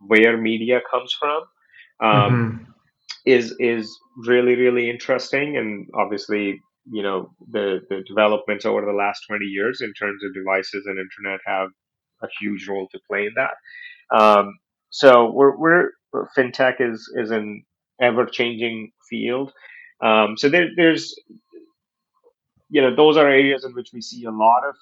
where 0.00 0.36
media 0.36 0.80
comes 0.90 1.14
from 1.18 1.42
um, 2.00 2.32
mm-hmm. 2.32 2.64
is 3.24 3.54
is 3.58 3.96
really 4.26 4.54
really 4.54 4.90
interesting 4.90 5.56
and 5.56 5.86
obviously 5.94 6.60
you 6.90 7.02
know 7.02 7.30
the 7.50 7.80
the 7.88 8.02
developments 8.06 8.64
over 8.64 8.84
the 8.84 8.92
last 8.92 9.20
20 9.28 9.44
years 9.44 9.80
in 9.80 9.92
terms 9.94 10.22
of 10.24 10.34
devices 10.34 10.84
and 10.86 10.98
internet 10.98 11.40
have 11.46 11.68
a 12.22 12.28
huge 12.40 12.66
role 12.68 12.88
to 12.90 12.98
play 13.08 13.26
in 13.26 13.32
that 13.36 13.54
um, 14.16 14.52
so 14.90 15.30
we're, 15.32 15.56
we're 15.56 15.90
fintech 16.36 16.80
is 16.80 17.10
is 17.16 17.30
an 17.30 17.62
ever 18.00 18.26
changing 18.26 18.92
field 19.08 19.52
um, 20.02 20.36
so 20.36 20.48
there, 20.48 20.68
there's 20.76 21.14
you 22.70 22.82
know 22.82 22.94
those 22.94 23.16
are 23.16 23.28
areas 23.28 23.64
in 23.64 23.72
which 23.74 23.90
we 23.92 24.00
see 24.00 24.24
a 24.24 24.30
lot 24.30 24.62
of 24.64 24.74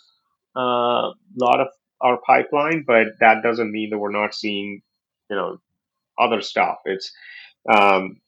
uh, 0.56 1.12
lot 1.40 1.60
of 1.60 1.68
our 2.00 2.18
pipeline, 2.26 2.84
but 2.86 3.08
that 3.20 3.42
doesn't 3.42 3.72
mean 3.72 3.90
that 3.90 3.98
we're 3.98 4.10
not 4.10 4.34
seeing 4.34 4.82
you 5.30 5.36
know 5.36 5.58
other 6.18 6.42
stuff. 6.42 6.78
It's 6.84 7.12
um, 7.72 8.20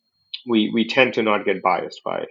we 0.48 0.70
we 0.72 0.86
tend 0.86 1.14
to 1.14 1.22
not 1.22 1.44
get 1.44 1.62
biased 1.62 2.02
by 2.04 2.26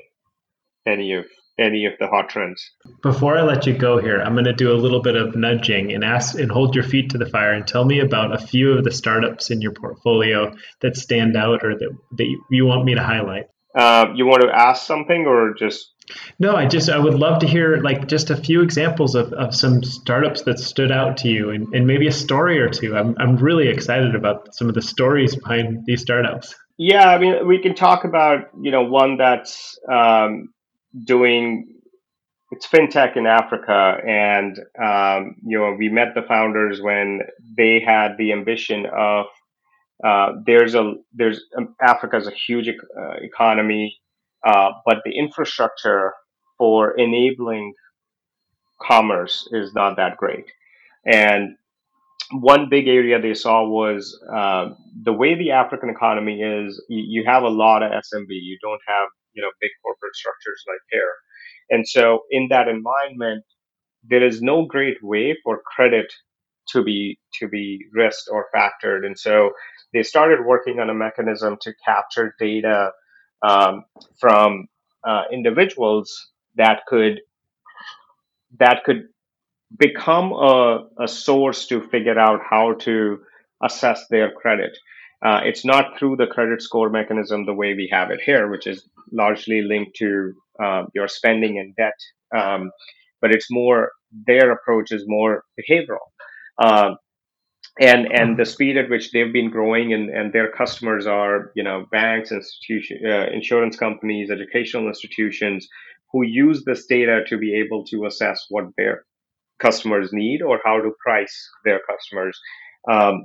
any 0.87 1.13
of 1.13 1.25
any 1.59 1.85
of 1.85 1.93
the 1.99 2.07
hot 2.07 2.29
trends. 2.29 2.71
Before 3.01 3.37
I 3.37 3.41
let 3.41 3.65
you 3.65 3.73
go 3.73 3.99
here, 3.99 4.21
I'm 4.21 4.33
going 4.33 4.45
to 4.45 4.53
do 4.53 4.71
a 4.71 4.77
little 4.77 5.01
bit 5.01 5.15
of 5.15 5.35
nudging 5.35 5.91
and 5.91 6.03
ask 6.03 6.37
and 6.37 6.51
hold 6.51 6.75
your 6.75 6.83
feet 6.83 7.11
to 7.11 7.17
the 7.17 7.25
fire 7.25 7.53
and 7.53 7.67
tell 7.67 7.85
me 7.85 7.99
about 7.99 8.33
a 8.33 8.45
few 8.45 8.73
of 8.73 8.83
the 8.83 8.91
startups 8.91 9.49
in 9.49 9.61
your 9.61 9.73
portfolio 9.73 10.55
that 10.81 10.95
stand 10.95 11.35
out 11.35 11.63
or 11.63 11.77
that, 11.77 11.97
that 12.17 12.37
you 12.49 12.65
want 12.65 12.85
me 12.85 12.95
to 12.95 13.03
highlight. 13.03 13.45
Uh, 13.75 14.07
you 14.15 14.25
want 14.25 14.41
to 14.41 14.49
ask 14.49 14.85
something 14.85 15.25
or 15.27 15.53
just 15.53 15.93
no, 16.39 16.55
I 16.55 16.67
just 16.67 16.89
I 16.89 16.97
would 16.97 17.15
love 17.15 17.39
to 17.39 17.47
hear 17.47 17.77
like 17.77 18.07
just 18.07 18.29
a 18.29 18.37
few 18.37 18.61
examples 18.61 19.13
of, 19.13 19.33
of 19.33 19.53
some 19.53 19.83
startups 19.83 20.43
that 20.43 20.57
stood 20.57 20.91
out 20.91 21.17
to 21.17 21.27
you 21.27 21.49
and, 21.49 21.67
and 21.75 21.85
maybe 21.85 22.07
a 22.07 22.11
story 22.11 22.59
or 22.59 22.69
two. 22.69 22.95
I'm 22.95 23.15
I'm 23.19 23.35
really 23.35 23.67
excited 23.67 24.15
about 24.15 24.55
some 24.55 24.69
of 24.69 24.75
the 24.75 24.81
stories 24.81 25.35
behind 25.35 25.83
these 25.85 26.01
startups. 26.01 26.55
Yeah, 26.77 27.09
I 27.09 27.17
mean 27.17 27.47
we 27.47 27.61
can 27.61 27.75
talk 27.75 28.05
about, 28.05 28.47
you 28.59 28.71
know, 28.71 28.83
one 28.83 29.17
that's 29.17 29.77
um, 29.91 30.49
doing 31.03 31.73
it's 32.51 32.65
fintech 32.67 33.17
in 33.17 33.25
Africa, 33.25 33.97
and 34.07 34.57
um, 34.81 35.35
you 35.43 35.57
know 35.57 35.75
we 35.77 35.89
met 35.89 36.15
the 36.15 36.21
founders 36.21 36.81
when 36.81 37.21
they 37.57 37.79
had 37.79 38.17
the 38.17 38.31
ambition 38.31 38.85
of 38.85 39.25
uh, 40.03 40.33
there's 40.45 40.75
a 40.75 40.93
there's 41.13 41.41
um, 41.57 41.75
Africa 41.81 42.17
is 42.17 42.27
a 42.27 42.31
huge 42.31 42.69
uh, 42.69 43.15
economy 43.21 43.99
uh, 44.45 44.71
but 44.85 44.99
the 45.03 45.11
infrastructure 45.17 46.13
for 46.57 46.97
enabling 46.97 47.73
commerce 48.81 49.47
is 49.51 49.73
not 49.73 49.97
that 49.97 50.17
great. 50.17 50.45
And 51.05 51.55
one 52.31 52.67
big 52.69 52.87
area 52.87 53.21
they 53.21 53.33
saw 53.33 53.67
was 53.67 54.17
uh, 54.33 54.69
the 55.03 55.13
way 55.13 55.35
the 55.35 55.51
African 55.51 55.89
economy 55.89 56.41
is. 56.41 56.81
You, 56.89 57.21
you, 57.21 57.23
have 57.25 57.43
a 57.43 57.49
lot 57.49 57.83
of 57.83 57.91
SMB. 57.91 58.27
You 58.29 58.57
don't 58.61 58.81
have 58.87 59.07
you 59.37 59.43
know 59.43 59.51
big 59.61 59.71
corporate 59.83 60.15
structures 60.15 60.63
like 60.67 60.81
here. 60.91 61.13
And 61.69 61.87
so 61.87 62.21
in 62.31 62.47
that 62.49 62.67
environment, 62.67 63.43
there 64.03 64.25
is 64.25 64.41
no 64.41 64.65
great 64.65 64.97
way 65.03 65.37
for 65.43 65.61
credit 65.75 66.11
to 66.69 66.83
be 66.83 67.19
to 67.39 67.47
be 67.47 67.85
risked 67.93 68.29
or 68.31 68.47
factored. 68.53 69.05
And 69.05 69.17
so 69.17 69.51
they 69.93 70.03
started 70.03 70.45
working 70.45 70.79
on 70.79 70.89
a 70.89 70.93
mechanism 70.93 71.57
to 71.61 71.73
capture 71.85 72.35
data 72.39 72.91
um, 73.41 73.85
from 74.19 74.67
uh, 75.07 75.23
individuals 75.31 76.31
that 76.55 76.81
could 76.87 77.21
that 78.59 78.83
could 78.85 79.03
become 79.77 80.31
a, 80.31 80.87
a 80.99 81.07
source 81.07 81.67
to 81.67 81.87
figure 81.89 82.17
out 82.17 82.41
how 82.49 82.73
to 82.73 83.19
assess 83.63 84.07
their 84.09 84.31
credit. 84.31 84.77
Uh, 85.23 85.41
it's 85.43 85.65
not 85.65 85.97
through 85.97 86.15
the 86.15 86.27
credit 86.27 86.61
score 86.61 86.89
mechanism 86.89 87.45
the 87.45 87.53
way 87.53 87.73
we 87.73 87.89
have 87.91 88.11
it 88.11 88.21
here, 88.21 88.49
which 88.49 88.67
is 88.67 88.87
largely 89.11 89.61
linked 89.61 89.95
to 89.97 90.33
uh, 90.63 90.83
your 90.93 91.07
spending 91.07 91.59
and 91.59 91.75
debt. 91.75 91.99
Um, 92.35 92.71
but 93.21 93.31
it's 93.31 93.47
more 93.49 93.91
their 94.25 94.51
approach 94.51 94.91
is 94.91 95.03
more 95.07 95.43
behavioral. 95.59 96.07
Uh, 96.61 96.95
and 97.79 98.07
and 98.11 98.37
the 98.37 98.45
speed 98.45 98.77
at 98.77 98.89
which 98.89 99.11
they've 99.11 99.33
been 99.33 99.49
growing 99.49 99.93
and, 99.93 100.09
and 100.09 100.33
their 100.33 100.51
customers 100.51 101.05
are 101.05 101.51
you 101.55 101.63
know 101.63 101.85
banks 101.91 102.31
institution 102.31 102.99
uh, 103.05 103.27
insurance 103.31 103.75
companies 103.77 104.31
educational 104.31 104.87
institutions 104.87 105.67
who 106.11 106.23
use 106.23 106.63
this 106.65 106.85
data 106.87 107.21
to 107.27 107.37
be 107.37 107.53
able 107.53 107.83
to 107.85 108.05
assess 108.05 108.45
what 108.49 108.65
their 108.77 109.03
customers 109.59 110.09
need 110.11 110.41
or 110.41 110.59
how 110.63 110.77
to 110.77 110.91
price 111.03 111.49
their 111.65 111.79
customers 111.89 112.39
um, 112.89 113.23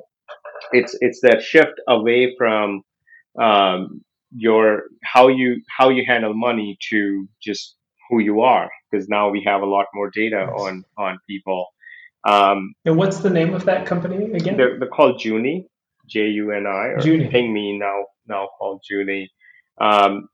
it's 0.72 0.96
it's 1.00 1.20
that 1.22 1.42
shift 1.42 1.80
away 1.88 2.34
from 2.36 2.82
um, 3.40 4.02
your 4.34 4.84
how 5.02 5.28
you 5.28 5.62
how 5.68 5.88
you 5.88 6.04
handle 6.06 6.34
money 6.34 6.78
to 6.90 7.28
just 7.42 7.76
who 8.08 8.18
you 8.18 8.40
are 8.40 8.70
because 8.90 9.08
now 9.08 9.28
we 9.28 9.42
have 9.44 9.62
a 9.62 9.66
lot 9.66 9.86
more 9.94 10.10
data 10.10 10.46
on 10.46 10.84
on 10.96 11.18
people 11.28 11.66
um, 12.24 12.74
and 12.84 12.96
what's 12.96 13.18
the 13.18 13.30
name 13.30 13.54
of 13.54 13.64
that 13.64 13.86
company 13.86 14.32
again? 14.32 14.56
They're, 14.56 14.78
they're 14.78 14.88
called 14.88 15.20
Juni, 15.20 15.66
J 16.06 16.28
U 16.28 16.52
N 16.52 16.66
I, 16.66 16.86
or 16.88 16.98
Juni. 16.98 17.32
Pngme 17.32 17.78
now 17.78 18.06
now 18.26 18.48
called 18.58 18.82
Juni. 18.90 19.28
Um, 19.80 20.28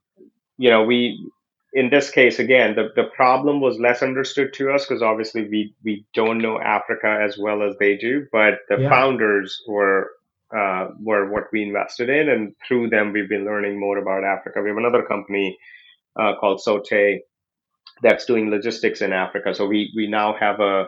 you 0.57 0.69
know, 0.69 0.83
we 0.83 1.31
in 1.73 1.89
this 1.89 2.09
case 2.11 2.39
again, 2.39 2.75
the, 2.75 2.89
the 2.95 3.09
problem 3.15 3.61
was 3.61 3.79
less 3.79 4.01
understood 4.01 4.53
to 4.53 4.71
us 4.71 4.85
because 4.85 5.01
obviously 5.01 5.47
we 5.47 5.73
we 5.83 6.05
don't 6.13 6.39
know 6.39 6.59
Africa 6.59 7.19
as 7.23 7.37
well 7.37 7.63
as 7.63 7.75
they 7.79 7.97
do, 7.97 8.27
but 8.31 8.59
the 8.69 8.81
yeah. 8.81 8.89
founders 8.89 9.61
were 9.67 10.11
uh, 10.55 10.89
were 10.99 11.29
what 11.29 11.45
we 11.51 11.63
invested 11.63 12.09
in, 12.09 12.29
and 12.29 12.55
through 12.67 12.89
them 12.89 13.13
we've 13.13 13.29
been 13.29 13.45
learning 13.45 13.79
more 13.79 13.97
about 13.97 14.23
Africa. 14.23 14.61
We 14.61 14.69
have 14.69 14.77
another 14.77 15.03
company 15.03 15.57
uh, 16.19 16.33
called 16.39 16.61
Sote 16.61 17.21
that's 18.01 18.25
doing 18.25 18.49
logistics 18.49 19.01
in 19.01 19.13
Africa, 19.13 19.53
so 19.53 19.67
we 19.67 19.91
we 19.95 20.07
now 20.07 20.33
have 20.33 20.59
a 20.59 20.87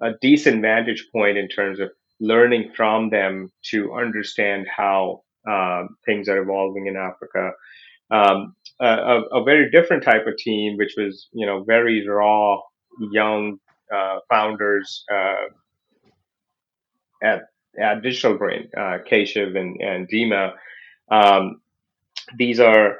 a 0.00 0.12
decent 0.20 0.62
vantage 0.62 1.08
point 1.12 1.36
in 1.36 1.48
terms 1.48 1.80
of 1.80 1.90
learning 2.20 2.72
from 2.76 3.10
them 3.10 3.50
to 3.70 3.92
understand 3.94 4.66
how 4.68 5.22
um, 5.48 5.96
things 6.04 6.28
are 6.28 6.42
evolving 6.42 6.86
in 6.86 6.96
Africa. 6.96 7.52
Um, 8.10 8.54
a, 8.80 9.22
a, 9.32 9.44
very 9.44 9.70
different 9.70 10.02
type 10.02 10.26
of 10.26 10.36
team, 10.36 10.76
which 10.76 10.94
was 10.96 11.28
you 11.32 11.46
know 11.46 11.64
very 11.64 12.06
raw, 12.06 12.58
young 13.12 13.58
uh, 13.94 14.18
founders 14.28 15.04
uh, 15.12 15.48
at 17.22 17.42
Digital 18.02 18.36
Brain, 18.36 18.68
uh, 18.76 18.98
Keshav 19.10 19.56
and 19.58 19.80
and 19.80 20.08
Dima. 20.08 20.52
Um, 21.10 21.60
these 22.36 22.60
are 22.60 22.96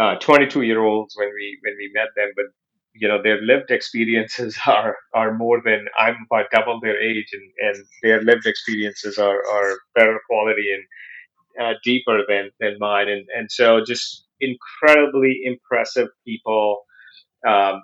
uh, 0.00 0.16
22 0.16 0.62
year 0.62 0.82
olds 0.82 1.14
when 1.16 1.30
we 1.34 1.58
when 1.64 1.74
we 1.78 1.90
met 1.94 2.08
them, 2.16 2.30
but 2.36 2.46
you 2.94 3.08
know 3.08 3.22
their 3.22 3.40
lived 3.42 3.70
experiences 3.70 4.58
are 4.66 4.96
are 5.14 5.34
more 5.34 5.60
than 5.64 5.86
I'm 5.98 6.16
about 6.30 6.46
double 6.52 6.80
their 6.80 7.00
age, 7.00 7.28
and 7.32 7.52
and 7.76 7.86
their 8.02 8.22
lived 8.22 8.46
experiences 8.46 9.18
are 9.18 9.38
are 9.46 9.78
better 9.94 10.18
quality 10.28 10.68
and 10.74 10.84
uh, 11.66 11.74
deeper 11.84 12.22
than 12.28 12.50
than 12.60 12.76
mine, 12.78 13.08
and 13.08 13.26
and 13.36 13.50
so 13.50 13.84
just 13.84 14.26
incredibly 14.40 15.42
impressive 15.44 16.08
people. 16.26 16.82
Um, 17.46 17.82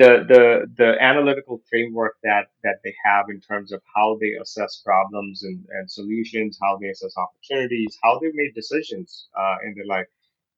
the 0.00 0.12
the 0.28 0.44
the 0.78 1.02
analytical 1.02 1.62
framework 1.70 2.16
that 2.24 2.46
that 2.64 2.78
they 2.84 2.94
have 3.06 3.26
in 3.30 3.40
terms 3.40 3.72
of 3.72 3.82
how 3.96 4.18
they 4.20 4.32
assess 4.42 4.82
problems 4.84 5.44
and, 5.44 5.64
and 5.78 5.90
solutions, 5.90 6.58
how 6.62 6.78
they 6.82 6.88
assess 6.88 7.14
opportunities, 7.18 7.98
how 8.04 8.18
they 8.20 8.30
made 8.34 8.54
decisions 8.56 9.28
uh, 9.38 9.58
in 9.66 9.74
their 9.76 9.86
life 9.86 10.06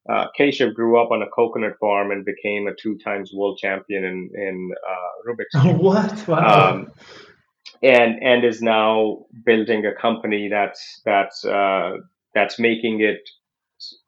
uh, 0.09 0.27
Keshav 0.37 0.73
grew 0.73 1.01
up 1.01 1.11
on 1.11 1.21
a 1.21 1.27
coconut 1.29 1.73
farm 1.79 2.11
and 2.11 2.25
became 2.25 2.67
a 2.67 2.75
two 2.75 2.97
times 2.97 3.31
world 3.33 3.59
champion 3.61 4.03
in, 4.03 4.31
in 4.35 4.71
uh, 4.89 5.31
Rubik's 5.31 5.61
Cube. 5.61 5.79
what? 5.81 6.27
Wow. 6.27 6.71
Um, 6.71 6.91
and 7.83 8.21
and 8.23 8.45
is 8.45 8.61
now 8.61 9.25
building 9.45 9.85
a 9.85 9.93
company 9.93 10.49
that's 10.49 11.01
that's 11.05 11.45
uh, 11.45 11.97
that's 12.33 12.59
making 12.59 13.01
it 13.01 13.19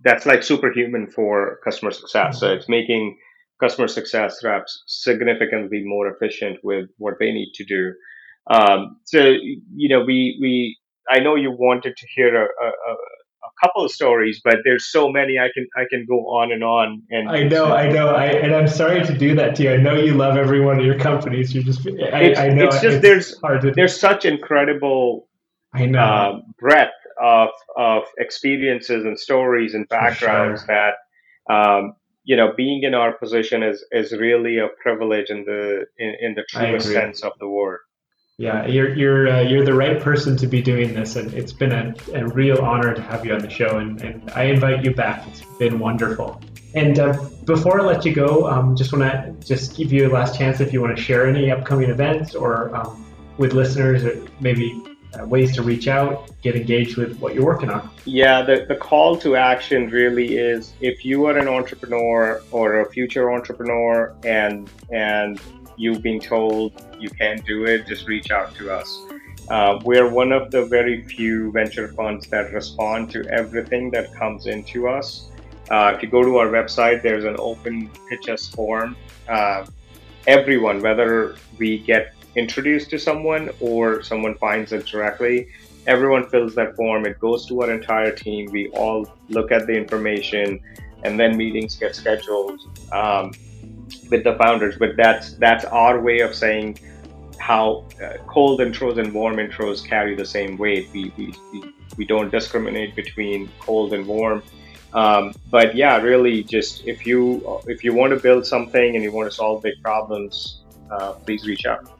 that's 0.02 0.26
like 0.26 0.44
superhuman 0.44 1.08
for 1.08 1.60
customer 1.64 1.92
success. 1.92 2.40
So 2.40 2.54
it's 2.54 2.70
making 2.70 3.18
customer 3.60 3.88
success 3.88 4.44
reps 4.44 4.84
significantly 4.88 5.84
more 5.86 6.08
efficient 6.08 6.58
with 6.64 6.90
what 6.98 7.16
they 7.20 7.32
need 7.32 7.52
to 7.56 7.66
do. 7.66 7.94
Um, 8.50 8.98
so 9.06 9.20
you 9.20 9.90
know, 9.90 10.04
we 10.04 10.38
we 10.42 10.78
I 11.10 11.20
know 11.20 11.36
you 11.36 11.52
wanted 11.52 11.96
to 11.98 12.08
hear 12.16 12.36
a, 12.36 12.46
a, 12.46 12.70
a 12.70 13.66
couple 13.66 13.86
of 13.86 13.92
stories, 13.92 14.42
but 14.44 14.58
there's 14.64 14.92
so 14.92 15.10
many 15.10 15.40
I 15.40 15.50
can 15.54 15.68
I 15.76 15.84
can 15.90 16.06
go 16.08 16.20
on 16.28 16.52
and 16.52 16.64
on. 16.64 17.04
And 17.10 17.30
I 17.30 17.44
know, 17.44 17.74
I 17.74 17.90
know, 17.90 18.10
I, 18.10 18.26
and 18.26 18.54
I'm 18.54 18.68
sorry 18.68 19.04
to 19.06 19.18
do 19.18 19.36
that 19.36 19.56
to 19.56 19.64
you. 19.64 19.74
I 19.74 19.78
know 19.78 19.96
you 19.96 20.14
love 20.14 20.38
every 20.38 20.62
one 20.62 20.80
of 20.80 20.86
your 20.86 21.00
companies. 21.00 21.54
You 21.54 21.64
just, 21.64 21.88
I, 21.88 21.92
it's, 22.22 22.40
I 22.40 22.50
know 22.50 22.66
it's 22.66 22.82
just 22.82 22.98
it's 22.98 23.02
there's 23.02 23.40
hard 23.40 23.62
to. 23.62 23.72
there's 23.72 24.00
such 24.00 24.26
incredible 24.26 25.28
I 25.74 25.86
know. 25.86 26.00
uh, 26.00 26.40
breadth 26.60 26.92
of 27.22 27.50
of 27.78 28.04
experiences 28.18 29.06
and 29.06 29.20
stories 29.20 29.74
and 29.74 29.88
backgrounds 29.88 30.66
sure. 30.66 30.68
that 30.68 31.54
um, 31.54 31.94
you 32.26 32.36
know 32.36 32.54
being 32.58 32.84
in 32.84 32.94
our 32.94 33.14
position 33.14 33.64
is 33.64 33.86
is 33.92 34.12
really 34.12 34.58
a 34.58 34.68
privilege 34.82 35.30
in 35.30 35.46
the 35.46 35.86
in, 35.98 36.16
in 36.20 36.34
the 36.34 36.44
truest 36.50 36.92
sense 36.92 37.24
of 37.24 37.34
the 37.40 37.48
word. 37.48 37.80
Yeah, 38.38 38.66
you're 38.66 38.94
you're 38.94 39.30
uh, 39.30 39.42
you're 39.42 39.64
the 39.64 39.74
right 39.74 40.02
person 40.02 40.36
to 40.38 40.48
be 40.48 40.62
doing 40.62 40.94
this, 40.94 41.16
and 41.16 41.34
it's 41.34 41.54
been 41.54 41.72
a, 41.72 41.96
a 42.14 42.28
real 42.28 42.60
honor 42.60 42.94
to 42.94 43.02
have 43.02 43.26
you 43.26 43.34
on 43.34 43.40
the 43.40 43.50
show. 43.50 43.78
And, 43.78 44.02
and 44.02 44.30
I 44.32 44.44
invite 44.44 44.84
you 44.84 44.94
back. 44.94 45.26
It's 45.30 45.42
been 45.58 45.80
wonderful. 45.80 46.42
And 46.74 47.00
uh, 47.00 47.18
before 47.46 47.80
I 47.80 47.86
let 47.86 48.04
you 48.04 48.14
go, 48.14 48.50
um, 48.50 48.76
just 48.76 48.92
want 48.92 49.04
to 49.04 49.48
just 49.48 49.78
give 49.78 49.94
you 49.94 50.10
a 50.10 50.12
last 50.12 50.38
chance 50.38 50.60
if 50.60 50.74
you 50.74 50.82
want 50.82 50.98
to 50.98 51.02
share 51.02 51.26
any 51.28 51.50
upcoming 51.50 51.90
events 51.90 52.36
or 52.36 52.76
um, 52.76 53.06
with 53.38 53.54
listeners, 53.54 54.04
or 54.04 54.22
maybe 54.42 54.84
ways 55.24 55.54
to 55.56 55.62
reach 55.62 55.88
out, 55.88 56.30
get 56.42 56.56
engaged 56.56 56.98
with 56.98 57.18
what 57.20 57.34
you're 57.34 57.46
working 57.46 57.70
on. 57.70 57.90
Yeah, 58.06 58.42
the, 58.42 58.66
the 58.68 58.76
call 58.76 59.18
to 59.18 59.36
action 59.36 59.90
really 59.90 60.38
is 60.38 60.74
if 60.82 61.06
you 61.06 61.26
are 61.26 61.38
an 61.38 61.48
entrepreneur 61.48 62.42
or 62.52 62.82
a 62.82 62.92
future 62.92 63.32
entrepreneur 63.32 64.16
and 64.24 64.70
and 64.92 65.40
you've 65.78 66.02
been 66.02 66.20
told 66.20 66.72
you 67.00 67.10
can't 67.10 67.46
do 67.46 67.66
it, 67.66 67.86
just 67.86 68.08
reach 68.08 68.32
out 68.32 68.56
to 68.56 68.72
us. 68.72 69.00
Uh, 69.50 69.80
we're 69.84 70.10
one 70.10 70.32
of 70.32 70.50
the 70.52 70.66
very 70.66 71.04
few 71.04 71.52
venture 71.52 71.90
funds 71.90 72.28
that 72.28 72.52
respond 72.52 73.12
to 73.12 73.24
everything 73.30 73.92
that 73.92 74.14
comes 74.16 74.48
into 74.48 74.88
us. 74.88 75.30
Uh, 75.70 75.94
if 75.96 76.02
you 76.02 76.10
go 76.10 76.24
to 76.24 76.38
our 76.38 76.48
website, 76.48 77.04
there's 77.04 77.26
an 77.26 77.36
open 77.40 77.90
pitch 78.10 78.30
us 78.30 78.48
form. 78.48 78.96
Uh, 79.28 79.66
everyone, 80.28 80.82
whether 80.82 81.36
we 81.58 81.78
get 81.78 82.15
introduced 82.36 82.90
to 82.92 83.00
someone 83.00 83.50
or 83.60 84.04
someone 84.04 84.36
finds 84.36 84.72
it 84.72 84.86
directly, 84.86 85.48
everyone 85.88 86.28
fills 86.30 86.56
that 86.56 86.76
form. 86.76 87.06
It 87.06 87.20
goes 87.20 87.46
to 87.48 87.62
our 87.62 87.72
entire 87.72 88.12
team. 88.12 88.52
We 88.52 88.70
all 88.70 89.08
look 89.30 89.52
at 89.52 89.68
the 89.68 89.74
information, 89.74 90.60
and 91.04 91.20
then 91.20 91.38
meetings 91.38 91.76
get 91.76 91.96
scheduled. 91.96 92.60
Um, 92.92 93.32
with 94.10 94.24
the 94.24 94.36
founders, 94.36 94.78
but 94.78 94.96
that's 94.98 95.34
that's 95.34 95.66
our 95.66 96.00
way 96.00 96.20
of 96.20 96.36
saying 96.36 96.80
how 97.40 97.86
uh, 98.04 98.18
cold 98.28 98.60
intros 98.60 98.98
and 98.98 99.14
warm 99.14 99.36
intros 99.36 99.86
carry 99.86 100.16
the 100.16 100.26
same 100.26 100.58
weight. 100.58 100.90
We, 100.94 101.12
we, 101.18 101.34
we, 101.52 101.74
we 101.98 102.06
don't 102.06 102.32
discriminate 102.32 102.96
between 102.96 103.50
cold 103.60 103.94
and 103.94 104.08
warm. 104.08 104.42
Um, 104.94 105.34
but 105.52 105.76
yeah, 105.76 105.98
really, 105.98 106.44
just 106.44 106.86
if 106.86 107.06
you 107.06 107.62
if 107.68 107.84
you 107.84 107.94
want 107.94 108.14
to 108.14 108.20
build 108.20 108.46
something 108.46 108.96
and 108.96 109.04
you 109.04 109.12
want 109.12 109.30
to 109.30 109.36
solve 109.36 109.64
big 109.64 109.82
problems, 109.84 110.62
uh, 110.90 111.14
please 111.14 111.46
reach 111.46 111.66
out. 111.66 111.95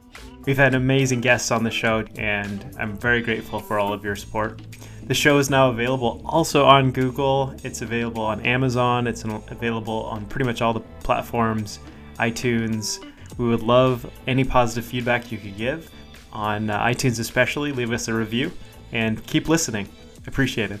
We've 0.46 0.56
had 0.56 0.74
amazing 0.74 1.22
guests 1.22 1.50
on 1.50 1.64
the 1.64 1.72
show, 1.72 2.04
and 2.14 2.64
I'm 2.78 2.96
very 2.96 3.20
grateful 3.20 3.58
for 3.58 3.80
all 3.80 3.92
of 3.92 4.04
your 4.04 4.14
support. 4.14 4.62
The 5.02 5.14
show 5.14 5.38
is 5.38 5.50
now 5.50 5.70
available 5.70 6.22
also 6.24 6.64
on 6.64 6.92
Google. 6.92 7.52
It's 7.64 7.82
available 7.82 8.22
on 8.22 8.40
Amazon. 8.46 9.08
It's 9.08 9.24
available 9.24 10.04
on 10.04 10.24
pretty 10.26 10.44
much 10.44 10.62
all 10.62 10.72
the 10.72 10.80
platforms, 11.02 11.80
iTunes. 12.20 13.04
We 13.38 13.48
would 13.48 13.62
love 13.62 14.08
any 14.28 14.44
positive 14.44 14.84
feedback 14.84 15.32
you 15.32 15.38
could 15.38 15.56
give 15.56 15.90
on 16.32 16.70
uh, 16.70 16.80
iTunes, 16.80 17.18
especially. 17.18 17.72
Leave 17.72 17.90
us 17.90 18.06
a 18.06 18.14
review 18.14 18.52
and 18.92 19.24
keep 19.26 19.48
listening. 19.48 19.88
Appreciate 20.28 20.70
it. 20.70 20.80